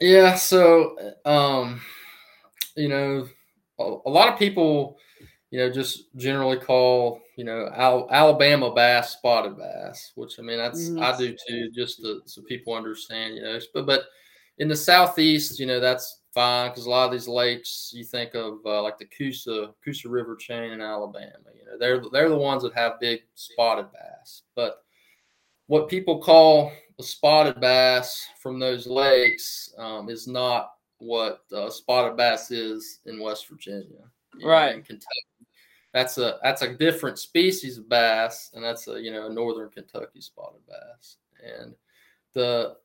Yeah, 0.00 0.34
so 0.34 0.96
um, 1.24 1.80
you 2.76 2.88
know, 2.88 3.28
a, 3.78 3.82
a 4.06 4.10
lot 4.10 4.32
of 4.32 4.38
people, 4.38 4.98
you 5.50 5.58
know, 5.58 5.70
just 5.70 6.14
generally 6.16 6.58
call 6.58 7.20
you 7.36 7.44
know 7.44 7.70
Al- 7.74 8.08
Alabama 8.10 8.74
bass 8.74 9.12
spotted 9.12 9.56
bass, 9.56 10.12
which 10.14 10.38
I 10.38 10.42
mean 10.42 10.58
that's 10.58 10.90
Mhm. 10.90 11.02
I 11.02 11.16
do 11.16 11.36
too, 11.48 11.70
just 11.74 12.00
to, 12.02 12.20
so 12.26 12.42
people 12.42 12.74
understand, 12.74 13.36
you 13.36 13.42
know. 13.42 13.58
But 13.72 13.86
but 13.86 14.04
in 14.58 14.68
the 14.68 14.76
southeast, 14.76 15.58
you 15.58 15.66
know, 15.66 15.80
that's 15.80 16.21
fine 16.34 16.70
because 16.70 16.86
a 16.86 16.90
lot 16.90 17.06
of 17.06 17.12
these 17.12 17.28
lakes 17.28 17.92
you 17.94 18.04
think 18.04 18.34
of 18.34 18.58
uh, 18.64 18.82
like 18.82 18.98
the 18.98 19.04
Coosa 19.06 19.74
Coosa 19.84 20.08
River 20.08 20.36
chain 20.36 20.72
in 20.72 20.80
Alabama, 20.80 21.32
you 21.54 21.64
know, 21.64 21.78
they're 21.78 22.02
they're 22.12 22.28
the 22.28 22.36
ones 22.36 22.62
that 22.62 22.74
have 22.74 23.00
big 23.00 23.20
spotted 23.34 23.86
bass, 23.92 24.42
but 24.54 24.84
what 25.66 25.88
people 25.88 26.18
call 26.20 26.72
a 26.98 27.02
spotted 27.02 27.60
bass 27.60 28.26
from 28.40 28.58
those 28.58 28.86
lakes 28.86 29.72
um, 29.78 30.08
is 30.10 30.26
not 30.26 30.72
what 30.98 31.40
uh, 31.54 31.70
spotted 31.70 32.16
bass 32.16 32.50
is 32.50 33.00
in 33.06 33.20
West 33.20 33.48
Virginia, 33.48 33.86
you 34.36 34.44
know, 34.44 34.48
Right. 34.48 34.74
in 34.74 34.82
Kentucky. 34.82 35.06
That's 35.92 36.16
a 36.18 36.38
that's 36.42 36.62
a 36.62 36.74
different 36.74 37.18
species 37.18 37.76
of 37.76 37.88
bass, 37.88 38.50
and 38.54 38.64
that's 38.64 38.88
a 38.88 39.00
you 39.00 39.12
know 39.12 39.26
a 39.26 39.32
northern 39.32 39.68
Kentucky 39.68 40.20
spotted 40.20 40.60
bass. 40.66 41.16
And 41.44 41.74
the 42.34 42.76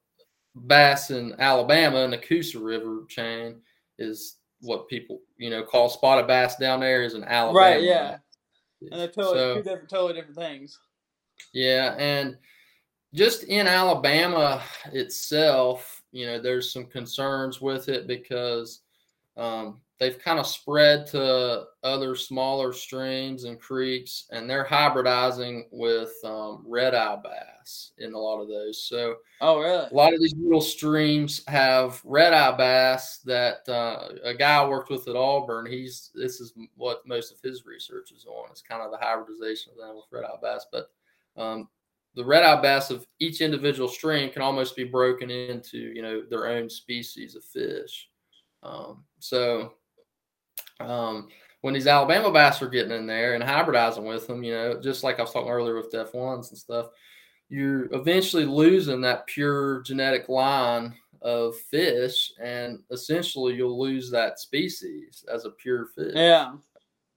bass 0.66 1.12
in 1.12 1.36
Alabama 1.40 2.00
in 2.00 2.12
the 2.12 2.18
Coosa 2.18 2.60
River 2.60 3.04
chain 3.08 3.62
is 4.00 4.38
what 4.62 4.88
people 4.88 5.22
you 5.38 5.50
know 5.50 5.64
call 5.64 5.90
spotted 5.90 6.28
bass 6.28 6.56
down 6.56 6.80
there 6.80 7.04
is 7.04 7.14
an 7.14 7.24
Alabama. 7.24 7.58
Right, 7.60 7.84
yeah. 7.84 8.12
bass. 8.12 8.20
And 8.92 9.00
they're 9.02 9.08
totally 9.08 9.38
So- 9.38 9.56
two 9.56 9.64
different 9.64 9.90
totally 9.90 10.14
different 10.14 10.36
things. 10.38 10.80
yeah, 11.54 11.96
and 11.98 12.38
just 13.14 13.44
in 13.44 13.68
Alabama 13.68 14.62
itself, 14.92 16.04
you 16.12 16.26
know, 16.26 16.40
there's 16.40 16.72
some 16.72 16.86
concerns 16.86 17.62
with 17.62 17.88
it 17.90 18.06
because 18.08 18.82
um, 19.38 19.82
they've 20.00 20.20
kind 20.20 20.40
of 20.40 20.48
spread 20.48 21.08
to 21.08 21.66
other 21.84 22.16
smaller 22.16 22.74
streams 22.74 23.44
and 23.46 23.60
creeks, 23.60 24.26
and 24.32 24.50
they're 24.50 24.66
hybridizing 24.66 25.64
with 25.72 26.14
um, 26.24 26.64
red 26.68 26.94
eye 26.94 27.18
bass 27.24 27.92
in 27.98 28.14
a 28.14 28.18
lot 28.18 28.42
of 28.42 28.48
those. 28.48 28.84
So 28.88 29.16
Oh 29.42 29.60
really? 29.60 29.88
a 29.90 29.94
lot 29.94 30.14
of 30.14 30.20
these 30.20 30.36
little 30.38 30.62
streams 30.62 31.44
have 31.48 32.02
red 32.04 32.34
eye 32.34 32.56
bass 32.56 33.20
that 33.26 33.68
uh, 33.70 34.10
a 34.24 34.34
guy 34.34 34.58
I 34.58 34.68
worked 34.68 34.90
with 34.90 35.08
at 35.08 35.16
Auburn. 35.16 35.66
He's 35.66 36.12
this 36.14 36.40
is 36.40 36.54
what 36.76 37.08
most 37.08 37.32
of 37.32 37.40
his 37.42 37.66
research 37.66 38.12
is 38.12 38.26
on. 38.26 38.50
It's 38.52 38.62
kind 38.62 38.82
of 38.82 38.92
the 38.92 38.98
hybridization 38.98 39.72
of 39.72 39.78
them 39.78 39.96
with 39.96 40.06
red 40.12 40.26
eye 40.26 40.38
bass, 40.42 40.66
but 40.72 40.90
um, 41.36 41.70
the 42.16 42.26
red 42.26 42.44
eye 42.44 42.62
bass 42.62 42.90
of 42.90 43.06
each 43.20 43.42
individual 43.42 43.88
stream 43.88 44.32
can 44.32 44.42
almost 44.42 44.76
be 44.76 44.84
broken 44.84 45.30
into 45.30 45.78
you 45.78 46.02
know 46.02 46.24
their 46.30 46.48
own 46.48 46.70
species 46.70 47.36
of 47.36 47.44
fish. 47.44 48.10
Um, 48.64 49.04
so 49.20 49.74
um, 50.80 51.28
when 51.62 51.74
these 51.74 51.88
Alabama 51.88 52.32
bass 52.32 52.62
are 52.62 52.70
getting 52.70 52.92
in 52.92 53.08
there 53.08 53.34
and 53.36 53.44
hybridizing 53.44 54.04
with 54.08 54.28
them, 54.28 54.44
you 54.44 54.54
know, 54.54 54.80
just 54.80 55.04
like 55.04 55.20
I 55.20 55.24
was 55.24 55.32
talking 55.34 55.50
earlier 55.50 55.76
with 55.76 55.92
Def 55.92 56.14
ones 56.14 56.50
and 56.50 56.58
stuff, 56.58 56.88
you're 57.50 57.94
eventually 57.94 58.46
losing 58.46 59.02
that 59.02 59.26
pure 59.28 59.82
genetic 59.82 60.30
line 60.30 60.94
of 61.22 61.56
fish, 61.56 62.32
and 62.42 62.80
essentially 62.92 63.56
you'll 63.56 63.80
lose 63.80 64.12
that 64.12 64.40
species 64.40 65.26
as 65.34 65.46
a 65.46 65.50
pure 65.52 65.88
fish 65.96 66.14
Yeah. 66.14 66.54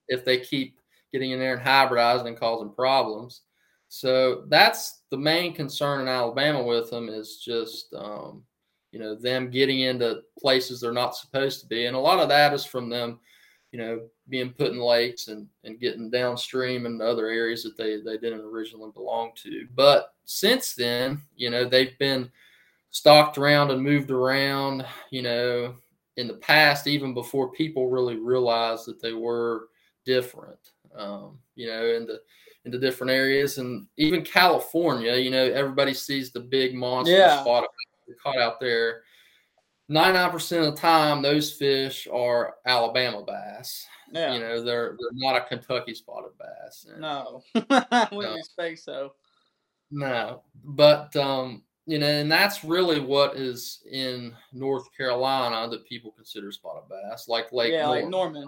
if 0.08 0.24
they 0.24 0.40
keep 0.40 0.78
getting 1.12 1.32
in 1.32 1.38
there 1.38 1.54
and 1.54 1.62
hybridizing 1.62 2.26
and 2.28 2.38
causing 2.38 2.70
problems. 2.72 3.42
So 3.88 4.44
that's 4.48 5.02
the 5.10 5.18
main 5.18 5.52
concern 5.52 6.00
in 6.00 6.08
Alabama 6.08 6.62
with 6.62 6.90
them 6.90 7.08
is 7.08 7.42
just 7.44 7.92
um, 7.92 8.44
you 8.92 8.98
know 8.98 9.14
them 9.14 9.50
getting 9.50 9.80
into 9.80 10.22
places 10.38 10.80
they're 10.80 10.92
not 10.92 11.16
supposed 11.16 11.60
to 11.60 11.66
be, 11.66 11.86
and 11.86 11.96
a 11.96 12.00
lot 12.00 12.18
of 12.18 12.28
that 12.28 12.52
is 12.52 12.64
from 12.64 12.88
them, 12.88 13.20
you 13.72 13.78
know, 13.78 14.02
being 14.28 14.50
put 14.52 14.72
in 14.72 14.78
lakes 14.78 15.28
and 15.28 15.46
and 15.64 15.80
getting 15.80 16.10
downstream 16.10 16.86
in 16.86 17.00
other 17.00 17.28
areas 17.28 17.62
that 17.62 17.76
they 17.76 18.00
they 18.00 18.18
didn't 18.18 18.40
originally 18.40 18.90
belong 18.92 19.32
to. 19.42 19.66
But 19.74 20.14
since 20.24 20.74
then, 20.74 21.20
you 21.36 21.50
know, 21.50 21.64
they've 21.64 21.96
been 21.98 22.30
stalked 22.90 23.38
around 23.38 23.70
and 23.70 23.82
moved 23.82 24.10
around, 24.10 24.84
you 25.10 25.22
know, 25.22 25.74
in 26.16 26.26
the 26.26 26.34
past, 26.34 26.86
even 26.86 27.14
before 27.14 27.52
people 27.52 27.88
really 27.88 28.16
realized 28.16 28.86
that 28.86 29.00
they 29.00 29.12
were 29.12 29.68
different, 30.04 30.58
um, 30.96 31.38
you 31.54 31.68
know, 31.68 31.86
in 31.86 32.06
the 32.06 32.20
into 32.66 32.78
different 32.78 33.10
areas, 33.10 33.56
and 33.58 33.86
even 33.96 34.22
California, 34.22 35.14
you 35.14 35.30
know, 35.30 35.44
everybody 35.44 35.94
sees 35.94 36.30
the 36.30 36.40
big 36.40 36.74
monster 36.74 37.14
Yeah. 37.16 37.40
spot 37.40 37.64
caught 38.22 38.38
out 38.38 38.60
there. 38.60 39.02
Ninety-nine 39.88 40.30
percent 40.30 40.64
of 40.66 40.74
the 40.74 40.80
time, 40.80 41.20
those 41.20 41.52
fish 41.52 42.06
are 42.12 42.54
Alabama 42.64 43.24
bass. 43.26 43.84
Yeah. 44.12 44.34
You 44.34 44.40
know, 44.40 44.62
they're 44.62 44.96
they're 44.98 45.10
not 45.12 45.36
a 45.36 45.40
Kentucky 45.46 45.94
spotted 45.94 46.30
bass. 46.38 46.86
And- 46.90 47.00
no. 47.00 47.42
I 47.54 48.08
wouldn't 48.12 48.34
No. 48.34 48.38
expect 48.38 48.78
so. 48.80 49.14
no, 49.90 50.42
but 50.64 51.14
um, 51.16 51.64
you 51.86 51.98
know, 51.98 52.06
and 52.06 52.30
that's 52.30 52.62
really 52.62 53.00
what 53.00 53.36
is 53.36 53.82
in 53.90 54.32
North 54.52 54.86
Carolina 54.96 55.68
that 55.68 55.84
people 55.88 56.12
consider 56.12 56.52
spotted 56.52 56.88
bass, 56.88 57.26
like 57.26 57.52
Lake 57.52 57.72
yeah, 57.72 57.82
Norman. 57.86 58.02
like 58.02 58.10
Norman. 58.10 58.46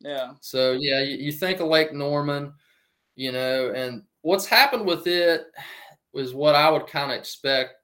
Yeah. 0.00 0.32
So 0.42 0.72
yeah, 0.72 1.00
you, 1.00 1.16
you 1.16 1.32
think 1.32 1.60
of 1.60 1.68
Lake 1.68 1.94
Norman, 1.94 2.52
you 3.16 3.32
know, 3.32 3.72
and 3.74 4.02
what's 4.20 4.44
happened 4.44 4.84
with 4.84 5.06
it 5.06 5.46
is 6.12 6.34
what 6.34 6.54
I 6.54 6.70
would 6.70 6.86
kind 6.86 7.10
of 7.10 7.16
expect 7.18 7.74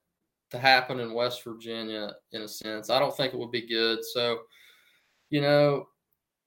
to 0.51 0.59
happen 0.59 0.99
in 0.99 1.13
West 1.13 1.43
Virginia 1.43 2.13
in 2.31 2.43
a 2.43 2.47
sense. 2.47 2.89
I 2.89 2.99
don't 2.99 3.15
think 3.15 3.33
it 3.33 3.39
would 3.39 3.51
be 3.51 3.67
good. 3.67 4.03
So, 4.03 4.39
you 5.29 5.41
know, 5.41 5.87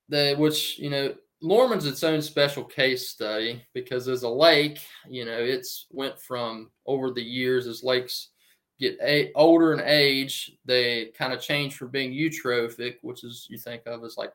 they 0.09 0.34
which, 0.34 0.78
you 0.78 0.90
know, 0.90 1.14
Norman's 1.40 1.86
its 1.86 2.03
own 2.03 2.20
special 2.22 2.64
case 2.64 3.09
study 3.09 3.62
because 3.74 4.09
as 4.09 4.22
a 4.22 4.28
lake, 4.28 4.80
you 5.09 5.24
know, 5.24 5.38
it's 5.38 5.86
went 5.90 6.20
from 6.20 6.70
over 6.86 7.11
the 7.11 7.22
years 7.22 7.66
as 7.66 7.84
lakes 7.84 8.30
get 8.78 8.96
a, 9.03 9.32
older 9.34 9.72
in 9.72 9.80
age, 9.84 10.53
they 10.64 11.07
kind 11.16 11.32
of 11.32 11.40
change 11.40 11.76
from 11.76 11.90
being 11.90 12.12
eutrophic, 12.12 12.96
which 13.03 13.24
is 13.24 13.46
you 13.51 13.59
think 13.59 13.82
of 13.86 14.05
as 14.05 14.16
like 14.16 14.32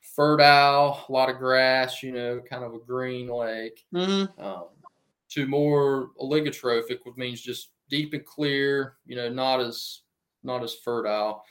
fertile, 0.00 1.04
a 1.08 1.12
lot 1.12 1.28
of 1.28 1.38
grass, 1.38 2.02
you 2.02 2.12
know, 2.12 2.40
kind 2.48 2.64
of 2.64 2.74
a 2.74 2.78
green 2.78 3.28
lake, 3.28 3.84
Mm-hmm. 3.94 4.40
um, 4.42 4.64
to 5.30 5.46
more 5.46 6.10
oligotrophic, 6.20 6.98
which 7.04 7.16
means 7.16 7.40
just 7.40 7.70
deep 7.90 8.14
and 8.14 8.24
clear, 8.24 8.96
you 9.04 9.16
know, 9.16 9.28
not 9.28 9.60
as 9.60 10.00
not 10.42 10.62
as 10.62 10.74
fertile, 10.74 11.42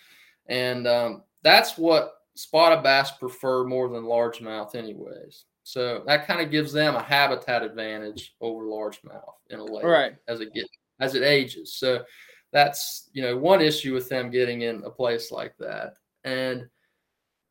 and 0.48 0.88
um, 0.88 1.24
that's 1.44 1.78
what 1.78 2.14
spotted 2.36 2.82
bass 2.82 3.12
prefer 3.12 3.64
more 3.66 3.90
than 3.90 4.04
largemouth, 4.04 4.74
anyways. 4.74 5.46
So 5.64 6.04
that 6.08 6.26
kind 6.26 6.42
of 6.42 6.50
gives 6.50 6.72
them 6.74 6.96
a 6.96 7.04
habitat 7.04 7.62
advantage 7.62 8.34
over 8.42 8.64
largemouth 8.64 9.34
in 9.52 9.60
a 9.60 9.64
lake 9.64 9.86
Right. 9.86 10.16
as 10.28 10.40
it 10.40 10.54
gets 10.54 10.70
as 11.00 11.14
it 11.16 11.24
ages. 11.24 11.76
So 11.76 12.04
that's 12.52 13.10
you 13.14 13.22
know 13.22 13.38
one 13.38 13.62
issue 13.62 13.94
with 13.94 14.10
them 14.10 14.32
getting 14.32 14.62
in 14.62 14.84
a 14.84 14.90
place 14.90 15.32
like 15.32 15.56
that, 15.60 15.94
and 16.24 16.68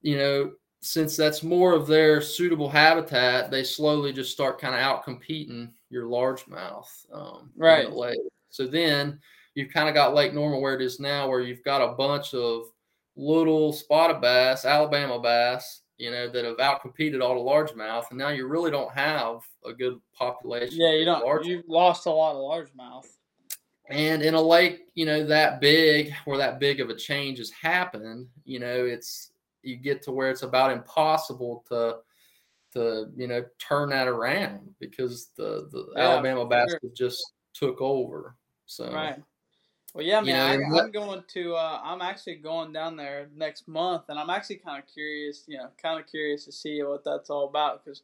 you 0.02 0.16
know 0.16 0.52
since 0.80 1.16
that's 1.16 1.42
more 1.42 1.72
of 1.72 1.86
their 1.88 2.20
suitable 2.20 2.68
habitat, 2.68 3.50
they 3.50 3.64
slowly 3.64 4.12
just 4.12 4.30
start 4.32 4.60
kind 4.60 4.74
of 4.76 4.80
out 4.80 5.02
competing 5.04 5.72
your 5.90 6.04
largemouth 6.04 6.86
um, 7.12 7.50
in 7.54 7.58
the 7.58 7.64
Right. 7.64 7.92
lake. 7.92 8.18
So 8.50 8.66
then 8.66 9.20
you've 9.54 9.72
kind 9.72 9.88
of 9.88 9.94
got 9.94 10.14
Lake 10.14 10.34
Norman 10.34 10.60
where 10.60 10.74
it 10.74 10.82
is 10.82 11.00
now, 11.00 11.28
where 11.28 11.40
you've 11.40 11.64
got 11.64 11.82
a 11.82 11.94
bunch 11.94 12.34
of 12.34 12.64
little 13.16 13.72
spotted 13.72 14.20
bass, 14.20 14.64
Alabama 14.64 15.20
bass, 15.20 15.82
you 15.98 16.10
know, 16.10 16.28
that 16.30 16.44
have 16.44 16.58
outcompeted 16.58 17.20
all 17.20 17.34
the 17.34 17.50
largemouth, 17.50 18.04
and 18.10 18.18
now 18.18 18.28
you 18.28 18.46
really 18.46 18.70
don't 18.70 18.92
have 18.92 19.40
a 19.64 19.72
good 19.72 20.00
population. 20.12 20.78
Yeah, 20.78 20.92
you 20.92 21.04
don't. 21.04 21.24
largemouth. 21.24 21.46
You've 21.46 21.68
lost 21.68 22.06
a 22.06 22.10
lot 22.10 22.36
of 22.36 22.38
largemouth. 22.38 23.06
And 23.90 24.22
in 24.22 24.34
a 24.34 24.40
lake, 24.40 24.82
you 24.94 25.06
know, 25.06 25.24
that 25.24 25.60
big, 25.60 26.12
where 26.26 26.38
that 26.38 26.60
big 26.60 26.80
of 26.80 26.90
a 26.90 26.94
change 26.94 27.38
has 27.38 27.50
happened, 27.50 28.28
you 28.44 28.60
know, 28.60 28.84
it's 28.84 29.32
you 29.62 29.76
get 29.76 30.02
to 30.02 30.12
where 30.12 30.30
it's 30.30 30.42
about 30.42 30.70
impossible 30.70 31.64
to 31.68 31.96
to 32.74 33.06
you 33.16 33.26
know 33.26 33.44
turn 33.58 33.88
that 33.90 34.06
around 34.06 34.74
because 34.78 35.30
the 35.36 35.68
the 35.72 35.86
Yeah, 35.96 36.10
Alabama 36.10 36.42
for 36.42 36.48
bass 36.48 36.70
sure. 36.70 36.90
just 36.94 37.32
took 37.58 37.80
over. 37.80 38.36
So 38.66 38.90
Right. 38.92 39.22
Well, 39.94 40.04
yeah, 40.04 40.20
You 40.20 40.26
man. 40.26 40.60
know, 40.60 40.76
I, 40.76 40.82
I'm 40.82 40.92
going 40.92 41.24
to. 41.34 41.54
Uh, 41.54 41.80
I'm 41.82 42.02
actually 42.02 42.36
going 42.36 42.72
down 42.72 42.96
there 42.96 43.28
next 43.34 43.66
month, 43.66 44.04
and 44.08 44.18
I'm 44.18 44.30
actually 44.30 44.56
kind 44.56 44.82
of 44.82 44.86
curious. 44.86 45.44
You 45.46 45.58
know, 45.58 45.68
kind 45.82 45.98
of 45.98 46.06
curious 46.06 46.44
to 46.44 46.52
see 46.52 46.82
what 46.82 47.04
that's 47.04 47.30
all 47.30 47.48
about. 47.48 47.84
Because, 47.84 48.02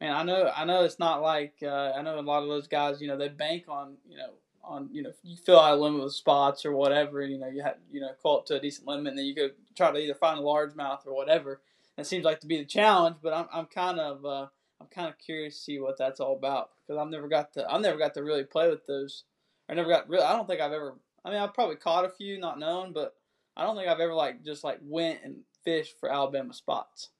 man, 0.00 0.14
I 0.14 0.22
know, 0.22 0.52
I 0.54 0.64
know 0.64 0.84
it's 0.84 0.98
not 0.98 1.22
like 1.22 1.54
uh, 1.62 1.92
I 1.96 2.02
know 2.02 2.18
a 2.18 2.20
lot 2.20 2.42
of 2.42 2.48
those 2.48 2.68
guys. 2.68 3.00
You 3.00 3.08
know, 3.08 3.16
they 3.16 3.28
bank 3.28 3.64
on 3.68 3.96
you 4.08 4.18
know 4.18 4.34
on 4.62 4.90
you 4.92 5.02
know 5.02 5.12
you 5.22 5.36
fill 5.36 5.58
out 5.58 5.78
a 5.78 5.80
limit 5.80 6.04
with 6.04 6.12
spots 6.12 6.66
or 6.66 6.72
whatever. 6.72 7.22
You 7.22 7.38
know, 7.38 7.48
you 7.48 7.62
have 7.62 7.78
you 7.90 8.00
know 8.00 8.10
call 8.22 8.40
it 8.40 8.46
to 8.46 8.56
a 8.56 8.60
decent 8.60 8.86
limit, 8.86 9.08
and 9.08 9.18
then 9.18 9.24
you 9.24 9.34
go 9.34 9.48
try 9.74 9.90
to 9.90 9.98
either 9.98 10.14
find 10.14 10.38
a 10.38 10.42
largemouth 10.42 11.06
or 11.06 11.16
whatever. 11.16 11.62
That 11.96 12.06
seems 12.06 12.24
like 12.24 12.40
to 12.40 12.46
be 12.46 12.58
the 12.58 12.64
challenge, 12.66 13.16
but 13.22 13.32
I'm 13.32 13.46
I'm 13.52 13.66
kind 13.66 13.98
of 13.98 14.24
uh, 14.26 14.46
I'm 14.80 14.88
kind 14.88 15.08
of 15.08 15.18
curious 15.18 15.56
to 15.56 15.62
see 15.62 15.78
what 15.80 15.96
that's 15.96 16.20
all 16.20 16.36
about 16.36 16.70
because 16.86 17.00
I've 17.00 17.10
never 17.10 17.28
got 17.28 17.52
to 17.54 17.70
I've 17.70 17.80
never 17.80 17.98
got 17.98 18.14
to 18.14 18.22
really 18.22 18.44
play 18.44 18.68
with 18.70 18.86
those. 18.86 19.24
I 19.68 19.74
never 19.74 19.88
got 19.88 20.08
really. 20.08 20.24
I 20.24 20.32
don't 20.36 20.46
think 20.46 20.60
I've 20.60 20.72
ever. 20.72 20.96
I 21.24 21.30
mean, 21.30 21.38
I've 21.38 21.54
probably 21.54 21.76
caught 21.76 22.04
a 22.04 22.10
few, 22.10 22.38
not 22.38 22.58
known, 22.58 22.92
but 22.92 23.14
I 23.56 23.64
don't 23.64 23.76
think 23.76 23.88
I've 23.88 24.00
ever 24.00 24.14
like 24.14 24.44
just 24.44 24.64
like 24.64 24.78
went 24.82 25.20
and 25.24 25.36
fished 25.64 25.98
for 25.98 26.10
Alabama 26.12 26.52
spots. 26.52 27.10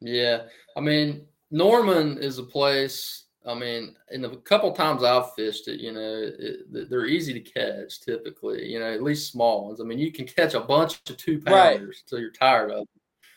yeah, 0.00 0.42
I 0.76 0.80
mean 0.80 1.26
Norman 1.50 2.18
is 2.18 2.38
a 2.38 2.42
place. 2.42 3.22
I 3.46 3.54
mean, 3.54 3.94
in 4.10 4.24
a 4.24 4.36
couple 4.38 4.72
times 4.72 5.04
I've 5.04 5.34
fished 5.34 5.68
it, 5.68 5.78
you 5.80 5.92
know, 5.92 6.30
it, 6.38 6.88
they're 6.90 7.06
easy 7.06 7.34
to 7.34 7.40
catch 7.40 8.00
typically. 8.00 8.66
You 8.66 8.80
know, 8.80 8.92
at 8.92 9.02
least 9.02 9.30
small 9.30 9.66
ones. 9.66 9.80
I 9.80 9.84
mean, 9.84 9.98
you 9.98 10.12
can 10.12 10.26
catch 10.26 10.54
a 10.54 10.60
bunch 10.60 11.00
of 11.10 11.16
two 11.18 11.40
Right. 11.46 11.78
pounders 11.78 12.02
till 12.08 12.18
you're 12.20 12.30
tired 12.32 12.70
of 12.70 12.78
them, 12.78 12.86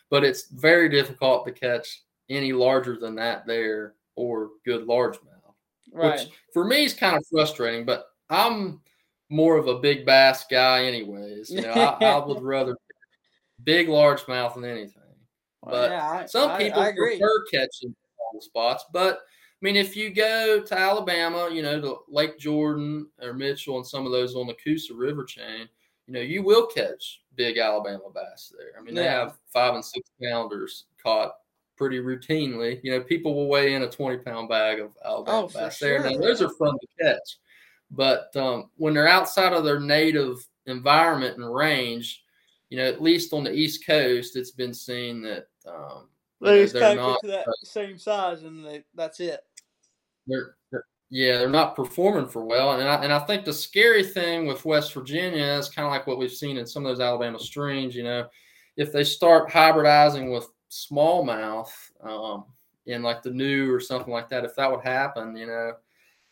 but 0.10 0.24
it's 0.24 0.50
very 0.50 0.90
difficult 0.90 1.46
to 1.46 1.52
catch 1.52 2.04
any 2.30 2.54
larger 2.54 2.98
than 2.98 3.16
that 3.16 3.46
there 3.46 3.96
or 4.18 4.50
good 4.66 4.86
largemouth. 4.86 5.22
Right. 5.94 6.20
Which 6.20 6.30
for 6.54 6.66
me 6.66 6.84
is 6.84 6.94
kind 6.94 7.16
of 7.16 7.26
frustrating, 7.32 7.86
but 7.86 8.08
I'm 8.30 8.82
more 9.30 9.58
of 9.58 9.68
a 9.68 9.80
big 9.80 10.06
bass 10.06 10.46
guy, 10.50 10.84
anyways. 10.84 11.50
You 11.50 11.62
know, 11.62 11.72
I, 11.72 12.04
I 12.04 12.18
would 12.26 12.42
rather 12.42 12.76
big 13.64 13.88
largemouth 13.88 14.56
than 14.56 14.66
anything. 14.66 15.02
Well, 15.62 15.76
but 15.82 15.92
yeah, 15.92 16.10
I, 16.10 16.26
Some 16.26 16.52
I- 16.52 16.58
people 16.58 16.94
prefer 16.94 17.46
catching 17.52 17.96
spots, 18.42 18.86
but 18.92 19.20
I 19.20 19.66
mean, 19.66 19.76
if 19.76 19.96
you 19.96 20.14
go 20.14 20.62
to 20.62 20.78
Alabama, 20.78 21.50
you 21.52 21.64
know, 21.64 21.82
to 21.82 21.98
Lake 22.08 22.38
Jordan 22.38 23.08
or 23.22 23.34
Mitchell 23.34 23.78
and 23.78 23.88
some 23.88 24.06
of 24.06 24.12
those 24.12 24.36
on 24.36 24.46
the 24.46 24.54
Coosa 24.64 24.94
River 24.94 25.24
chain, 25.24 25.68
you 26.06 26.14
know, 26.14 26.20
you 26.20 26.44
will 26.44 26.68
catch 26.68 27.22
big 27.36 27.58
Alabama 27.58 28.04
bass 28.14 28.54
there. 28.56 28.80
I 28.80 28.84
mean, 28.84 28.94
they 28.94 29.06
have 29.06 29.38
five 29.52 29.74
and 29.74 29.84
six 29.84 30.10
pounders 30.22 30.86
caught 31.02 31.34
pretty 31.78 32.00
routinely. 32.00 32.80
You 32.84 32.92
know, 32.92 33.02
people 33.02 33.36
will 33.36 33.48
weigh 33.48 33.74
in 33.76 33.84
a 33.84 33.90
20 33.90 34.18
pound 34.18 34.50
bag 34.50 34.80
of 34.80 34.92
Alabama 35.06 35.44
Oh, 35.44 35.48
bass 35.48 35.80
there. 35.80 36.02
sure. 36.02 36.12
Now, 36.12 36.18
those 36.18 36.42
are 36.42 36.50
fun 36.50 36.74
to 36.74 36.88
catch. 37.04 37.38
But 37.92 38.36
um, 38.36 38.70
when 38.76 38.94
they're 38.94 39.08
outside 39.08 39.54
of 39.54 39.64
their 39.64 39.80
native 39.80 40.46
environment 40.66 41.38
and 41.38 41.54
range, 41.56 42.24
you 42.70 42.78
know, 42.78 42.84
at 42.86 43.02
least 43.02 43.32
on 43.32 43.44
the 43.46 43.54
East 43.54 43.86
Coast, 43.86 44.36
it's 44.36 44.52
been 44.52 44.74
seen 44.74 45.22
that 45.22 45.46
um, 45.66 46.10
They 46.42 46.48
know, 46.48 46.62
just 46.64 46.74
they're 46.74 46.96
not 46.96 47.22
to 47.22 47.28
that 47.28 47.46
same 47.64 47.98
size, 47.98 48.44
and 48.44 48.66
they, 48.66 48.84
that's 48.94 49.20
it. 49.22 49.40
they're, 50.28 50.56
they're 50.72 50.84
yeah 51.10 51.38
they're 51.38 51.50
not 51.50 51.74
performing 51.78 52.28
for 52.28 52.44
well 52.44 52.74
and 52.78 52.84
I, 52.86 52.96
and 53.02 53.14
I 53.14 53.20
think 53.20 53.46
the 53.46 53.54
scary 53.54 54.04
thing 54.04 54.46
with 54.46 54.66
West 54.66 54.94
Virginia 54.94 55.46
is 55.58 55.70
kind 55.70 55.86
of 55.86 55.92
like 55.94 56.06
what 56.06 56.18
we've 56.18 56.30
seen 56.30 56.58
in 56.58 56.68
some 56.68 56.86
of 56.86 56.90
those 56.90 57.00
Alabama 57.00 57.40
streams 57.40 57.96
you 57.96 58.04
know 58.04 58.28
if 58.76 58.92
they 58.92 59.06
start 59.06 59.50
hybridizing 59.50 60.34
with 60.34 60.50
smallmouth 60.70 61.72
um, 62.04 62.46
in 62.86 63.04
like 63.04 63.22
the 63.24 63.32
new 63.32 63.74
or 63.74 63.80
something 63.80 64.12
like 64.12 64.30
that 64.30 64.46
if 64.46 64.56
that 64.56 64.70
would 64.70 64.84
happen 64.84 65.36
you 65.36 65.48
know 65.48 65.74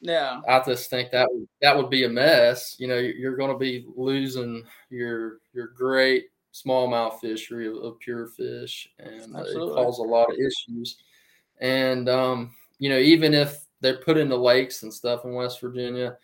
Yeah. 0.02 0.42
I 0.48 0.62
just 0.66 0.90
think 0.90 1.12
that 1.12 1.28
would 1.32 1.48
that 1.62 1.76
would 1.76 1.90
be 1.90 2.06
a 2.06 2.10
mess 2.10 2.76
you 2.80 2.88
know 2.88 2.98
you're, 2.98 3.38
going 3.38 3.52
to 3.52 3.58
be 3.58 3.86
losing 3.96 4.64
your 4.90 5.40
your 5.54 5.68
great 5.68 6.26
smallmouth 6.54 7.20
fishery 7.20 7.68
of, 7.68 7.76
of 7.78 8.00
pure 8.00 8.28
fish 8.28 8.90
and 9.00 9.36
uh, 9.36 9.42
it 9.42 9.56
causes 9.56 10.00
a 10.00 10.04
lot 10.04 10.32
of 10.32 10.38
issues 10.38 10.98
and 11.60 12.08
um, 12.10 12.54
you 12.80 12.90
know 12.90 12.98
even 12.98 13.34
if 13.34 13.66
they're 13.86 13.98
put 13.98 14.18
into 14.18 14.36
lakes 14.36 14.84
and 14.84 14.94
stuff 14.94 15.26
in 15.26 15.34
West 15.34 15.62
Virginia. 15.62 16.18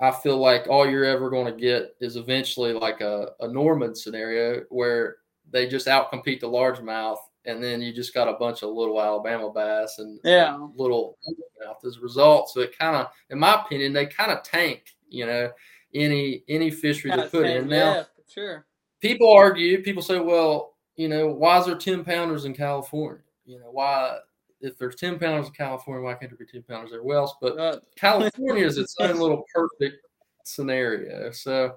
I 0.00 0.10
feel 0.10 0.38
like 0.38 0.66
all 0.68 0.88
you're 0.88 1.04
ever 1.04 1.30
going 1.30 1.52
to 1.52 1.60
get 1.60 1.94
is 2.00 2.16
eventually 2.16 2.72
like 2.72 3.00
a, 3.00 3.30
a 3.40 3.48
Norman 3.48 3.94
scenario 3.94 4.62
where 4.68 5.16
they 5.50 5.68
just 5.68 5.86
outcompete 5.86 6.40
the 6.40 6.48
largemouth, 6.48 7.18
and 7.46 7.62
then 7.62 7.80
you 7.80 7.92
just 7.92 8.12
got 8.14 8.28
a 8.28 8.34
bunch 8.34 8.62
of 8.62 8.70
little 8.70 9.00
Alabama 9.00 9.50
bass 9.52 9.98
and 9.98 10.18
Yeah. 10.24 10.54
and 10.54 10.76
little 10.76 11.16
mouth 11.64 11.84
as 11.84 11.96
a 11.96 12.00
result. 12.00 12.50
So 12.50 12.60
it 12.60 12.76
kind 12.78 12.96
of, 12.96 13.08
in 13.30 13.38
my 13.38 13.62
opinion, 13.62 13.92
they 13.92 14.06
kind 14.06 14.30
of 14.32 14.42
tank, 14.42 14.94
you 15.08 15.26
know, 15.26 15.50
any 15.94 16.42
any 16.48 16.70
fishery 16.70 17.10
they 17.10 17.22
put 17.22 17.42
thing, 17.44 17.56
in. 17.62 17.68
Now 17.68 17.94
yeah, 17.94 18.02
sure. 18.28 18.66
people 19.00 19.30
argue, 19.32 19.82
people 19.82 20.02
say, 20.02 20.18
well, 20.18 20.74
you 20.96 21.08
know, 21.08 21.28
why 21.28 21.58
is 21.58 21.66
there 21.66 21.76
10 21.76 22.04
pounders 22.04 22.44
in 22.44 22.54
California? 22.54 23.22
You 23.44 23.60
know, 23.60 23.70
why, 23.70 24.18
if 24.60 24.76
there's 24.78 24.96
10 24.96 25.18
pounders 25.18 25.46
in 25.48 25.52
California, 25.52 26.02
why 26.02 26.14
can't 26.14 26.30
there 26.30 26.38
be 26.38 26.50
10 26.50 26.62
pounders 26.64 26.92
everywhere 26.92 27.18
else? 27.18 27.34
But 27.40 27.58
Uh, 27.58 27.78
California 27.96 28.64
is 28.66 28.78
its 28.78 28.96
own 28.98 29.16
little 29.18 29.44
perfect 29.54 29.96
scenario. 30.44 31.30
So, 31.30 31.76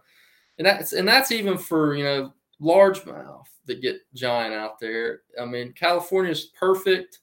and 0.57 0.65
that's, 0.65 0.93
and 0.93 1.07
that's 1.07 1.32
even 1.32 1.57
for, 1.57 1.95
you 1.95 2.03
know, 2.03 2.34
largemouth 2.62 3.45
that 3.66 3.82
get 3.82 3.97
giant 4.14 4.53
out 4.53 4.80
there. 4.80 5.22
I 5.39 5.45
mean, 5.45 5.74
California 5.74 6.32
is 6.32 6.51
perfect 6.60 7.20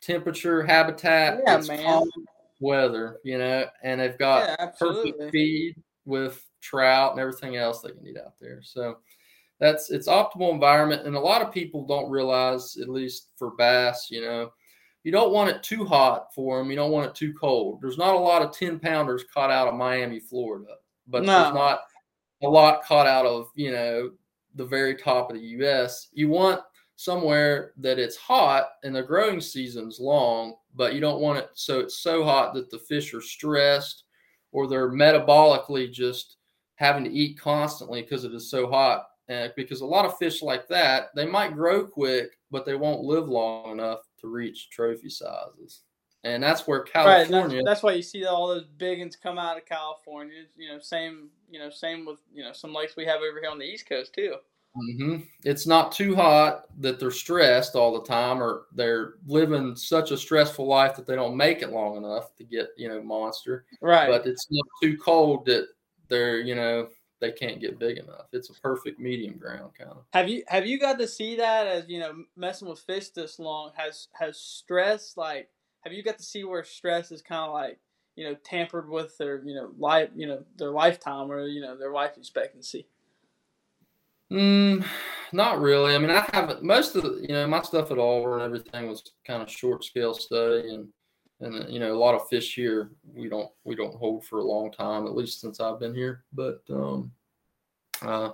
temperature, 0.00 0.62
habitat, 0.62 1.40
Yeah, 1.44 1.58
it's 1.58 1.68
man. 1.68 1.82
calm 1.82 2.10
weather, 2.60 3.18
you 3.24 3.38
know, 3.38 3.66
and 3.82 4.00
they've 4.00 4.18
got 4.18 4.56
yeah, 4.58 4.70
perfect 4.78 5.30
feed 5.30 5.76
with 6.04 6.44
trout 6.60 7.12
and 7.12 7.20
everything 7.20 7.56
else 7.56 7.80
they 7.80 7.90
can 7.90 8.06
eat 8.06 8.16
out 8.16 8.38
there. 8.40 8.60
So 8.62 8.98
that's 9.60 9.90
it's 9.90 10.08
optimal 10.08 10.52
environment, 10.52 11.06
and 11.06 11.16
a 11.16 11.20
lot 11.20 11.42
of 11.42 11.52
people 11.52 11.86
don't 11.86 12.10
realize, 12.10 12.76
at 12.80 12.88
least 12.88 13.28
for 13.36 13.52
bass, 13.56 14.08
you 14.10 14.20
know, 14.20 14.52
you 15.02 15.12
don't 15.12 15.32
want 15.32 15.50
it 15.50 15.62
too 15.62 15.84
hot 15.84 16.32
for 16.34 16.58
them. 16.58 16.70
You 16.70 16.76
don't 16.76 16.90
want 16.90 17.08
it 17.08 17.14
too 17.14 17.32
cold. 17.32 17.80
There's 17.80 17.98
not 17.98 18.14
a 18.14 18.18
lot 18.18 18.42
of 18.42 18.52
10 18.52 18.78
pounders 18.78 19.24
caught 19.32 19.50
out 19.50 19.68
of 19.68 19.74
Miami, 19.74 20.20
Florida, 20.20 20.74
but 21.06 21.24
no. 21.24 21.42
there's 21.42 21.54
not 21.54 21.80
a 22.42 22.48
lot 22.48 22.84
caught 22.84 23.06
out 23.06 23.26
of, 23.26 23.50
you 23.54 23.72
know, 23.72 24.10
the 24.58 24.66
very 24.66 24.94
top 24.94 25.30
of 25.30 25.36
the 25.36 25.42
U.S. 25.42 26.08
You 26.12 26.28
want 26.28 26.60
somewhere 26.96 27.72
that 27.78 27.98
it's 27.98 28.16
hot 28.16 28.70
and 28.82 28.94
the 28.94 29.02
growing 29.02 29.40
season's 29.40 30.00
long, 30.00 30.56
but 30.74 30.94
you 30.94 31.00
don't 31.00 31.20
want 31.20 31.38
it 31.38 31.48
so 31.54 31.78
it's 31.78 32.00
so 32.00 32.24
hot 32.24 32.52
that 32.52 32.70
the 32.70 32.78
fish 32.80 33.14
are 33.14 33.20
stressed 33.22 34.02
or 34.50 34.66
they're 34.66 34.90
metabolically 34.90 35.90
just 35.90 36.36
having 36.74 37.04
to 37.04 37.10
eat 37.10 37.38
constantly 37.38 38.02
because 38.02 38.24
it 38.24 38.34
is 38.34 38.50
so 38.50 38.68
hot. 38.68 39.06
And 39.28 39.52
because 39.56 39.80
a 39.80 39.86
lot 39.86 40.06
of 40.06 40.18
fish 40.18 40.42
like 40.42 40.66
that, 40.68 41.10
they 41.14 41.26
might 41.26 41.54
grow 41.54 41.86
quick, 41.86 42.30
but 42.50 42.66
they 42.66 42.74
won't 42.74 43.02
live 43.04 43.28
long 43.28 43.72
enough 43.72 44.00
to 44.20 44.28
reach 44.28 44.70
trophy 44.70 45.10
sizes. 45.10 45.82
And 46.24 46.42
that's 46.42 46.66
where 46.66 46.80
California. 46.80 47.40
Right, 47.40 47.50
that's, 47.50 47.64
that's, 47.64 47.82
why 47.82 47.92
you 47.92 48.02
see 48.02 48.24
all 48.24 48.48
those 48.48 48.66
big 48.76 48.98
ones 48.98 49.16
come 49.16 49.38
out 49.38 49.56
of 49.56 49.66
California. 49.66 50.44
You 50.56 50.72
know, 50.72 50.78
same. 50.80 51.28
You 51.50 51.58
know, 51.58 51.70
same 51.70 52.04
with 52.04 52.18
you 52.34 52.42
know 52.42 52.52
some 52.52 52.74
lakes 52.74 52.96
we 52.96 53.06
have 53.06 53.20
over 53.20 53.40
here 53.40 53.50
on 53.50 53.58
the 53.58 53.64
East 53.64 53.88
Coast 53.88 54.12
too. 54.14 54.34
Mm-hmm. 54.76 55.22
It's 55.44 55.66
not 55.66 55.92
too 55.92 56.14
hot 56.14 56.64
that 56.80 57.00
they're 57.00 57.10
stressed 57.10 57.74
all 57.74 57.92
the 57.92 58.06
time, 58.06 58.42
or 58.42 58.66
they're 58.74 59.14
living 59.26 59.74
such 59.76 60.10
a 60.10 60.16
stressful 60.18 60.66
life 60.66 60.94
that 60.96 61.06
they 61.06 61.14
don't 61.14 61.36
make 61.36 61.62
it 61.62 61.72
long 61.72 61.96
enough 61.96 62.34
to 62.36 62.44
get 62.44 62.70
you 62.76 62.88
know 62.88 63.02
monster. 63.02 63.64
Right. 63.80 64.08
But 64.08 64.26
it's 64.26 64.46
not 64.50 64.66
too 64.82 64.96
cold 64.98 65.46
that 65.46 65.68
they're 66.08 66.40
you 66.40 66.54
know 66.54 66.88
they 67.20 67.32
can't 67.32 67.60
get 67.60 67.78
big 67.78 67.98
enough. 67.98 68.26
It's 68.32 68.50
a 68.50 68.54
perfect 68.54 69.00
medium 69.00 69.36
ground 69.38 69.72
kind 69.76 69.90
of. 69.90 70.04
Have 70.12 70.28
you 70.28 70.44
have 70.48 70.66
you 70.66 70.78
got 70.78 70.98
to 70.98 71.08
see 71.08 71.36
that 71.36 71.66
as 71.66 71.88
you 71.88 72.00
know 72.00 72.24
messing 72.36 72.68
with 72.68 72.80
fish 72.80 73.08
this 73.10 73.38
long? 73.38 73.72
Has 73.76 74.08
has 74.12 74.38
stress 74.38 75.16
like 75.16 75.48
have 75.80 75.92
you 75.92 76.02
got 76.02 76.18
to 76.18 76.24
see 76.24 76.44
where 76.44 76.64
stress 76.64 77.10
is 77.12 77.22
kind 77.22 77.48
of 77.48 77.52
like 77.52 77.78
you 78.16 78.24
know 78.24 78.34
tampered 78.44 78.88
with 78.88 79.16
their 79.18 79.42
you 79.44 79.54
know 79.54 79.70
life 79.78 80.10
you 80.14 80.26
know 80.26 80.42
their 80.56 80.70
lifetime 80.70 81.30
or 81.30 81.46
you 81.46 81.60
know 81.60 81.76
their 81.76 81.92
life 81.92 82.16
expectancy? 82.16 82.86
Mm, 84.30 84.84
not 85.32 85.60
really. 85.60 85.94
I 85.94 85.98
mean, 85.98 86.10
I 86.10 86.28
haven't 86.32 86.62
most 86.62 86.96
of 86.96 87.02
the 87.02 87.20
you 87.22 87.28
know 87.28 87.46
my 87.46 87.62
stuff 87.62 87.90
at 87.90 87.98
all 87.98 88.32
and 88.34 88.42
everything 88.42 88.88
was 88.88 89.02
kind 89.26 89.42
of 89.42 89.50
short 89.50 89.84
scale 89.84 90.14
study 90.14 90.74
and 90.74 90.88
and 91.40 91.72
you 91.72 91.78
know 91.78 91.92
a 91.92 91.98
lot 91.98 92.14
of 92.14 92.28
fish 92.28 92.54
here 92.54 92.90
we 93.14 93.28
don't 93.28 93.50
we 93.64 93.74
don't 93.74 93.94
hold 93.94 94.24
for 94.24 94.40
a 94.40 94.44
long 94.44 94.72
time 94.72 95.06
at 95.06 95.14
least 95.14 95.40
since 95.40 95.60
I've 95.60 95.80
been 95.80 95.94
here. 95.94 96.24
But 96.32 96.62
um, 96.70 97.12
uh, 98.02 98.30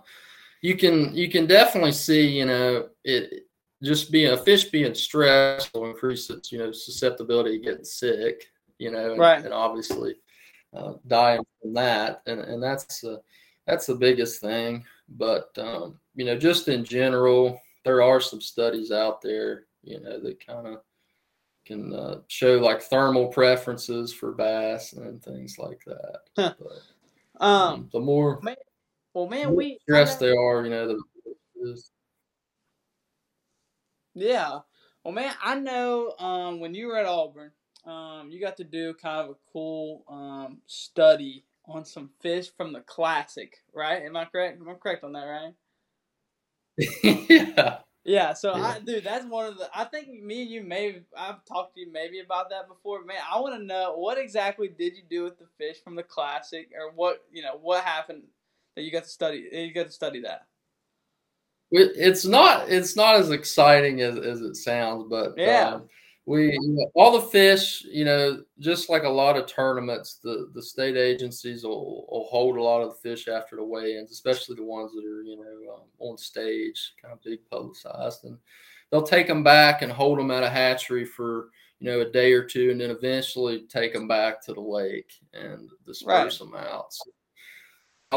you 0.62 0.76
can 0.76 1.14
you 1.14 1.30
can 1.30 1.46
definitely 1.46 1.92
see 1.92 2.26
you 2.26 2.46
know 2.46 2.88
it 3.04 3.46
just 3.84 4.10
being 4.10 4.32
a 4.32 4.36
fish 4.36 4.64
being 4.64 4.94
stressed 4.94 5.72
will 5.74 5.86
increase 5.86 6.30
its 6.30 6.50
you 6.50 6.58
know 6.58 6.72
susceptibility 6.72 7.58
to 7.58 7.64
getting 7.64 7.84
sick. 7.84 8.50
You 8.78 8.90
know, 8.90 9.12
and, 9.12 9.20
right. 9.20 9.44
and 9.44 9.54
obviously 9.54 10.16
uh, 10.74 10.94
dying 11.06 11.44
from 11.62 11.74
that, 11.74 12.22
and 12.26 12.40
and 12.40 12.62
that's 12.62 13.04
uh, 13.04 13.18
that's 13.66 13.86
the 13.86 13.94
biggest 13.94 14.40
thing. 14.40 14.84
But 15.08 15.50
um, 15.58 15.98
you 16.14 16.24
know, 16.24 16.36
just 16.36 16.68
in 16.68 16.84
general, 16.84 17.60
there 17.84 18.02
are 18.02 18.20
some 18.20 18.40
studies 18.40 18.90
out 18.90 19.20
there, 19.22 19.66
you 19.82 20.00
know, 20.00 20.20
that 20.20 20.44
kind 20.44 20.66
of 20.66 20.80
can 21.64 21.94
uh, 21.94 22.20
show 22.28 22.58
like 22.58 22.82
thermal 22.82 23.28
preferences 23.28 24.12
for 24.12 24.32
bass 24.32 24.92
and 24.92 25.22
things 25.22 25.56
like 25.58 25.82
that. 25.86 26.20
Huh. 26.36 26.54
But, 26.58 27.44
um, 27.44 27.72
um, 27.72 27.88
the 27.92 28.00
more, 28.00 28.40
man, 28.42 28.56
well, 29.12 29.28
man, 29.28 29.54
we 29.54 29.78
stressed 29.82 30.20
they 30.20 30.30
are, 30.30 30.64
you 30.64 30.70
know, 30.70 30.98
the, 31.56 31.82
yeah. 34.14 34.60
Well, 35.04 35.14
man, 35.14 35.34
I 35.42 35.56
know 35.56 36.14
um, 36.18 36.60
when 36.60 36.74
you 36.74 36.86
were 36.86 36.98
at 36.98 37.06
Auburn, 37.06 37.50
um, 37.86 38.30
you 38.30 38.40
got 38.40 38.56
to 38.58 38.64
do 38.64 38.94
kind 38.94 39.20
of 39.20 39.30
a 39.30 39.38
cool 39.52 40.04
um, 40.08 40.58
study 40.66 41.44
on 41.66 41.84
some 41.84 42.10
fish 42.20 42.50
from 42.56 42.72
the 42.72 42.80
classic, 42.80 43.62
right? 43.74 44.02
Am 44.02 44.16
I 44.16 44.24
correct? 44.24 44.60
Am 44.60 44.68
I 44.68 44.74
correct 44.74 45.04
on 45.04 45.12
that, 45.12 45.24
right? 45.24 45.54
yeah. 47.28 47.78
Yeah, 48.06 48.34
so 48.34 48.54
yeah. 48.54 48.62
I 48.62 48.78
dude, 48.80 49.02
that's 49.02 49.24
one 49.24 49.46
of 49.46 49.56
the 49.56 49.70
I 49.74 49.84
think 49.84 50.08
me 50.22 50.42
and 50.42 50.50
you 50.50 50.62
may 50.62 51.00
I've 51.16 51.42
talked 51.46 51.74
to 51.74 51.80
you 51.80 51.90
maybe 51.90 52.20
about 52.20 52.50
that 52.50 52.68
before. 52.68 53.02
Man, 53.02 53.16
I 53.32 53.40
want 53.40 53.58
to 53.58 53.64
know 53.64 53.94
what 53.96 54.18
exactly 54.18 54.68
did 54.68 54.94
you 54.94 55.02
do 55.08 55.24
with 55.24 55.38
the 55.38 55.46
fish 55.56 55.78
from 55.82 55.96
the 55.96 56.02
classic 56.02 56.68
or 56.78 56.92
what, 56.94 57.24
you 57.32 57.42
know, 57.42 57.56
what 57.60 57.82
happened 57.82 58.24
that 58.76 58.82
you 58.82 58.92
got 58.92 59.04
to 59.04 59.08
study 59.08 59.48
you 59.50 59.72
got 59.72 59.86
to 59.86 59.92
study 59.92 60.20
that. 60.20 60.46
It's 61.76 62.24
not 62.24 62.68
it's 62.68 62.96
not 62.96 63.16
as 63.16 63.30
exciting 63.30 64.00
as, 64.00 64.16
as 64.18 64.40
it 64.40 64.56
sounds, 64.56 65.04
but 65.08 65.34
yeah. 65.36 65.74
Um, 65.74 65.88
we 66.26 66.52
you 66.52 66.58
know, 66.62 66.90
all 66.94 67.12
the 67.12 67.26
fish 67.28 67.84
you 67.84 68.04
know 68.04 68.42
just 68.58 68.88
like 68.88 69.02
a 69.02 69.08
lot 69.08 69.36
of 69.36 69.46
tournaments 69.46 70.20
the 70.22 70.50
the 70.54 70.62
state 70.62 70.96
agencies 70.96 71.64
will, 71.64 72.06
will 72.10 72.26
hold 72.30 72.56
a 72.56 72.62
lot 72.62 72.80
of 72.80 72.90
the 72.90 73.10
fish 73.10 73.28
after 73.28 73.56
the 73.56 73.64
weigh-ins 73.64 74.10
especially 74.10 74.56
the 74.56 74.64
ones 74.64 74.92
that 74.92 75.04
are 75.04 75.22
you 75.22 75.36
know 75.36 75.74
um, 75.74 75.82
on 75.98 76.16
stage 76.16 76.94
kind 77.00 77.12
of 77.12 77.22
big 77.22 77.40
publicized 77.50 78.24
and 78.24 78.38
they'll 78.90 79.02
take 79.02 79.26
them 79.26 79.42
back 79.42 79.82
and 79.82 79.92
hold 79.92 80.18
them 80.18 80.30
at 80.30 80.42
a 80.42 80.48
hatchery 80.48 81.04
for 81.04 81.50
you 81.78 81.90
know 81.90 82.00
a 82.00 82.10
day 82.10 82.32
or 82.32 82.44
two 82.44 82.70
and 82.70 82.80
then 82.80 82.90
eventually 82.90 83.66
take 83.68 83.92
them 83.92 84.08
back 84.08 84.42
to 84.42 84.54
the 84.54 84.60
lake 84.60 85.12
and 85.34 85.68
disperse 85.86 86.40
right. 86.40 86.50
them 86.50 86.54
out 86.56 86.92
so, 86.92 87.10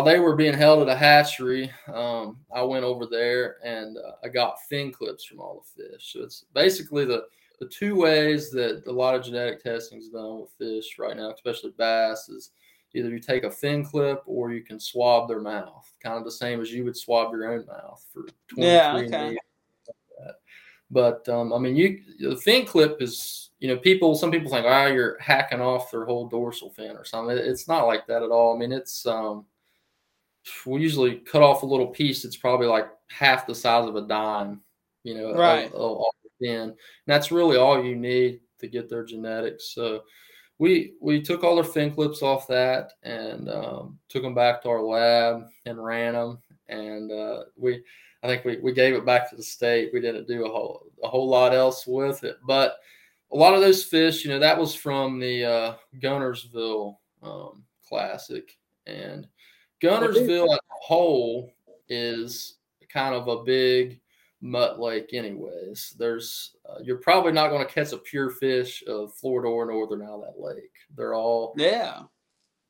they 0.03 0.19
were 0.19 0.35
being 0.35 0.53
held 0.53 0.81
at 0.81 0.93
a 0.93 0.97
hatchery, 0.97 1.71
um, 1.93 2.37
I 2.53 2.61
went 2.63 2.83
over 2.83 3.05
there 3.05 3.57
and 3.63 3.97
uh, 3.97 4.11
I 4.23 4.27
got 4.27 4.61
fin 4.69 4.91
clips 4.91 5.23
from 5.23 5.39
all 5.39 5.63
the 5.75 5.83
fish. 5.83 6.13
So 6.13 6.21
it's 6.23 6.45
basically 6.53 7.05
the 7.05 7.25
the 7.59 7.67
two 7.67 7.95
ways 7.95 8.51
that 8.51 8.83
a 8.85 8.91
lot 8.91 9.15
of 9.15 9.23
genetic 9.23 9.63
testing 9.63 9.97
is 9.97 10.09
done 10.09 10.41
with 10.41 10.51
fish 10.59 10.99
right 10.99 11.17
now, 11.17 11.31
especially 11.31 11.73
bass, 11.75 12.29
is 12.29 12.51
either 12.93 13.09
you 13.09 13.19
take 13.19 13.43
a 13.43 13.51
fin 13.51 13.83
clip 13.83 14.21
or 14.27 14.51
you 14.51 14.61
can 14.61 14.79
swab 14.79 15.27
their 15.27 15.41
mouth, 15.41 15.91
kind 16.03 16.17
of 16.17 16.23
the 16.23 16.31
same 16.31 16.61
as 16.61 16.71
you 16.71 16.83
would 16.83 16.95
swab 16.95 17.31
your 17.31 17.51
own 17.51 17.65
mouth 17.65 18.05
for 18.13 18.27
23 18.49 18.63
yeah, 18.63 18.95
okay. 18.95 19.37
But 20.89 21.27
um, 21.27 21.51
I 21.51 21.57
mean, 21.57 21.75
you 21.75 21.99
the 22.19 22.37
fin 22.37 22.65
clip 22.65 23.01
is 23.01 23.49
you 23.59 23.67
know 23.67 23.77
people 23.77 24.15
some 24.15 24.31
people 24.31 24.49
think 24.49 24.65
oh 24.67 24.85
you're 24.85 25.19
hacking 25.19 25.59
off 25.59 25.91
their 25.91 26.05
whole 26.05 26.27
dorsal 26.27 26.69
fin 26.69 26.95
or 26.95 27.03
something. 27.03 27.37
It's 27.37 27.67
not 27.67 27.87
like 27.87 28.07
that 28.07 28.23
at 28.23 28.29
all. 28.31 28.55
I 28.55 28.59
mean 28.59 28.71
it's 28.71 29.05
um, 29.05 29.45
we 30.65 30.81
usually 30.81 31.15
cut 31.15 31.41
off 31.41 31.63
a 31.63 31.65
little 31.65 31.87
piece. 31.87 32.23
that's 32.23 32.37
probably 32.37 32.67
like 32.67 32.87
half 33.09 33.47
the 33.47 33.55
size 33.55 33.87
of 33.87 33.95
a 33.95 34.01
dime. 34.01 34.61
You 35.03 35.15
know, 35.15 35.33
right. 35.33 35.71
A, 35.73 35.77
a, 35.77 36.03
in. 36.41 36.61
And 36.61 36.75
that's 37.05 37.31
really 37.31 37.57
all 37.57 37.83
you 37.83 37.95
need 37.95 38.41
to 38.59 38.67
get 38.67 38.89
their 38.89 39.03
genetics. 39.03 39.73
So 39.73 40.03
we 40.59 40.93
we 40.99 41.21
took 41.21 41.43
all 41.43 41.55
their 41.55 41.63
fin 41.63 41.93
clips 41.93 42.21
off 42.21 42.47
that 42.47 42.91
and 43.03 43.49
um, 43.49 43.99
took 44.09 44.23
them 44.23 44.35
back 44.35 44.61
to 44.61 44.69
our 44.69 44.81
lab 44.81 45.47
and 45.65 45.83
ran 45.83 46.13
them. 46.13 46.39
And 46.67 47.11
uh, 47.11 47.43
we 47.55 47.83
I 48.23 48.27
think 48.27 48.45
we, 48.45 48.57
we 48.57 48.73
gave 48.73 48.93
it 48.95 49.05
back 49.05 49.29
to 49.29 49.35
the 49.35 49.43
state. 49.43 49.91
We 49.93 50.01
didn't 50.01 50.27
do 50.27 50.45
a 50.45 50.49
whole 50.49 50.83
a 51.03 51.07
whole 51.07 51.29
lot 51.29 51.53
else 51.53 51.85
with 51.85 52.23
it, 52.23 52.37
but 52.45 52.77
a 53.31 53.35
lot 53.35 53.53
of 53.53 53.61
those 53.61 53.83
fish, 53.83 54.23
you 54.23 54.31
know, 54.31 54.39
that 54.39 54.57
was 54.57 54.73
from 54.73 55.19
the 55.19 55.45
uh, 55.45 55.75
Guntersville 56.01 56.95
um, 57.21 57.63
Classic, 57.87 58.57
and 58.85 59.27
Guntersville 59.81 60.53
as 60.53 60.59
a 60.59 60.75
whole 60.81 61.53
is 61.89 62.55
kind 62.89 63.13
of 63.13 63.27
a 63.27 63.43
big 63.43 63.99
mutt 64.41 64.79
lake 64.79 65.13
anyways. 65.13 65.95
There's 65.97 66.55
uh, 66.69 66.79
you're 66.83 66.97
probably 66.97 67.31
not 67.31 67.49
going 67.49 67.65
to 67.65 67.73
catch 67.73 67.91
a 67.93 67.97
pure 67.97 68.29
fish 68.29 68.83
of 68.87 69.13
florida 69.13 69.49
or 69.49 69.65
northern 69.65 70.01
out 70.03 70.21
that 70.21 70.41
lake. 70.41 70.73
They're 70.95 71.13
all 71.13 71.53
yeah. 71.57 72.01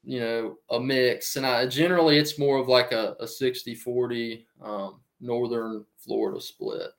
you 0.03 0.20
know 0.20 0.58
a 0.70 0.80
mix. 0.80 1.36
And 1.36 1.45
i 1.45 1.66
generally 1.66 2.18
it's 2.18 2.39
more 2.39 2.58
of 2.58 2.68
like 2.68 2.91
a, 2.91 3.16
a 3.20 3.28
60 3.28 3.76
40 3.76 4.47
um, 4.62 4.99
northern 5.20 5.86
florida 5.97 6.41
split. 6.41 6.91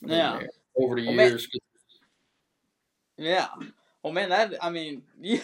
Yeah. 0.00 0.40
Over 0.76 0.96
the 0.96 1.06
well, 1.06 1.14
years 1.28 1.48
man, 3.18 3.26
yeah 3.26 3.48
well, 4.02 4.12
man, 4.12 4.30
that 4.30 4.54
I 4.60 4.70
mean, 4.70 5.02
yeah, 5.20 5.40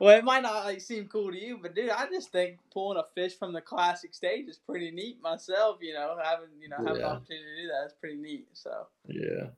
well, 0.00 0.16
it 0.18 0.24
might 0.24 0.42
not 0.42 0.64
like 0.64 0.80
seem 0.80 1.06
cool 1.06 1.30
to 1.30 1.40
you, 1.40 1.58
but 1.62 1.74
dude, 1.74 1.90
I 1.90 2.06
just 2.06 2.32
think 2.32 2.58
pulling 2.72 2.98
a 2.98 3.04
fish 3.14 3.38
from 3.38 3.52
the 3.52 3.60
classic 3.60 4.14
stage 4.14 4.48
is 4.48 4.58
pretty 4.58 4.90
neat 4.90 5.22
myself. 5.22 5.78
You 5.80 5.94
know, 5.94 6.16
having 6.22 6.48
you 6.60 6.68
know 6.68 6.78
having 6.78 6.96
yeah. 6.96 7.02
the 7.02 7.10
opportunity 7.10 7.44
to 7.44 7.62
do 7.62 7.68
that 7.68 7.86
is 7.86 7.92
pretty 8.00 8.16
neat. 8.16 8.48
So 8.52 8.86
yeah, 9.06 9.50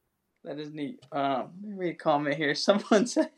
that 0.45 0.59
is 0.59 0.71
neat. 0.71 1.01
Um, 1.13 1.53
let 1.63 1.71
me 1.71 1.75
read 1.75 1.95
a 1.95 1.95
comment 1.95 2.37
here. 2.37 2.55
Someone 2.55 3.07
said 3.07 3.31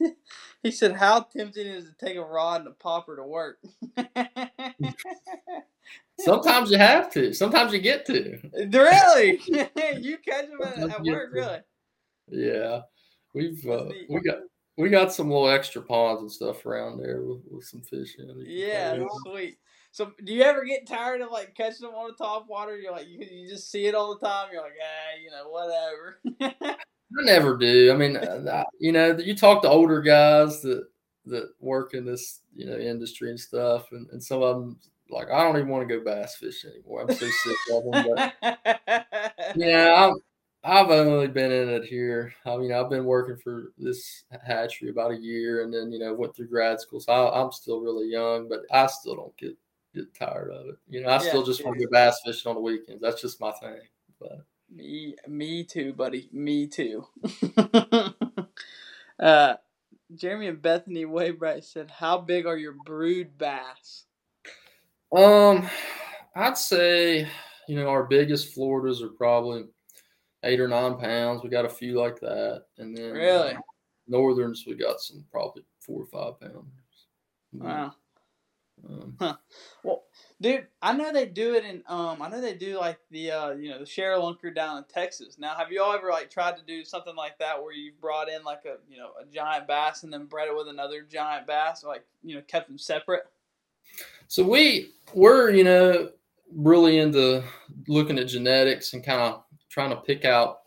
he 0.62 0.72
said, 0.72 0.96
"How 0.96 1.20
tempting 1.20 1.66
is 1.66 1.84
it 1.84 1.98
to 1.98 2.06
take 2.06 2.16
a 2.16 2.24
rod 2.24 2.62
and 2.62 2.68
a 2.68 2.72
popper 2.72 3.16
to 3.16 3.24
work?" 3.24 3.58
Sometimes 6.18 6.70
you 6.72 6.78
have 6.78 7.12
to. 7.12 7.32
Sometimes 7.32 7.72
you 7.72 7.78
get 7.78 8.04
to. 8.06 8.40
Really? 8.52 9.40
you 9.46 10.18
catch 10.18 10.46
them 10.48 10.58
at, 10.64 10.78
at 10.78 11.04
work, 11.04 11.30
really? 11.32 11.60
Yeah, 12.28 12.80
we've 13.34 13.64
uh, 13.68 13.90
we 14.08 14.20
got 14.20 14.38
we 14.76 14.88
got 14.90 15.12
some 15.12 15.30
little 15.30 15.48
extra 15.48 15.82
ponds 15.82 16.22
and 16.22 16.30
stuff 16.30 16.66
around 16.66 16.98
there 16.98 17.22
with, 17.22 17.40
with 17.50 17.64
some 17.64 17.80
fish 17.80 18.16
in. 18.18 18.44
Yeah, 18.46 18.98
sweet. 19.26 19.58
So, 19.90 20.12
do 20.22 20.34
you 20.34 20.42
ever 20.42 20.64
get 20.64 20.86
tired 20.86 21.22
of 21.22 21.30
like 21.30 21.54
catching 21.54 21.86
them 21.86 21.94
on 21.94 22.08
the 22.08 22.22
top 22.22 22.48
water? 22.48 22.76
You're 22.76 22.92
like, 22.92 23.08
you, 23.08 23.18
you 23.18 23.48
just 23.48 23.70
see 23.70 23.86
it 23.86 23.94
all 23.94 24.14
the 24.14 24.26
time. 24.26 24.48
You're 24.52 24.62
like, 24.62 24.72
ah, 24.82 25.18
you 25.22 25.30
know, 25.30 25.48
whatever. 25.48 26.76
I 27.18 27.24
never 27.24 27.56
do. 27.56 27.92
I 27.92 27.96
mean, 27.96 28.16
uh, 28.16 28.64
you 28.78 28.92
know, 28.92 29.16
you 29.16 29.34
talk 29.34 29.62
to 29.62 29.68
older 29.68 30.02
guys 30.02 30.60
that 30.62 30.86
that 31.26 31.48
work 31.60 31.94
in 31.94 32.04
this 32.04 32.40
you 32.54 32.66
know 32.66 32.76
industry 32.76 33.30
and 33.30 33.40
stuff, 33.40 33.90
and, 33.92 34.08
and 34.10 34.22
some 34.22 34.42
of 34.42 34.56
them 34.56 34.78
like 35.10 35.30
I 35.30 35.42
don't 35.42 35.56
even 35.56 35.68
want 35.68 35.88
to 35.88 35.98
go 35.98 36.04
bass 36.04 36.36
fishing 36.36 36.70
anymore. 36.70 37.02
I'm 37.02 37.14
so 37.14 37.26
sick 37.26 37.56
of 37.72 37.84
them. 37.84 38.06
But 38.14 38.34
yeah, 39.56 39.94
I'm, 39.96 40.14
I've 40.66 40.90
only 40.90 41.28
been 41.28 41.52
in 41.52 41.68
it 41.68 41.84
here. 41.84 42.34
I 42.44 42.56
mean, 42.56 42.72
I've 42.72 42.90
been 42.90 43.04
working 43.04 43.36
for 43.36 43.72
this 43.78 44.24
hatchery 44.44 44.90
about 44.90 45.12
a 45.12 45.16
year, 45.16 45.62
and 45.62 45.72
then 45.72 45.92
you 45.92 46.00
know 46.00 46.12
went 46.12 46.34
through 46.34 46.48
grad 46.48 46.80
school. 46.80 46.98
So 46.98 47.12
I, 47.12 47.40
am 47.40 47.52
still 47.52 47.80
really 47.80 48.10
young, 48.10 48.48
but 48.48 48.62
I 48.72 48.86
still 48.88 49.14
don't 49.14 49.36
get 49.36 49.56
get 49.94 50.12
tired 50.12 50.50
of 50.50 50.66
it. 50.66 50.74
You 50.88 51.02
know, 51.02 51.08
I 51.08 51.22
yeah, 51.22 51.28
still 51.28 51.44
just 51.44 51.64
want 51.64 51.78
to 51.78 51.84
go 51.84 51.90
bass 51.92 52.20
fishing 52.24 52.50
on 52.50 52.56
the 52.56 52.60
weekends. 52.60 53.00
That's 53.00 53.22
just 53.22 53.40
my 53.40 53.52
thing. 53.52 53.78
But 54.18 54.44
me, 54.68 55.14
me 55.28 55.62
too, 55.62 55.92
buddy. 55.92 56.28
Me 56.32 56.66
too. 56.66 57.06
uh, 59.20 59.54
Jeremy 60.16 60.48
and 60.48 60.60
Bethany 60.60 61.04
Waybright 61.04 61.62
said, 61.62 61.92
"How 61.92 62.18
big 62.18 62.44
are 62.44 62.58
your 62.58 62.74
brood 62.84 63.38
bass?" 63.38 64.06
Um, 65.16 65.70
I'd 66.34 66.58
say 66.58 67.28
you 67.68 67.76
know 67.76 67.88
our 67.88 68.02
biggest 68.02 68.52
Floridas 68.52 69.00
are 69.00 69.10
probably 69.10 69.66
eight 70.42 70.60
or 70.60 70.68
nine 70.68 70.96
pounds. 70.96 71.42
We 71.42 71.48
got 71.48 71.64
a 71.64 71.70
few 71.70 71.98
like 71.98 72.20
that, 72.20 72.64
and 72.78 72.96
then 72.96 73.12
really 73.12 73.54
uh, 73.54 73.60
northerns 74.08 74.64
we 74.66 74.74
got 74.74 75.00
some 75.00 75.24
probably 75.30 75.62
four 75.80 76.02
or 76.02 76.06
five 76.06 76.40
pounds. 76.40 76.66
Wow. 77.52 77.94
Um, 78.88 79.16
huh. 79.18 79.36
Well, 79.82 80.04
dude, 80.40 80.66
I 80.82 80.92
know 80.92 81.12
they 81.12 81.26
do 81.26 81.54
it 81.54 81.64
in 81.64 81.82
um. 81.86 82.20
I 82.20 82.28
know 82.28 82.40
they 82.40 82.54
do 82.54 82.78
like 82.78 82.98
the 83.10 83.30
uh 83.30 83.50
you 83.52 83.70
know 83.70 83.78
the 83.78 83.84
ShareLunker 83.84 84.54
down 84.54 84.78
in 84.78 84.84
Texas. 84.84 85.38
Now, 85.38 85.54
have 85.54 85.72
you 85.72 85.82
all 85.82 85.94
ever 85.94 86.10
like 86.10 86.30
tried 86.30 86.56
to 86.56 86.62
do 86.66 86.84
something 86.84 87.16
like 87.16 87.38
that 87.38 87.60
where 87.60 87.72
you've 87.72 88.00
brought 88.00 88.28
in 88.28 88.44
like 88.44 88.64
a 88.66 88.76
you 88.90 88.98
know 88.98 89.10
a 89.20 89.24
giant 89.34 89.66
bass 89.66 90.02
and 90.02 90.12
then 90.12 90.26
bred 90.26 90.48
it 90.48 90.56
with 90.56 90.68
another 90.68 91.02
giant 91.02 91.46
bass, 91.46 91.84
like 91.84 92.04
you 92.22 92.36
know 92.36 92.42
kept 92.42 92.68
them 92.68 92.78
separate? 92.78 93.24
So 94.28 94.44
we 94.44 94.90
we're 95.14 95.50
you 95.50 95.64
know 95.64 96.10
really 96.54 96.98
into 96.98 97.42
looking 97.88 98.18
at 98.18 98.28
genetics 98.28 98.92
and 98.92 99.04
kind 99.04 99.20
of 99.20 99.42
trying 99.76 99.90
to 99.90 99.96
pick 99.96 100.24
out 100.24 100.60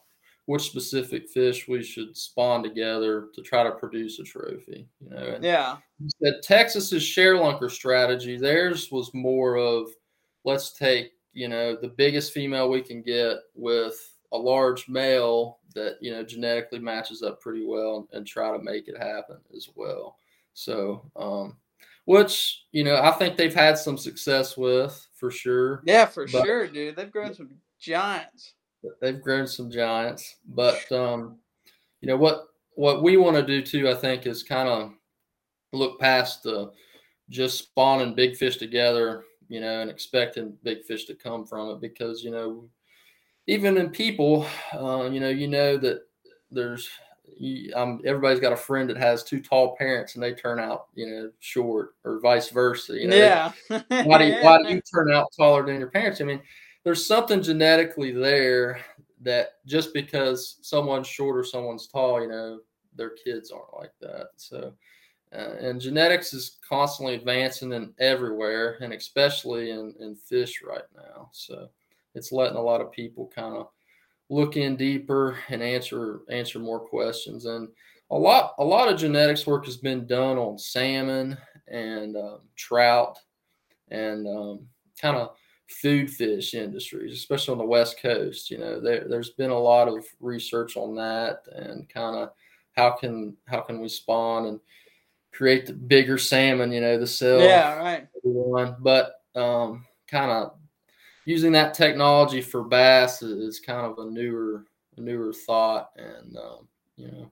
which 0.46 0.62
specific 0.62 1.28
fish 1.28 1.68
we 1.68 1.82
should 1.82 2.16
spawn 2.16 2.62
together 2.62 3.30
to 3.34 3.42
try 3.42 3.64
to 3.64 3.72
produce 3.72 4.20
a 4.20 4.24
trophy. 4.24 4.88
You 5.00 5.10
know, 5.10 5.18
and 5.18 5.44
yeah. 5.44 5.78
That 6.22 6.44
Texas's 6.44 7.02
ShareLunker 7.02 7.72
strategy, 7.72 8.38
theirs 8.38 8.92
was 8.92 9.12
more 9.16 9.58
of 9.58 9.90
let's 10.46 10.74
take 10.74 11.14
you 11.34 11.48
know 11.48 11.76
the 11.76 11.88
biggest 11.88 12.34
female 12.34 12.70
we 12.70 12.82
can 12.84 13.02
get 13.02 13.38
with 13.56 13.96
a 14.32 14.38
large 14.38 14.88
male 14.88 15.58
that 15.74 15.98
you 16.02 16.12
know 16.12 16.24
genetically 16.24 16.80
matches 16.80 17.24
up 17.24 17.42
pretty 17.42 17.66
well 17.66 17.98
and, 18.12 18.20
and 18.20 18.28
try 18.28 18.56
to 18.56 18.64
make 18.64 18.88
it 18.88 18.98
happen 18.98 19.38
as 19.56 19.70
well. 19.76 20.18
So, 20.54 21.10
um, 21.16 21.58
which 22.06 22.66
you 22.72 22.84
know 22.84 23.02
I 23.02 23.10
think 23.14 23.38
they've 23.38 23.54
had 23.54 23.76
some 23.76 23.98
success 23.98 24.56
with 24.56 25.08
for 25.16 25.32
sure. 25.32 25.82
Yeah, 25.84 26.06
for 26.06 26.28
but, 26.28 26.46
sure, 26.46 26.68
dude. 26.68 26.96
They've 26.96 27.12
grown 27.12 27.34
some 27.34 27.50
giants 27.80 28.54
they've 29.02 29.22
grown 29.22 29.48
some 29.48 29.72
giants. 29.72 30.38
But 30.48 30.92
um, 30.92 31.38
you 32.02 32.08
know 32.08 32.18
what 32.18 32.48
what 32.76 33.04
we 33.04 33.18
want 33.18 33.36
to 33.36 33.46
do 33.46 33.62
too, 33.62 33.90
I 33.90 33.96
think, 33.96 34.26
is 34.26 34.44
kind 34.44 34.70
of 34.70 34.92
look 35.74 36.00
past 36.00 36.44
the 36.44 36.72
just 37.30 37.60
spawning 37.60 38.16
big 38.16 38.36
fish 38.36 38.58
together, 38.58 39.24
you 39.48 39.62
know, 39.62 39.82
and 39.82 39.90
expecting 39.90 40.58
big 40.64 40.84
fish 40.86 41.06
to 41.06 41.16
come 41.16 41.46
from 41.46 41.70
it 41.70 41.82
because 41.82 42.24
you 42.24 42.32
know 42.32 42.70
even 43.48 43.78
in 43.78 43.90
people, 43.90 44.46
uh, 44.74 45.10
you 45.12 45.20
know, 45.20 45.30
you 45.30 45.48
know 45.48 45.76
that 45.78 46.02
there's 46.52 46.88
you, 47.38 47.74
um, 47.76 48.00
everybody's 48.06 48.40
got 48.40 48.54
a 48.54 48.58
friend 48.58 48.90
that 48.90 48.98
has 48.98 49.24
two 49.24 49.42
tall 49.42 49.76
parents 49.76 50.14
and 50.14 50.24
they 50.24 50.34
turn 50.34 50.60
out, 50.60 50.88
you 50.94 51.08
know, 51.08 51.32
short 51.40 51.96
or 52.04 52.20
vice 52.20 52.50
versa. 52.50 52.94
You 52.94 53.08
know, 53.08 53.16
yeah. 53.16 53.52
why 54.04 54.18
do 54.18 54.26
you, 54.26 54.36
why 54.42 54.62
do 54.62 54.70
you 54.76 54.82
turn 54.82 55.12
out 55.12 55.32
taller 55.36 55.66
than 55.66 55.80
your 55.80 55.90
parents? 55.90 56.22
I 56.22 56.26
mean, 56.26 56.42
there's 56.90 57.06
something 57.06 57.40
genetically 57.40 58.12
there 58.12 58.84
that 59.22 59.64
just 59.68 59.94
because 59.94 60.58
someone's 60.64 61.06
short 61.06 61.38
or 61.38 61.44
someone's 61.44 61.86
tall, 61.86 62.20
you 62.20 62.28
know, 62.28 62.62
their 62.96 63.12
kids 63.12 63.52
aren't 63.52 63.78
like 63.78 63.92
that. 64.02 64.30
So, 64.38 64.74
uh, 65.32 65.54
and 65.62 65.80
genetics 65.80 66.34
is 66.34 66.58
constantly 66.68 67.14
advancing 67.14 67.74
and 67.74 67.94
everywhere, 68.00 68.80
and 68.82 68.92
especially 68.92 69.70
in, 69.70 69.94
in 70.00 70.16
fish 70.16 70.64
right 70.68 70.82
now. 70.96 71.30
So, 71.32 71.70
it's 72.16 72.32
letting 72.32 72.58
a 72.58 72.62
lot 72.62 72.82
of 72.82 72.92
people 72.92 73.32
kind 73.36 73.56
of 73.56 73.68
look 74.32 74.58
in 74.58 74.76
deeper 74.76 75.38
and 75.50 75.62
answer 75.62 76.22
answer 76.32 76.58
more 76.58 76.80
questions. 76.80 77.46
And 77.46 77.68
a 78.10 78.18
lot 78.18 78.56
a 78.58 78.66
lot 78.66 78.92
of 78.92 79.00
genetics 79.00 79.46
work 79.46 79.66
has 79.66 79.78
been 79.78 80.08
done 80.08 80.40
on 80.40 80.58
salmon 80.58 81.38
and 81.68 82.18
um, 82.18 82.40
trout 82.56 83.20
and 83.92 84.28
um, 84.28 84.62
kind 85.00 85.18
of 85.18 85.36
food 85.70 86.10
fish 86.10 86.54
industries, 86.54 87.14
especially 87.14 87.54
on 87.54 87.58
the 87.58 87.66
West 87.66 88.02
Coast. 88.02 88.50
You 88.50 88.58
know, 88.58 88.80
there, 88.80 89.06
there's 89.08 89.32
been 89.32 89.52
a 89.52 89.60
lot 89.60 89.88
of 89.88 90.06
research 90.20 90.76
on 90.78 90.96
that 90.96 91.44
and 91.54 91.88
kind 91.90 92.16
of 92.16 92.32
how 92.76 92.92
can 92.92 93.36
how 93.48 93.62
can 93.62 93.80
we 93.80 93.88
spawn 93.88 94.48
and 94.48 94.60
create 95.32 95.66
the 95.66 95.74
bigger 95.74 96.18
salmon, 96.18 96.72
you 96.72 96.82
know, 96.82 96.98
the 96.98 97.08
sell. 97.08 97.40
Yeah, 97.40 97.76
right. 97.76 98.08
Everyone. 98.18 98.76
But 98.80 99.22
um, 99.36 99.86
kind 100.08 100.32
of 100.32 100.54
using 101.26 101.52
that 101.52 101.74
technology 101.74 102.42
for 102.42 102.64
bass 102.64 103.22
is 103.22 103.60
kind 103.60 103.86
of 103.86 104.00
a 104.00 104.10
newer 104.10 104.66
a 104.98 105.02
newer 105.02 105.32
thought 105.32 105.92
and 105.96 106.36
um, 106.38 106.68
you 106.98 107.08
know 107.08 107.32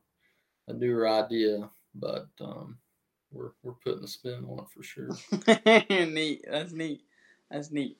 a 0.68 0.74
newer 0.74 1.08
idea, 1.08 1.70
but 1.96 2.28
um, 2.40 2.78
we're 3.32 3.52
we're 3.64 3.74
putting 3.74 4.04
a 4.04 4.08
spin 4.08 4.46
on 4.48 4.60
it 4.60 4.70
for 4.70 4.84
sure. 4.84 5.10
neat. 6.06 6.46
That's 6.50 6.74
neat. 6.74 7.02
That's 7.50 7.72
neat. 7.72 7.98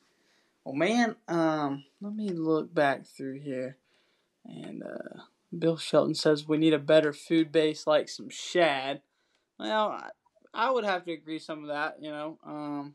Well, 0.68 0.76
man, 0.76 1.16
um, 1.28 1.84
let 2.02 2.14
me 2.14 2.28
look 2.28 2.74
back 2.74 3.06
through 3.06 3.40
here. 3.40 3.78
And 4.44 4.82
uh, 4.82 5.22
Bill 5.58 5.78
Shelton 5.78 6.14
says 6.14 6.46
we 6.46 6.58
need 6.58 6.74
a 6.74 6.78
better 6.78 7.14
food 7.14 7.50
base 7.50 7.86
like 7.86 8.10
some 8.10 8.28
shad. 8.28 9.00
Well, 9.58 9.88
I, 9.88 10.10
I 10.52 10.70
would 10.70 10.84
have 10.84 11.06
to 11.06 11.12
agree 11.12 11.38
some 11.38 11.62
of 11.62 11.68
that. 11.68 12.02
You 12.02 12.10
know, 12.10 12.38
um, 12.44 12.94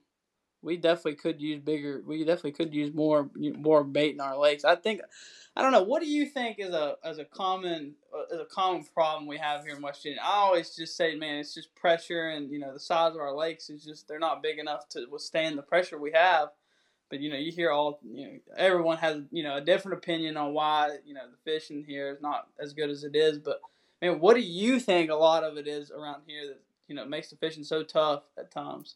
we 0.62 0.78
definitely 0.78 1.16
could 1.16 1.42
use 1.42 1.62
bigger. 1.62 2.04
We 2.06 2.20
definitely 2.20 2.52
could 2.52 2.76
use 2.76 2.94
more 2.94 3.32
more 3.36 3.84
bait 3.84 4.14
in 4.14 4.22
our 4.22 4.38
lakes. 4.38 4.64
I 4.64 4.76
think. 4.76 5.02
I 5.56 5.64
don't 5.64 5.72
know. 5.72 5.82
What 5.82 6.04
do 6.04 6.08
you 6.08 6.28
think 6.28 6.58
is 6.60 6.76
a 6.76 6.98
as 7.04 7.18
a 7.18 7.26
common 7.26 7.96
as 8.32 8.40
a 8.40 8.46
common 8.46 8.84
problem 8.84 9.26
we 9.26 9.40
have 9.40 9.66
here 9.66 9.76
in 9.76 9.82
West 9.82 10.04
Virginia? 10.04 10.22
I 10.24 10.36
always 10.36 10.76
just 10.76 10.96
say, 10.96 11.16
man, 11.16 11.40
it's 11.40 11.56
just 11.56 11.74
pressure, 11.74 12.30
and 12.30 12.52
you 12.52 12.60
know 12.60 12.72
the 12.72 12.80
size 12.80 13.16
of 13.16 13.22
our 13.22 13.36
lakes 13.36 13.72
is 13.72 13.84
just 13.84 14.08
they're 14.08 14.20
not 14.20 14.44
big 14.44 14.60
enough 14.60 14.90
to 14.90 15.08
withstand 15.12 15.58
the 15.58 15.64
pressure 15.64 15.98
we 15.98 16.12
have. 16.12 16.50
But 17.14 17.22
you 17.22 17.30
know, 17.30 17.38
you 17.38 17.52
hear 17.52 17.70
all 17.70 18.00
you 18.04 18.26
know, 18.26 18.40
everyone 18.58 18.98
has 18.98 19.22
you 19.30 19.44
know 19.44 19.58
a 19.58 19.62
different 19.62 20.00
opinion 20.00 20.36
on 20.36 20.52
why 20.52 20.98
you 21.06 21.14
know 21.14 21.22
the 21.30 21.52
fishing 21.52 21.84
here 21.84 22.10
is 22.10 22.20
not 22.24 22.48
as 22.60 22.74
good 22.74 22.90
as 22.90 23.04
it 23.04 23.16
is. 23.16 23.38
But 23.38 23.62
man, 24.02 24.20
what 24.20 24.34
do 24.34 24.42
you 24.42 24.80
think 24.80 25.12
a 25.12 25.16
lot 25.16 25.44
of 25.44 25.56
it 25.56 25.68
is 25.68 25.92
around 25.92 26.24
here 26.26 26.48
that 26.48 26.60
you 26.88 26.96
know 26.96 27.06
makes 27.06 27.30
the 27.30 27.36
fishing 27.36 27.64
so 27.64 27.84
tough 27.84 28.24
at 28.36 28.50
times? 28.50 28.96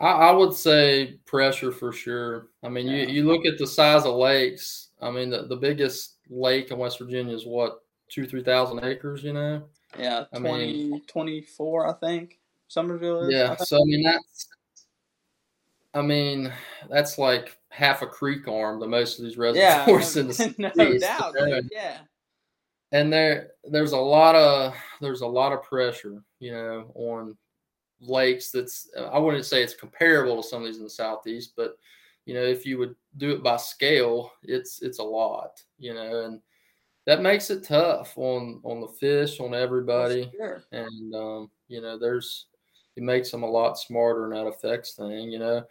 I, 0.00 0.06
I 0.06 0.30
would 0.32 0.54
say 0.54 1.18
pressure 1.26 1.72
for 1.72 1.92
sure. 1.92 2.46
I 2.62 2.70
mean, 2.70 2.86
yeah. 2.86 3.02
you 3.02 3.08
you 3.08 3.24
look 3.26 3.44
at 3.44 3.58
the 3.58 3.66
size 3.66 4.06
of 4.06 4.14
lakes. 4.14 4.88
I 5.02 5.10
mean, 5.10 5.28
the, 5.28 5.42
the 5.42 5.56
biggest 5.56 6.14
lake 6.30 6.70
in 6.70 6.78
West 6.78 6.98
Virginia 6.98 7.34
is 7.34 7.44
what 7.44 7.82
two 8.08 8.24
three 8.24 8.42
thousand 8.42 8.82
acres. 8.82 9.22
You 9.22 9.34
know. 9.34 9.62
Yeah, 9.98 10.24
20, 10.34 10.48
I 10.48 10.58
mean, 10.58 11.02
24, 11.06 11.86
I 11.86 11.92
think. 11.94 12.38
Summersville 12.70 13.24
is. 13.24 13.34
Yeah, 13.34 13.56
I 13.60 13.64
so 13.64 13.76
I 13.76 13.84
mean 13.84 14.04
that's 14.04 14.48
I 15.94 16.02
mean, 16.02 16.52
that's 16.88 17.18
like 17.18 17.58
half 17.70 18.02
a 18.02 18.06
creek 18.06 18.46
arm. 18.46 18.80
The 18.80 18.86
most 18.86 19.18
of 19.18 19.24
these 19.24 19.36
reservoirs 19.36 20.16
yeah, 20.16 20.22
in 20.22 20.28
the 20.28 20.72
no 20.76 20.98
doubt, 20.98 21.34
yeah. 21.72 21.98
And 22.92 23.12
there, 23.12 23.52
there's 23.64 23.92
a 23.92 23.98
lot 23.98 24.34
of 24.34 24.74
there's 25.00 25.20
a 25.20 25.26
lot 25.26 25.52
of 25.52 25.62
pressure, 25.62 26.22
you 26.38 26.52
know, 26.52 26.90
on 26.94 27.36
lakes. 28.00 28.50
That's 28.50 28.88
I 28.98 29.18
wouldn't 29.18 29.44
say 29.44 29.62
it's 29.62 29.74
comparable 29.74 30.42
to 30.42 30.48
some 30.48 30.62
of 30.62 30.66
these 30.66 30.78
in 30.78 30.84
the 30.84 30.90
southeast, 30.90 31.52
but 31.56 31.76
you 32.26 32.34
know, 32.34 32.42
if 32.42 32.66
you 32.66 32.78
would 32.78 32.94
do 33.16 33.32
it 33.32 33.42
by 33.42 33.56
scale, 33.56 34.32
it's 34.42 34.82
it's 34.82 34.98
a 34.98 35.04
lot, 35.04 35.62
you 35.78 35.94
know, 35.94 36.24
and 36.24 36.40
that 37.06 37.22
makes 37.22 37.50
it 37.50 37.64
tough 37.64 38.12
on 38.16 38.60
on 38.62 38.80
the 38.80 38.88
fish, 38.88 39.40
on 39.40 39.54
everybody, 39.54 40.30
sure. 40.36 40.62
and 40.72 41.14
um, 41.14 41.50
you 41.68 41.80
know, 41.80 41.98
there's 41.98 42.46
it 42.96 43.02
makes 43.02 43.30
them 43.30 43.42
a 43.42 43.50
lot 43.50 43.78
smarter 43.78 44.24
and 44.24 44.34
that 44.34 44.46
affects 44.46 44.94
thing, 44.94 45.30
you 45.30 45.38
know. 45.38 45.64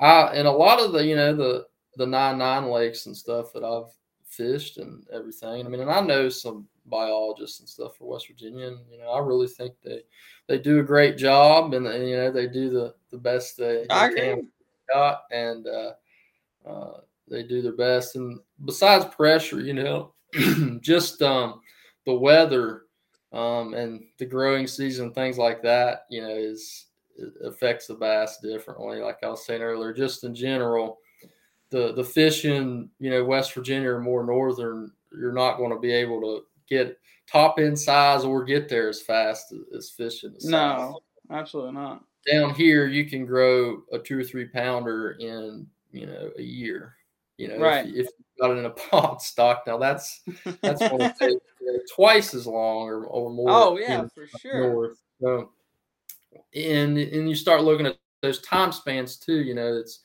I 0.00 0.34
and 0.34 0.46
a 0.46 0.52
lot 0.52 0.80
of 0.80 0.92
the, 0.92 1.04
you 1.04 1.16
know, 1.16 1.34
the 1.34 1.66
the 1.96 2.06
nine 2.06 2.38
nine 2.38 2.66
lakes 2.66 3.06
and 3.06 3.16
stuff 3.16 3.52
that 3.52 3.64
I've 3.64 3.92
fished 4.26 4.78
and 4.78 5.04
everything. 5.12 5.64
I 5.64 5.68
mean, 5.68 5.80
and 5.80 5.90
I 5.90 6.00
know 6.00 6.28
some 6.28 6.66
biologists 6.86 7.60
and 7.60 7.68
stuff 7.68 7.96
for 7.96 8.08
West 8.08 8.28
Virginia, 8.28 8.68
and 8.68 8.78
you 8.90 8.98
know, 8.98 9.10
I 9.10 9.20
really 9.20 9.48
think 9.48 9.74
they 9.82 10.02
they 10.46 10.58
do 10.58 10.80
a 10.80 10.84
great 10.84 11.16
job, 11.16 11.74
and, 11.74 11.86
and 11.86 12.08
you 12.08 12.16
know, 12.16 12.30
they 12.30 12.46
do 12.46 12.70
the 12.70 12.94
the 13.10 13.18
best 13.18 13.56
they, 13.56 13.86
they 13.88 14.14
can 14.14 14.48
got, 14.92 15.22
and 15.30 15.66
uh, 15.66 15.92
uh, 16.68 17.00
they 17.28 17.42
do 17.42 17.62
their 17.62 17.76
best. 17.76 18.16
And 18.16 18.40
besides 18.64 19.14
pressure, 19.14 19.60
you 19.60 19.74
know, 19.74 20.14
just 20.80 21.22
um, 21.22 21.60
the 22.04 22.14
weather 22.14 22.82
um, 23.32 23.74
and 23.74 24.04
the 24.18 24.26
growing 24.26 24.66
season, 24.66 25.12
things 25.12 25.38
like 25.38 25.62
that, 25.62 26.06
you 26.10 26.22
know, 26.22 26.30
is 26.34 26.86
affects 27.44 27.86
the 27.86 27.94
bass 27.94 28.38
differently. 28.38 29.00
Like 29.00 29.18
I 29.22 29.28
was 29.28 29.44
saying 29.44 29.62
earlier, 29.62 29.92
just 29.92 30.24
in 30.24 30.34
general, 30.34 30.98
the 31.70 31.92
the 31.92 32.04
fish 32.04 32.44
in 32.44 32.88
you 32.98 33.10
know 33.10 33.24
West 33.24 33.52
Virginia 33.54 33.90
or 33.90 34.00
more 34.00 34.24
northern, 34.24 34.92
you're 35.12 35.32
not 35.32 35.56
going 35.56 35.70
to 35.70 35.78
be 35.78 35.92
able 35.92 36.20
to 36.20 36.44
get 36.68 36.98
top 37.30 37.58
end 37.58 37.78
size 37.78 38.24
or 38.24 38.44
get 38.44 38.68
there 38.68 38.88
as 38.88 39.02
fast 39.02 39.52
as 39.76 39.90
fish 39.90 40.24
in 40.24 40.34
the 40.34 40.40
south. 40.40 40.96
no, 41.28 41.36
absolutely 41.36 41.72
not. 41.72 42.04
Down 42.30 42.54
here, 42.54 42.86
you 42.86 43.08
can 43.08 43.24
grow 43.24 43.82
a 43.92 43.98
two 43.98 44.18
or 44.18 44.24
three 44.24 44.46
pounder 44.46 45.12
in 45.12 45.66
you 45.92 46.06
know 46.06 46.30
a 46.38 46.42
year. 46.42 46.94
You 47.38 47.48
know, 47.48 47.58
right. 47.58 47.86
if, 47.86 47.94
if 47.94 48.06
you 48.06 48.24
got 48.40 48.50
it 48.52 48.58
in 48.58 48.64
a 48.64 48.70
pot 48.90 49.22
stock, 49.22 49.64
now 49.66 49.78
that's 49.78 50.22
that's 50.62 50.80
to 50.80 51.14
take 51.20 51.38
twice 51.94 52.34
as 52.34 52.46
long 52.46 52.88
or, 52.88 53.04
or 53.04 53.30
more. 53.30 53.50
Oh 53.50 53.78
yeah, 53.78 54.06
for 54.14 54.26
sure. 54.38 54.72
North. 54.72 54.98
So, 55.20 55.50
and 56.54 56.98
and 56.98 57.28
you 57.28 57.34
start 57.34 57.64
looking 57.64 57.86
at 57.86 57.98
those 58.22 58.40
time 58.42 58.72
spans 58.72 59.16
too. 59.16 59.42
You 59.42 59.54
know, 59.54 59.76
it's 59.76 60.00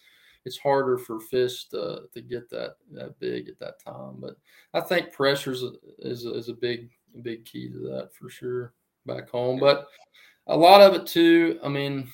it's 0.45 0.57
harder 0.57 0.97
for 0.97 1.20
fish 1.20 1.68
to 1.70 2.03
to 2.14 2.22
get 2.22 2.49
that 2.49 2.76
that 2.91 3.20
big 3.20 3.49
at 3.49 3.59
that 3.59 3.84
time. 3.84 4.16
But 4.20 4.36
I 4.74 4.82
think 4.82 5.14
pressure 5.14 5.51
is 5.51 5.64
a, 5.64 5.72
is 5.99 6.26
a, 6.26 6.34
is 6.34 6.49
a 6.49 6.53
big 6.53 6.89
big 7.22 7.45
key 7.45 7.70
to 7.70 7.80
that 7.89 8.09
for 8.14 8.30
sure 8.30 8.74
back 9.05 9.30
home. 9.30 9.59
But 9.59 9.88
a 10.47 10.57
lot 10.57 10.82
of 10.82 10.93
it 10.95 11.05
too. 11.05 11.59
I 11.64 11.70
mean, 11.70 12.07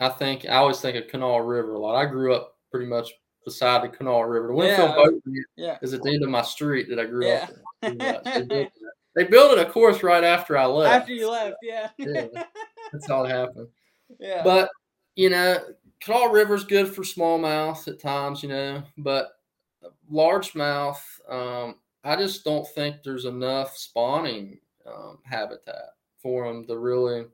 I 0.00 0.08
think 0.08 0.44
I 0.44 0.56
always 0.56 0.80
think 0.80 0.96
of 0.96 1.08
Kanawha 1.08 1.42
River 1.42 1.74
a 1.74 1.78
lot. 1.78 1.96
I 1.96 2.06
grew 2.06 2.34
up 2.34 2.54
pretty 2.70 2.86
much 2.86 3.10
beside 3.46 3.82
the 3.82 3.88
Kanawha 3.88 4.28
River. 4.28 4.48
The 4.48 4.52
Winfield 4.52 4.90
yeah, 4.90 4.94
Boat 4.96 5.22
yeah. 5.56 5.78
is 5.80 5.94
at 5.94 6.02
the 6.02 6.10
end 6.10 6.22
of 6.22 6.28
my 6.28 6.42
street 6.42 6.90
that 6.90 6.98
I 6.98 7.06
grew 7.06 7.26
yeah. 7.26 7.48
up 7.82 8.26
in. 8.26 8.68
They 9.14 9.24
built 9.24 9.56
it, 9.56 9.66
of 9.66 9.72
course, 9.72 10.02
right 10.02 10.22
after 10.22 10.58
I 10.58 10.66
left. 10.66 10.94
After 10.94 11.14
you 11.14 11.30
left, 11.30 11.56
yeah. 11.62 11.88
yeah. 11.96 12.26
That's 12.92 13.08
how 13.08 13.24
it 13.24 13.30
happened. 13.30 13.68
Yeah. 14.18 14.42
But, 14.44 14.68
you 15.14 15.30
know, 15.30 15.58
Kanawha 16.00 16.30
River's 16.30 16.64
good 16.64 16.94
for 16.94 17.00
smallmouth 17.00 17.88
at 17.88 17.98
times, 17.98 18.42
you 18.42 18.50
know, 18.50 18.82
but 18.98 19.30
largemouth, 20.12 20.98
um, 21.30 21.76
I 22.04 22.16
just 22.16 22.44
don't 22.44 22.68
think 22.74 22.96
there's 23.02 23.24
enough 23.24 23.76
spawning 23.76 24.58
um, 24.86 25.20
habitat 25.24 25.94
for 26.18 26.46
them 26.46 26.66
to 26.66 26.76
really 26.76 27.24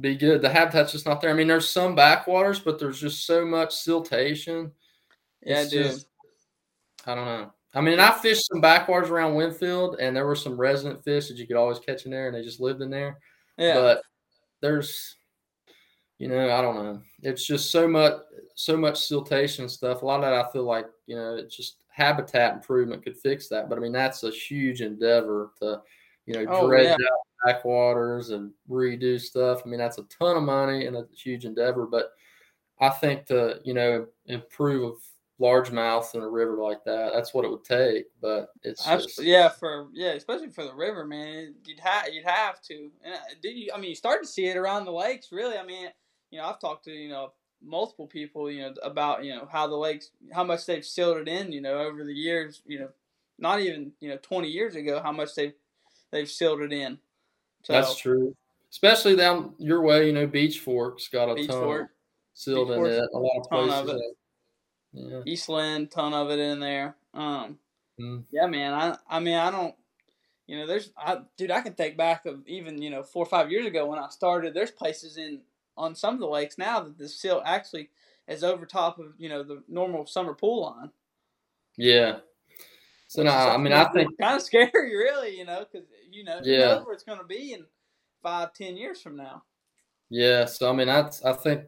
be 0.00 0.16
good. 0.16 0.42
The 0.42 0.48
habitat's 0.48 0.92
just 0.92 1.06
not 1.06 1.20
there. 1.20 1.30
I 1.30 1.34
mean, 1.34 1.46
there's 1.46 1.68
some 1.68 1.94
backwaters, 1.94 2.58
but 2.58 2.78
there's 2.78 3.00
just 3.00 3.26
so 3.26 3.44
much 3.44 3.70
siltation. 3.70 4.72
Yeah, 5.42 5.60
it's 5.60 5.70
dude. 5.70 5.86
Just, 5.86 6.06
I 7.06 7.14
don't 7.14 7.26
know. 7.26 7.52
I 7.74 7.80
mean, 7.80 7.98
I 7.98 8.12
fished 8.12 8.46
some 8.46 8.60
backwaters 8.60 9.10
around 9.10 9.34
Winfield, 9.34 9.96
and 10.00 10.16
there 10.16 10.26
were 10.26 10.36
some 10.36 10.56
resident 10.56 11.02
fish 11.02 11.28
that 11.28 11.36
you 11.36 11.46
could 11.46 11.56
always 11.56 11.80
catch 11.80 12.04
in 12.04 12.12
there, 12.12 12.28
and 12.28 12.36
they 12.36 12.42
just 12.42 12.60
lived 12.60 12.82
in 12.82 12.90
there. 12.90 13.18
Yeah. 13.58 13.74
But 13.74 14.02
there's, 14.60 15.16
you 16.18 16.28
know, 16.28 16.56
I 16.56 16.62
don't 16.62 16.76
know. 16.76 17.02
It's 17.22 17.44
just 17.44 17.70
so 17.70 17.88
much, 17.88 18.14
so 18.54 18.76
much 18.76 18.94
siltation 18.94 19.68
stuff. 19.68 20.02
A 20.02 20.06
lot 20.06 20.16
of 20.16 20.22
that, 20.22 20.32
I 20.32 20.52
feel 20.52 20.64
like, 20.64 20.86
you 21.06 21.16
know, 21.16 21.34
it's 21.34 21.56
just 21.56 21.78
habitat 21.88 22.54
improvement 22.54 23.04
could 23.04 23.18
fix 23.18 23.48
that. 23.48 23.68
But 23.68 23.78
I 23.78 23.80
mean, 23.80 23.92
that's 23.92 24.22
a 24.22 24.30
huge 24.30 24.80
endeavor 24.80 25.50
to, 25.60 25.80
you 26.26 26.34
know, 26.34 26.46
oh, 26.48 26.68
dredge 26.68 26.86
yeah. 26.86 26.92
out 26.92 27.18
backwaters 27.44 28.30
and 28.30 28.52
redo 28.70 29.20
stuff. 29.20 29.62
I 29.64 29.68
mean, 29.68 29.78
that's 29.78 29.98
a 29.98 30.04
ton 30.04 30.36
of 30.36 30.42
money 30.42 30.86
and 30.86 30.96
a 30.96 31.06
huge 31.14 31.44
endeavor. 31.44 31.86
But 31.86 32.12
I 32.80 32.88
think 32.88 33.26
to, 33.26 33.60
you 33.64 33.74
know, 33.74 34.06
improve 34.26 34.96
largemouth 35.40 36.14
in 36.14 36.22
a 36.22 36.28
river 36.28 36.56
like 36.56 36.84
that. 36.84 37.12
That's 37.12 37.34
what 37.34 37.44
it 37.44 37.50
would 37.50 37.64
take, 37.64 38.06
but 38.20 38.50
it's 38.62 38.84
just... 38.84 39.22
yeah 39.22 39.48
for 39.48 39.88
yeah, 39.92 40.12
especially 40.12 40.50
for 40.50 40.64
the 40.64 40.74
river, 40.74 41.04
man. 41.04 41.54
You'd 41.64 41.80
have 41.80 42.08
you'd 42.12 42.24
have 42.24 42.60
to. 42.62 42.90
And 43.04 43.14
uh, 43.14 43.18
did 43.42 43.56
you? 43.56 43.70
I 43.74 43.78
mean, 43.78 43.90
you 43.90 43.96
start 43.96 44.22
to 44.22 44.28
see 44.28 44.46
it 44.46 44.56
around 44.56 44.84
the 44.84 44.92
lakes. 44.92 45.28
Really, 45.32 45.56
I 45.56 45.64
mean, 45.64 45.88
you 46.30 46.38
know, 46.38 46.46
I've 46.46 46.60
talked 46.60 46.84
to 46.84 46.92
you 46.92 47.08
know 47.08 47.32
multiple 47.62 48.06
people, 48.06 48.50
you 48.50 48.62
know, 48.62 48.74
about 48.82 49.24
you 49.24 49.34
know 49.34 49.48
how 49.50 49.66
the 49.66 49.76
lakes, 49.76 50.10
how 50.32 50.44
much 50.44 50.66
they've 50.66 50.84
sealed 50.84 51.16
it 51.18 51.28
in, 51.28 51.52
you 51.52 51.60
know, 51.60 51.78
over 51.78 52.04
the 52.04 52.14
years. 52.14 52.62
You 52.66 52.80
know, 52.80 52.88
not 53.38 53.60
even 53.60 53.92
you 54.00 54.10
know 54.10 54.18
twenty 54.22 54.48
years 54.48 54.76
ago, 54.76 55.00
how 55.02 55.12
much 55.12 55.34
they've 55.34 55.54
they've 56.10 56.30
sealed 56.30 56.60
it 56.60 56.72
in. 56.72 56.98
So, 57.64 57.72
That's 57.72 57.96
true. 57.96 58.36
Especially 58.70 59.16
down 59.16 59.54
your 59.58 59.82
way, 59.82 60.06
you 60.06 60.12
know, 60.12 60.26
Beech 60.26 60.60
Fork's 60.60 61.08
got 61.08 61.30
a 61.30 61.34
Beech 61.34 61.48
ton 61.48 61.62
Fork. 61.62 61.90
sealed 62.34 62.68
Beech 62.68 62.76
in 62.76 62.82
Fork, 62.82 62.92
it. 62.92 63.08
A 63.14 63.18
lot 63.18 63.38
of 63.38 63.50
places. 63.50 63.90
Of 63.90 64.00
yeah. 64.92 65.20
East 65.26 65.48
Lynn, 65.48 65.88
ton 65.88 66.14
of 66.14 66.30
it 66.30 66.38
in 66.38 66.60
there. 66.60 66.96
Um, 67.12 67.58
mm. 68.00 68.24
yeah, 68.30 68.46
man. 68.46 68.74
I 68.74 68.96
I 69.08 69.20
mean, 69.20 69.36
I 69.36 69.50
don't. 69.50 69.74
You 70.46 70.58
know, 70.58 70.66
there's, 70.66 70.90
I, 70.96 71.20
dude. 71.38 71.50
I 71.50 71.62
can 71.62 71.72
think 71.72 71.96
back 71.96 72.26
of 72.26 72.46
even 72.46 72.80
you 72.82 72.90
know 72.90 73.02
four 73.02 73.22
or 73.22 73.28
five 73.28 73.50
years 73.50 73.66
ago 73.66 73.86
when 73.86 73.98
I 73.98 74.08
started. 74.08 74.52
There's 74.52 74.70
places 74.70 75.16
in 75.16 75.40
on 75.76 75.94
some 75.94 76.14
of 76.14 76.20
the 76.20 76.28
lakes 76.28 76.58
now 76.58 76.80
that 76.80 76.98
the 76.98 77.08
silt 77.08 77.42
actually 77.46 77.90
is 78.28 78.44
over 78.44 78.66
top 78.66 78.98
of 78.98 79.14
you 79.16 79.28
know 79.28 79.42
the 79.42 79.62
normal 79.68 80.06
summer 80.06 80.34
pool 80.34 80.62
line. 80.62 80.90
Yeah. 81.76 82.18
So 83.08 83.22
no, 83.22 83.30
I 83.30 83.56
mean, 83.56 83.72
I 83.72 83.84
think 83.92 84.18
kind 84.20 84.36
of 84.36 84.42
scary, 84.42 84.70
really. 84.74 85.38
You 85.38 85.44
know, 85.44 85.64
because 85.70 85.86
you 86.14 86.24
know, 86.24 86.40
yeah, 86.42 86.52
you 86.52 86.64
know 86.76 86.82
where 86.84 86.94
it's 86.94 87.04
going 87.04 87.18
to 87.18 87.24
be 87.24 87.52
in 87.52 87.64
five, 88.22 88.52
ten 88.54 88.76
years 88.76 89.02
from 89.02 89.16
now. 89.16 89.42
Yeah. 90.10 90.44
So 90.44 90.70
I 90.70 90.72
mean, 90.72 90.88
I 90.88 91.10
I 91.24 91.32
think 91.32 91.64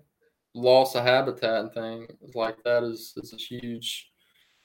loss 0.55 0.94
of 0.94 1.05
habitat 1.05 1.61
and 1.61 1.72
things 1.72 2.34
like 2.34 2.62
that 2.64 2.82
is 2.82 3.12
is 3.16 3.32
a 3.32 3.36
huge 3.36 4.11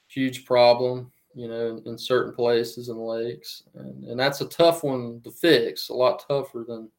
huge 0.08 0.44
problem 0.44 1.12
you 1.34 1.48
know 1.48 1.68
in, 1.68 1.92
in 1.92 1.98
certain 1.98 2.34
places 2.34 2.88
and 2.88 2.98
lakes 2.98 3.64
and, 3.74 4.04
and 4.04 4.18
that's 4.18 4.40
a 4.40 4.48
tough 4.48 4.82
one 4.84 5.20
to 5.22 5.30
fix 5.30 5.88
a 5.88 5.94
lot 5.94 6.24
tougher 6.26 6.64
than, 6.66 6.90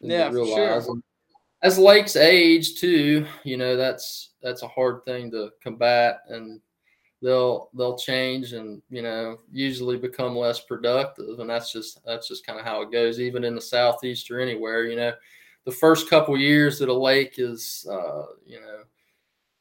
than 0.00 0.10
yeah 0.10 0.30
realize 0.30 0.86
sure. 0.86 1.00
as 1.62 1.78
lakes 1.78 2.16
age 2.16 2.80
too 2.80 3.26
you 3.44 3.56
know 3.56 3.76
that's 3.76 4.30
that's 4.42 4.62
a 4.62 4.68
hard 4.68 5.04
thing 5.04 5.30
to 5.30 5.50
combat 5.62 6.20
and 6.28 6.60
they'll 7.20 7.68
they'll 7.74 7.98
change 7.98 8.52
and 8.52 8.80
you 8.90 9.02
know 9.02 9.36
usually 9.50 9.96
become 9.96 10.36
less 10.36 10.60
productive 10.60 11.40
and 11.40 11.50
that's 11.50 11.72
just 11.72 12.04
that's 12.04 12.28
just 12.28 12.46
kind 12.46 12.60
of 12.60 12.64
how 12.64 12.80
it 12.80 12.92
goes 12.92 13.18
even 13.18 13.42
in 13.42 13.56
the 13.56 13.60
southeast 13.60 14.30
or 14.30 14.40
anywhere 14.40 14.84
you 14.84 14.94
know 14.94 15.12
the 15.68 15.74
first 15.74 16.08
couple 16.08 16.34
years 16.38 16.78
that 16.78 16.88
a 16.88 16.94
lake 16.94 17.34
is, 17.36 17.86
uh, 17.92 18.24
you 18.46 18.58
know, 18.58 18.84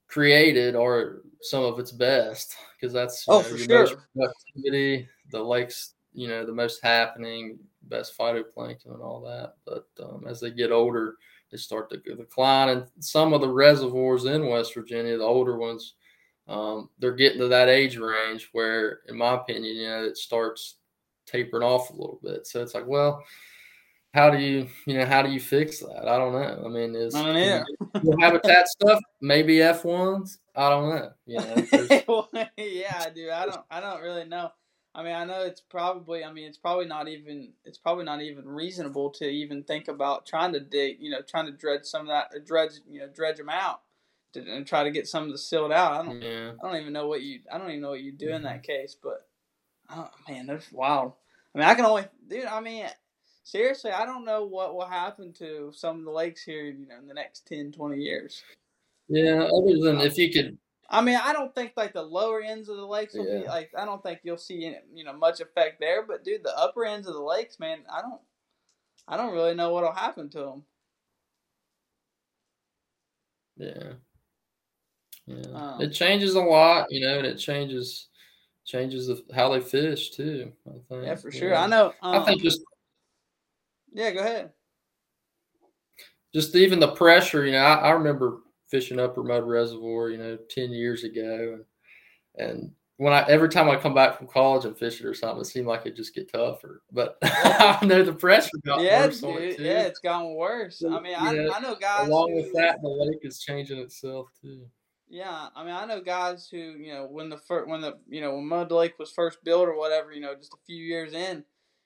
created 0.08 0.74
are 0.74 1.22
some 1.42 1.66
of 1.66 1.80
its 1.80 1.92
best 1.92 2.56
because 2.80 2.94
that's 2.94 3.26
oh 3.28 3.40
know, 3.40 3.44
for 3.44 3.58
sure 3.58 3.88
productivity. 4.16 5.10
The 5.32 5.44
lakes, 5.44 5.96
you 6.14 6.30
know, 6.30 6.46
the 6.46 6.54
most 6.54 6.82
happening, 6.82 7.60
best 7.84 8.18
phytoplankton 8.18 8.94
and 8.94 9.02
all 9.02 9.20
that. 9.24 9.56
But 9.66 9.88
um, 10.02 10.24
as 10.26 10.40
they 10.40 10.50
get 10.50 10.72
older, 10.72 11.16
they 11.52 11.58
start 11.58 11.90
to 11.90 11.98
decline. 11.98 12.70
And 12.70 12.86
some 13.02 13.34
of 13.34 13.42
the 13.42 13.50
reservoirs 13.50 14.24
in 14.24 14.48
West 14.48 14.76
Virginia, 14.76 15.18
the 15.18 15.26
older 15.26 15.58
ones, 15.58 15.96
um, 16.48 16.90
they're 17.00 17.16
getting 17.16 17.40
to 17.40 17.48
that 17.50 17.70
age 17.70 17.98
range 17.98 18.50
where, 18.52 19.00
in 19.08 19.18
my 19.18 19.36
opinion, 19.36 19.76
you 19.76 19.88
know, 19.88 20.04
it 20.06 20.18
starts 20.18 20.76
tapering 21.26 21.64
off 21.64 21.90
a 21.90 21.94
little 21.94 22.20
bit. 22.24 22.48
So 22.48 22.62
it's 22.62 22.74
like, 22.74 22.88
well, 22.88 23.24
how 24.14 24.30
do 24.30 24.40
you 24.40 24.68
you 24.86 24.98
know 24.98 25.06
how 25.06 25.22
do 25.22 25.30
you 25.30 25.40
fix 25.40 25.80
that? 25.80 26.08
I 26.08 26.18
don't 26.18 26.34
know. 26.34 26.64
I 26.66 26.70
mean, 26.70 26.96
is 26.96 27.14
I 27.14 27.34
know. 27.34 27.64
habitat 28.20 28.68
stuff 28.68 29.00
maybe 29.22 29.62
F 29.62 29.86
ones? 29.86 30.40
I 30.56 30.70
don't 30.70 30.90
know. 30.90 31.12
You 31.26 31.38
know, 31.38 32.28
yeah, 32.58 33.10
dude. 33.10 33.30
I 33.30 33.46
don't. 33.46 33.62
I 33.70 33.80
don't 33.80 34.02
really 34.02 34.26
know. 34.26 34.50
I 34.96 35.04
mean, 35.04 35.14
I 35.14 35.26
know 35.26 35.44
it's 35.44 35.62
probably. 35.62 36.24
I 36.24 36.32
mean, 36.32 36.48
it's 36.48 36.58
probably 36.58 36.88
not 36.88 37.08
even. 37.08 37.54
It's 37.64 37.78
probably 37.78 38.06
not 38.06 38.22
even 38.22 38.48
reasonable 38.48 39.12
to 39.12 39.26
even 39.26 39.64
think 39.64 39.88
about 39.88 40.26
trying 40.26 40.54
to 40.54 40.60
dig. 40.60 40.98
You 41.00 41.12
know, 41.12 41.22
trying 41.22 41.46
to 41.46 41.52
dredge 41.52 41.84
some 41.84 42.02
of 42.02 42.08
that, 42.08 42.46
dredge. 42.46 42.72
You 42.90 43.02
know, 43.02 43.08
dredge 43.14 43.38
them 43.38 43.50
out, 43.50 43.82
and 44.38 44.68
try 44.68 44.84
to 44.84 44.92
get 44.92 45.08
some 45.08 45.24
of 45.24 45.32
the 45.32 45.38
sealed 45.38 45.72
out. 45.72 45.94
I 45.94 46.06
don't. 46.06 46.22
Yeah. 46.22 46.52
I 46.62 46.68
don't 46.68 46.82
even 46.82 46.94
know 46.94 47.08
what 47.08 47.22
you. 47.22 47.40
I 47.52 47.58
don't 47.58 47.70
even 47.70 47.82
know 47.82 47.90
what 47.90 48.02
you 48.02 48.12
do 48.12 48.30
in 48.30 48.44
that 48.44 48.64
mm-hmm. 48.64 48.72
case. 48.72 48.96
But, 49.02 49.28
oh 49.90 50.10
man, 50.28 50.48
that's 50.48 50.72
wild. 50.72 51.14
I 51.54 51.60
mean, 51.60 51.68
I 51.68 51.74
can 51.74 51.86
only, 51.86 52.06
dude. 52.28 52.46
I 52.46 52.60
mean, 52.60 52.86
seriously, 53.44 53.92
I 53.92 54.06
don't 54.06 54.26
know 54.26 54.46
what 54.46 54.76
will 54.76 54.86
happen 54.86 55.34
to 55.34 55.72
some 55.74 56.00
of 56.00 56.06
the 56.06 56.12
lakes 56.12 56.44
here, 56.44 56.66
you 56.66 56.88
know, 56.88 56.98
in 57.00 57.08
the 57.08 57.14
next 57.14 57.48
10, 57.48 57.72
20 57.72 57.98
years. 57.98 58.44
Yeah, 59.08 59.44
other 59.44 59.80
than 59.80 59.98
um, 59.98 60.02
if 60.02 60.18
you 60.18 60.32
could. 60.32 60.58
I 60.90 61.02
mean, 61.02 61.20
I 61.22 61.34
don't 61.34 61.54
think 61.54 61.74
like 61.76 61.94
the 61.94 62.02
lower 62.02 62.42
ends 62.42 62.70
of 62.70 62.78
the 62.78 62.86
lakes 62.86 63.14
will 63.14 63.28
yeah. 63.28 63.40
be 63.42 63.48
like. 63.48 63.72
I 63.78 63.86
don't 63.86 64.04
think 64.04 64.20
you'll 64.24 64.38
see 64.38 64.66
any, 64.66 64.78
you 64.94 65.04
know 65.04 65.14
much 65.14 65.40
effect 65.40 65.80
there. 65.80 66.06
But 66.06 66.24
dude, 66.24 66.44
the 66.44 66.58
upper 66.58 66.86
ends 66.86 67.08
of 67.08 67.14
the 67.14 67.22
lakes, 67.22 67.60
man, 67.60 67.80
I 67.92 68.02
don't, 68.02 68.22
I 69.08 69.18
don't 69.18 69.34
really 69.34 69.56
know 69.56 69.72
what'll 69.72 69.92
happen 69.92 70.30
to 70.30 70.40
them. 70.40 70.64
Yeah, 73.58 73.94
yeah, 75.28 75.36
um, 75.54 75.82
it 75.82 75.90
changes 75.90 76.36
a 76.36 76.42
lot, 76.42 76.88
you 76.90 77.06
know, 77.06 77.18
and 77.18 77.28
it 77.28 77.36
changes 77.36 78.08
changes 78.66 79.10
how 79.34 79.50
they 79.50 79.62
fish 79.62 80.12
too. 80.12 80.52
I 80.68 80.72
think. 80.90 81.06
Yeah, 81.06 81.16
for 81.16 81.32
sure. 81.32 81.52
Yeah. 81.52 81.64
I 81.64 81.68
know. 81.68 81.94
Um, 82.02 82.22
I 82.22 82.26
think 82.26 82.42
just 82.42 82.62
yeah, 83.94 84.12
go 84.12 84.20
ahead. 84.20 84.52
Just 86.34 86.56
even 86.56 86.80
the 86.80 86.90
pressure, 86.90 87.46
you 87.46 87.54
know, 87.54 87.60
I, 87.60 87.76
I 87.76 87.90
remember 87.92 88.40
fishing 88.70 89.00
Upper 89.00 89.24
Mud 89.24 89.48
Reservoir, 89.48 90.10
you 90.10 90.18
know, 90.18 90.38
ten 90.50 90.72
years 90.72 91.04
ago, 91.04 91.60
and, 92.38 92.48
and 92.50 92.72
when 92.98 93.14
I 93.14 93.22
every 93.28 93.50
time 93.50 93.70
I 93.70 93.76
come 93.76 93.94
back 93.94 94.18
from 94.18 94.28
college 94.28 94.66
and 94.66 94.78
fish 94.78 95.00
it 95.00 95.06
or 95.06 95.14
something, 95.14 95.42
it 95.42 95.46
seemed 95.46 95.68
like 95.68 95.86
it 95.86 95.96
just 95.96 96.16
get 96.16 96.32
tougher. 96.32 96.82
But 96.92 97.18
I 97.24 97.80
know 97.86 98.04
the 98.04 98.14
pressure 98.14 98.50
got 98.66 98.82
yeah, 98.82 99.06
worse 99.06 99.24
it 99.24 99.28
dude, 99.28 99.58
too. 99.58 99.64
yeah, 99.64 99.82
it's 99.84 100.00
gotten 100.00 100.36
worse. 100.36 100.84
I 100.84 101.00
mean, 101.00 101.16
I, 101.18 101.34
Yeah, 101.34 101.50
I 101.54 101.60
know 101.60 101.76
guys 101.76 102.08
Along 102.08 102.32
who, 102.32 102.38
with 102.38 102.54
that, 102.54 102.82
the 102.82 102.90
lake 102.90 103.20
is 103.22 103.40
changing 103.40 103.80
itself 103.80 104.28
too. 104.42 104.66
Yeah, 105.10 105.48
I 105.56 105.64
mean, 105.64 105.74
I 105.74 105.86
know 105.86 106.02
guys 106.02 106.50
who, 106.52 106.58
you 106.58 106.94
know, 106.94 107.06
when 107.06 107.30
the 107.30 107.38
first, 107.38 107.70
when 107.70 107.82
the, 107.82 107.98
you 108.10 108.20
know, 108.20 108.36
when 108.36 108.48
Mud 108.48 108.72
Lake 108.72 109.00
was 109.00 109.12
first 109.12 109.44
built 109.44 109.68
or 109.68 109.78
whatever, 109.78 110.12
you 110.12 110.20
know, 110.20 110.36
just 110.36 110.54
a 110.54 110.58
few 110.66 110.84
years 110.84 111.14
in, 111.14 111.46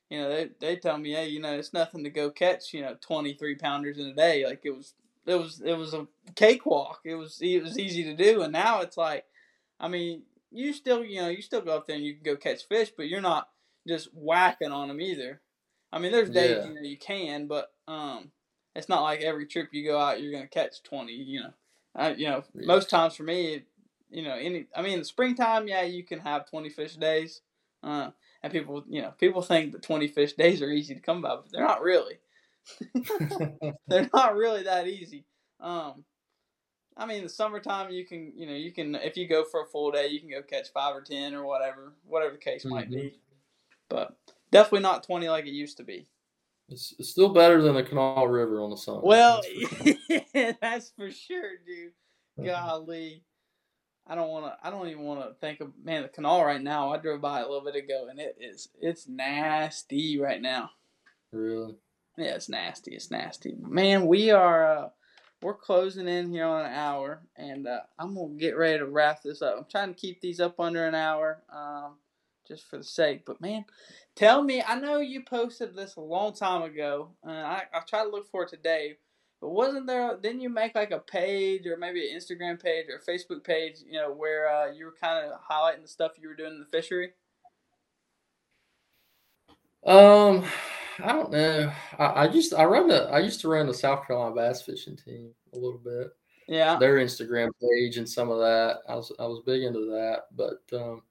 you 0.09 0.19
know, 0.19 0.29
they 0.29 0.49
they 0.59 0.75
tell 0.75 0.97
me, 0.97 1.11
hey, 1.11 1.27
you 1.27 1.39
know, 1.39 1.53
it's 1.53 1.73
nothing 1.73 2.03
to 2.03 2.09
go 2.09 2.31
catch, 2.31 2.73
you 2.73 2.81
know, 2.81 2.95
twenty 2.99 3.33
three 3.33 3.55
pounders 3.55 3.99
in 3.99 4.07
a 4.07 4.15
day. 4.15 4.45
Like 4.45 4.61
it 4.65 4.71
was, 4.75 4.95
it 5.27 5.35
was, 5.35 5.61
it 5.63 5.73
was 5.77 5.93
a 5.93 6.07
cakewalk. 6.35 7.01
It 7.05 7.15
was, 7.15 7.37
it 7.41 7.61
was 7.61 7.77
easy 7.77 8.03
to 8.05 8.15
do, 8.15 8.41
and 8.41 8.51
now 8.53 8.81
it's 8.81 8.97
like, 8.97 9.25
I 9.79 9.87
mean, 9.87 10.23
you 10.51 10.73
still, 10.73 11.03
you 11.03 11.21
know, 11.21 11.29
you 11.29 11.41
still 11.43 11.61
go 11.61 11.75
up 11.77 11.85
there 11.87 11.95
and 11.97 12.05
you 12.05 12.15
can 12.15 12.23
go 12.23 12.35
catch 12.37 12.67
fish, 12.67 12.91
but 12.97 13.07
you're 13.07 13.21
not 13.21 13.49
just 13.87 14.09
whacking 14.13 14.71
on 14.71 14.87
them 14.87 14.99
either. 15.01 15.41
I 15.91 15.99
mean, 15.99 16.11
there's 16.11 16.29
days 16.31 16.63
Yeah. 16.63 16.65
you 16.65 16.73
know 16.73 16.81
you 16.81 16.97
can, 16.97 17.47
but 17.47 17.71
um, 17.87 18.31
it's 18.75 18.89
not 18.89 19.03
like 19.03 19.21
every 19.21 19.45
trip 19.45 19.69
you 19.73 19.85
go 19.85 19.99
out 19.99 20.21
you're 20.21 20.31
gonna 20.31 20.47
catch 20.47 20.81
twenty. 20.83 21.13
You 21.13 21.41
know, 21.41 21.53
I, 21.95 22.13
you 22.13 22.27
know, 22.27 22.43
Yeah. 22.53 22.67
most 22.67 22.89
times 22.89 23.15
for 23.15 23.23
me, 23.23 23.63
you 24.09 24.23
know, 24.23 24.35
any, 24.35 24.67
I 24.75 24.81
mean, 24.81 25.03
springtime, 25.03 25.67
yeah, 25.67 25.83
you 25.83 26.03
can 26.03 26.19
have 26.19 26.49
twenty 26.49 26.69
fish 26.69 26.95
days, 26.95 27.41
uh, 27.83 28.11
and 28.43 28.53
people, 28.53 28.83
you 28.87 29.01
know, 29.01 29.11
people 29.11 29.41
think 29.41 29.71
that 29.73 29.81
twenty 29.83 30.07
fish 30.07 30.33
days 30.33 30.61
are 30.61 30.69
easy 30.69 30.95
to 30.95 31.01
come 31.01 31.21
by, 31.21 31.35
but 31.35 31.51
they're 31.51 31.65
not 31.65 31.81
really. 31.81 32.19
they're 33.89 34.09
not 34.13 34.35
really 34.35 34.63
that 34.63 34.87
easy. 34.87 35.25
Um, 35.59 36.05
I 36.97 37.05
mean, 37.05 37.23
the 37.23 37.29
summertime 37.29 37.91
you 37.91 38.05
can, 38.05 38.33
you 38.35 38.45
know, 38.47 38.53
you 38.53 38.71
can 38.71 38.95
if 38.95 39.17
you 39.17 39.27
go 39.27 39.43
for 39.45 39.63
a 39.63 39.67
full 39.67 39.91
day, 39.91 40.07
you 40.07 40.19
can 40.19 40.29
go 40.29 40.41
catch 40.41 40.71
five 40.73 40.95
or 40.95 41.01
ten 41.01 41.33
or 41.33 41.45
whatever, 41.45 41.93
whatever 42.05 42.33
the 42.33 42.37
case 42.39 42.65
might 42.65 42.89
Mhm. 42.89 42.91
be. 42.91 43.19
But 43.89 44.17
definitely 44.51 44.81
not 44.81 45.03
twenty 45.03 45.29
like 45.29 45.45
it 45.45 45.51
used 45.51 45.77
to 45.77 45.83
be. 45.83 46.07
It's, 46.71 46.95
it's 46.97 47.09
still 47.09 47.29
better 47.29 47.61
than 47.61 47.75
the 47.75 47.83
Kanawha 47.83 48.27
River 48.27 48.61
on 48.61 48.69
the 48.69 48.77
sun. 48.77 49.01
Well, 49.03 49.41
that's 49.41 49.71
for 49.77 49.85
sure. 49.85 50.55
that's 50.61 50.89
for 50.91 51.11
sure, 51.11 51.51
dude. 51.65 52.45
Golly, 52.45 53.23
I 54.07 54.15
don't 54.15 54.29
want 54.29 54.45
to. 54.45 54.57
I 54.65 54.69
don't 54.69 54.87
even 54.87 55.03
want 55.03 55.21
to 55.21 55.35
think 55.39 55.59
of 55.59 55.71
man 55.83 56.03
the 56.03 56.07
canal 56.07 56.43
right 56.43 56.61
now. 56.61 56.91
I 56.91 56.97
drove 56.97 57.21
by 57.21 57.41
a 57.41 57.47
little 57.47 57.63
bit 57.63 57.75
ago, 57.75 58.07
and 58.09 58.19
it 58.19 58.37
is 58.39 58.69
it's 58.79 59.07
nasty 59.07 60.19
right 60.19 60.41
now. 60.41 60.71
really. 61.31 61.75
Yeah, 62.17 62.35
it's 62.35 62.49
nasty. 62.49 62.91
It's 62.91 63.11
nasty. 63.11 63.55
Man, 63.59 64.07
we 64.07 64.31
are 64.31 64.77
uh, 64.77 64.89
we're 65.41 65.55
closing 65.55 66.07
in 66.07 66.31
here 66.31 66.45
on 66.45 66.65
an 66.65 66.73
hour, 66.73 67.21
and 67.35 67.67
uh, 67.67 67.81
I'm 67.99 68.15
gonna 68.15 68.33
get 68.35 68.57
ready 68.57 68.79
to 68.79 68.85
wrap 68.85 69.23
this 69.23 69.41
up. 69.41 69.55
I'm 69.57 69.65
trying 69.69 69.93
to 69.93 69.99
keep 69.99 70.21
these 70.21 70.39
up 70.39 70.59
under 70.59 70.85
an 70.85 70.95
hour, 70.95 71.41
um, 71.51 71.95
just 72.47 72.65
for 72.65 72.77
the 72.77 72.83
sake. 72.83 73.23
But 73.25 73.41
man, 73.41 73.65
tell 74.15 74.43
me. 74.43 74.63
I 74.65 74.79
know 74.79 74.99
you 74.99 75.23
posted 75.23 75.75
this 75.75 75.95
a 75.95 76.01
long 76.01 76.33
time 76.33 76.63
ago, 76.63 77.09
and 77.23 77.31
I 77.31 77.63
I 77.73 77.79
tried 77.87 78.03
to 78.03 78.09
look 78.09 78.29
for 78.29 78.43
it 78.43 78.49
today. 78.49 78.97
But 79.41 79.49
wasn't 79.49 79.87
there? 79.87 80.17
Didn't 80.21 80.41
you 80.41 80.49
make 80.49 80.75
like 80.75 80.91
a 80.91 80.99
page 80.99 81.65
or 81.65 81.75
maybe 81.75 82.09
an 82.09 82.17
Instagram 82.17 82.61
page 82.61 82.85
or 82.89 82.97
a 82.97 83.11
Facebook 83.11 83.43
page? 83.43 83.77
You 83.85 83.99
know 83.99 84.11
where 84.11 84.49
uh, 84.49 84.71
you 84.71 84.85
were 84.85 84.95
kind 85.01 85.25
of 85.25 85.39
highlighting 85.41 85.81
the 85.81 85.87
stuff 85.87 86.11
you 86.21 86.27
were 86.27 86.35
doing 86.35 86.53
in 86.53 86.59
the 86.59 86.65
fishery. 86.65 87.13
Um, 89.85 90.45
I 91.03 91.11
don't 91.13 91.31
know. 91.31 91.71
I, 91.97 92.23
I 92.23 92.27
just 92.27 92.53
I 92.53 92.65
run 92.65 92.87
the 92.87 93.09
I 93.09 93.19
used 93.19 93.41
to 93.41 93.47
run 93.47 93.65
the 93.65 93.73
South 93.73 94.05
Carolina 94.05 94.35
bass 94.35 94.61
fishing 94.61 94.95
team 94.95 95.31
a 95.53 95.57
little 95.57 95.79
bit. 95.79 96.09
Yeah. 96.47 96.77
Their 96.77 96.97
Instagram 96.97 97.49
page 97.61 97.97
and 97.97 98.07
some 98.07 98.29
of 98.29 98.39
that. 98.39 98.79
I 98.87 98.95
was 98.95 99.11
I 99.19 99.25
was 99.25 99.41
big 99.45 99.63
into 99.63 99.87
that, 99.91 100.25
but 100.35 100.59
um, 100.79 101.01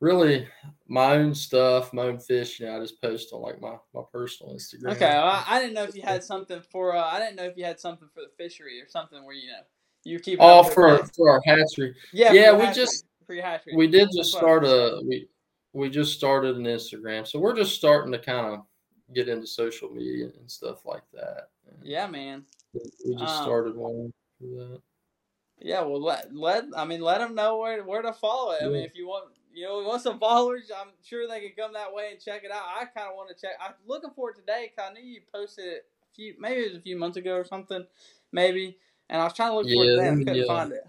really 0.00 0.46
my 0.88 1.14
own 1.16 1.34
stuff, 1.34 1.92
my 1.92 2.02
own 2.04 2.18
fish. 2.18 2.60
You 2.60 2.66
know, 2.66 2.76
I 2.76 2.80
just 2.80 3.00
post 3.00 3.32
on 3.32 3.42
like 3.42 3.60
my 3.60 3.76
my 3.94 4.02
personal 4.12 4.54
Instagram. 4.54 4.92
Okay, 4.92 5.08
well, 5.08 5.44
I, 5.46 5.60
didn't 5.60 5.74
know 5.74 5.84
if 5.84 5.94
you 5.94 6.02
had 6.02 6.22
something 6.32 6.60
for. 6.70 6.94
Uh, 6.96 7.02
I 7.04 7.18
didn't 7.18 7.36
know 7.36 7.44
if 7.44 7.56
you 7.56 7.64
had 7.64 7.80
something 7.80 8.08
for 8.14 8.20
the 8.20 8.30
fishery 8.36 8.80
or 8.80 8.88
something 8.88 9.24
where 9.24 9.34
you 9.34 9.48
know 9.48 9.60
you 10.04 10.18
keep. 10.18 10.40
All 10.40 10.64
for 10.64 11.04
for 11.16 11.30
our 11.30 11.40
hatchery. 11.44 11.94
yeah, 12.12 12.32
yeah, 12.32 12.52
we 12.52 12.64
hatchery, 12.66 12.74
just- 12.84 13.04
for 13.26 13.34
your 13.34 13.44
hatchery. 13.44 13.74
We 13.76 13.88
did 13.88 14.02
That's 14.08 14.16
just 14.16 14.30
start 14.32 14.64
a 14.64 15.00
we 15.04 15.28
we 15.72 15.90
just 15.90 16.14
started 16.14 16.56
an 16.56 16.64
Instagram, 16.64 17.26
so 17.26 17.38
we're 17.38 17.56
just 17.56 17.74
starting 17.74 18.12
to 18.12 18.18
kind 18.18 18.46
of 18.54 18.60
get 19.14 19.28
into 19.28 19.46
social 19.46 19.90
media 19.90 20.28
and 20.38 20.50
stuff 20.50 20.84
like 20.86 21.02
that. 21.12 21.48
Yeah, 21.82 22.06
man. 22.06 22.44
we 22.74 23.14
just 23.16 23.36
Um, 23.36 23.44
started 23.44 23.76
one 23.76 24.12
for 24.38 24.46
that. 24.46 24.80
Yeah, 25.58 25.80
well, 25.82 26.00
let 26.02 26.34
let 26.34 26.64
I 26.76 26.84
mean, 26.84 27.00
let 27.00 27.18
them 27.18 27.34
know 27.34 27.58
where 27.58 27.82
where 27.82 28.02
to 28.02 28.12
follow 28.12 28.52
it. 28.52 28.62
I 28.62 28.68
mean, 28.68 28.84
if 28.84 28.94
you 28.94 29.06
want, 29.08 29.30
you 29.56 29.64
know, 29.64 29.82
want 29.82 30.02
some 30.02 30.18
followers, 30.18 30.70
I'm 30.70 30.88
sure 31.02 31.26
they 31.26 31.40
can 31.40 31.52
come 31.56 31.72
that 31.72 31.92
way 31.92 32.10
and 32.12 32.20
check 32.20 32.44
it 32.44 32.50
out. 32.52 32.64
I 32.78 32.84
kind 32.84 33.08
of 33.08 33.16
want 33.16 33.30
to 33.30 33.34
check. 33.34 33.52
I'm 33.60 33.72
looking 33.86 34.10
for 34.14 34.30
it 34.30 34.36
today 34.36 34.70
because 34.70 34.90
I 34.90 34.94
knew 34.94 35.02
you 35.04 35.22
posted 35.34 35.64
it 35.64 35.86
a 36.02 36.14
few, 36.14 36.34
maybe 36.38 36.60
it 36.60 36.68
was 36.72 36.78
a 36.78 36.82
few 36.82 36.98
months 36.98 37.16
ago 37.16 37.34
or 37.36 37.44
something, 37.44 37.84
maybe. 38.32 38.76
And 39.08 39.20
I 39.20 39.24
was 39.24 39.32
trying 39.32 39.52
to 39.52 39.56
look 39.56 39.64
for 39.66 39.70
it 39.70 39.76
Yeah, 39.86 39.90
today, 39.96 40.08
and 40.08 40.20
I 40.20 40.24
couldn't 40.24 40.36
yeah. 40.36 40.46
find 40.46 40.72
it. 40.72 40.84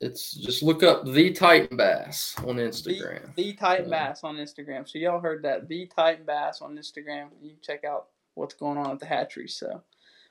It's 0.00 0.32
just 0.32 0.62
look 0.62 0.82
up 0.82 1.04
the 1.06 1.32
Titan 1.32 1.76
Bass 1.76 2.34
on 2.44 2.56
Instagram. 2.56 3.34
the 3.34 3.54
Titan 3.54 3.88
Yeah. 3.88 4.08
Bass 4.08 4.22
on 4.24 4.36
Instagram. 4.36 4.88
So 4.88 4.98
y'all 4.98 5.20
heard 5.20 5.42
that. 5.42 5.68
The 5.68 5.86
Titan 5.86 6.26
Bass 6.26 6.60
on 6.60 6.76
Instagram. 6.76 7.30
You 7.40 7.50
can 7.52 7.60
check 7.62 7.84
out 7.84 8.08
what's 8.34 8.54
going 8.54 8.76
on 8.78 8.90
at 8.90 9.00
the 9.00 9.06
hatchery. 9.06 9.48
So, 9.48 9.82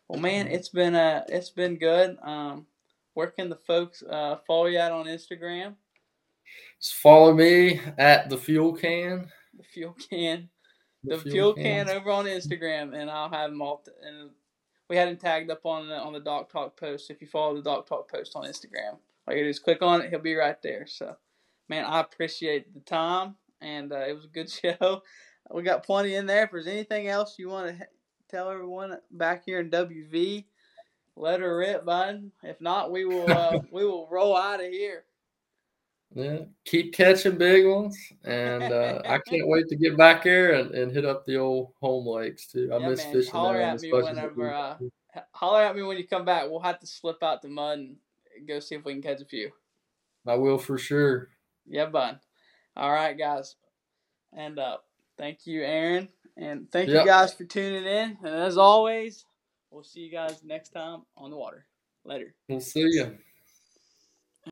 well, 0.07 0.19
man, 0.21 0.47
Mhm. 0.47 0.51
it's 0.53 0.69
been 0.69 0.93
uh, 0.95 1.25
it's 1.27 1.49
been 1.49 1.77
good. 1.77 2.17
Um, 2.21 2.67
where 3.15 3.27
can 3.27 3.49
the 3.49 3.55
folks 3.55 4.03
uh 4.03 4.37
follow 4.45 4.67
you 4.67 4.77
at 4.77 4.91
on 4.91 5.07
Instagram? 5.07 5.75
Just 6.81 6.95
follow 6.95 7.33
me 7.33 7.81
at 7.97 8.29
the 8.29 8.37
Fuel 8.37 8.73
Can. 8.73 9.29
The 9.57 9.63
fuel 9.63 9.95
can, 10.09 10.49
the, 11.03 11.17
fuel, 11.17 11.53
can 11.53 11.89
over 11.89 12.11
on 12.11 12.25
Instagram, 12.25 12.93
and 12.93 13.09
I'll 13.09 13.29
have 13.29 13.51
them 13.51 13.61
all. 13.61 13.77
T- 13.85 13.91
and 14.05 14.31
we 14.89 14.97
had 14.97 15.07
him 15.07 15.17
tagged 15.17 15.49
up 15.49 15.65
on 15.65 15.87
the 15.87 15.95
on 15.95 16.13
the 16.13 16.19
Doc 16.19 16.51
Talk 16.51 16.77
post. 16.77 17.09
If 17.09 17.21
you 17.21 17.27
follow 17.27 17.55
the 17.55 17.61
Doc 17.61 17.87
Talk 17.87 18.11
post 18.11 18.33
on 18.35 18.43
Instagram, 18.43 18.97
all 19.27 19.35
you 19.35 19.43
do 19.43 19.49
is 19.49 19.59
click 19.59 19.81
on 19.81 20.01
it. 20.01 20.09
He'll 20.09 20.19
be 20.19 20.35
right 20.35 20.61
there. 20.61 20.85
So, 20.87 21.15
man, 21.69 21.85
I 21.85 22.01
appreciate 22.01 22.73
the 22.73 22.81
time, 22.81 23.35
and 23.61 23.91
uh, 23.91 23.99
it 24.07 24.13
was 24.13 24.25
a 24.25 24.29
good 24.29 24.49
show. 24.51 25.01
We 25.51 25.63
got 25.63 25.85
plenty 25.85 26.15
in 26.15 26.25
there. 26.25 26.43
If 26.43 26.51
there's 26.51 26.67
anything 26.67 27.07
else 27.07 27.35
you 27.37 27.49
want 27.49 27.77
to 27.77 27.87
tell 28.29 28.49
everyone 28.49 28.97
back 29.11 29.43
here 29.45 29.59
in 29.59 29.69
WV, 29.69 30.45
let 31.15 31.39
her 31.39 31.57
rip, 31.57 31.85
bud. 31.85 32.31
If 32.43 32.59
not, 32.59 32.91
we 32.91 33.05
will 33.05 33.31
uh, 33.31 33.59
we 33.71 33.85
will 33.85 34.07
roll 34.11 34.35
out 34.35 34.63
of 34.63 34.69
here. 34.69 35.05
Yeah, 36.15 36.39
keep 36.63 36.93
catching 36.93 37.37
big 37.37 37.67
ones, 37.67 37.97
and 38.23 38.63
uh, 38.63 39.01
I 39.05 39.19
can't 39.29 39.47
wait 39.49 39.67
to 39.67 39.75
get 39.75 39.97
back 39.97 40.23
there 40.23 40.53
and, 40.53 40.71
and 40.71 40.89
hit 40.89 41.03
up 41.03 41.25
the 41.25 41.35
old 41.35 41.73
home 41.81 42.07
lakes 42.07 42.47
too. 42.47 42.69
I 42.73 42.77
Yeah, 42.77 42.89
miss 42.89 43.03
man, 43.03 43.13
fishing 43.13 43.31
holler 43.33 43.57
there 43.57 43.61
at 43.63 43.81
me 43.81 43.91
whenever, 43.91 44.53
uh, 44.53 44.77
Holler 45.33 45.61
at 45.63 45.75
me 45.75 45.83
when 45.83 45.97
you 45.97 46.07
come 46.07 46.23
back. 46.23 46.49
We'll 46.49 46.61
have 46.61 46.79
to 46.79 46.87
slip 46.87 47.21
out 47.21 47.41
the 47.41 47.49
mud 47.49 47.79
and 47.79 47.97
go 48.47 48.59
see 48.59 48.75
if 48.75 48.85
we 48.85 48.93
can 48.93 49.01
catch 49.01 49.19
a 49.21 49.25
few. 49.25 49.51
I 50.25 50.35
will 50.35 50.57
for 50.57 50.77
sure. 50.77 51.29
Yeah, 51.67 51.87
bud. 51.87 52.19
All 52.77 52.91
right, 52.91 53.17
guys. 53.17 53.55
And 54.33 54.57
uh, 54.57 54.77
thank 55.17 55.45
you, 55.45 55.63
Aaron. 55.63 56.09
And 56.37 56.71
thank 56.71 56.89
Yep. 56.89 57.01
you 57.01 57.05
guys 57.09 57.33
for 57.33 57.43
tuning 57.45 57.85
in. 57.85 58.17
And 58.23 58.35
as 58.35 58.57
always, 58.57 59.25
we'll 59.69 59.83
see 59.83 60.01
you 60.01 60.11
guys 60.11 60.43
next 60.43 60.69
time 60.69 61.03
on 61.17 61.29
the 61.29 61.37
water. 61.37 61.65
Later. 62.03 62.35
We'll 62.47 62.59
see 62.61 62.81
you. 62.81 63.17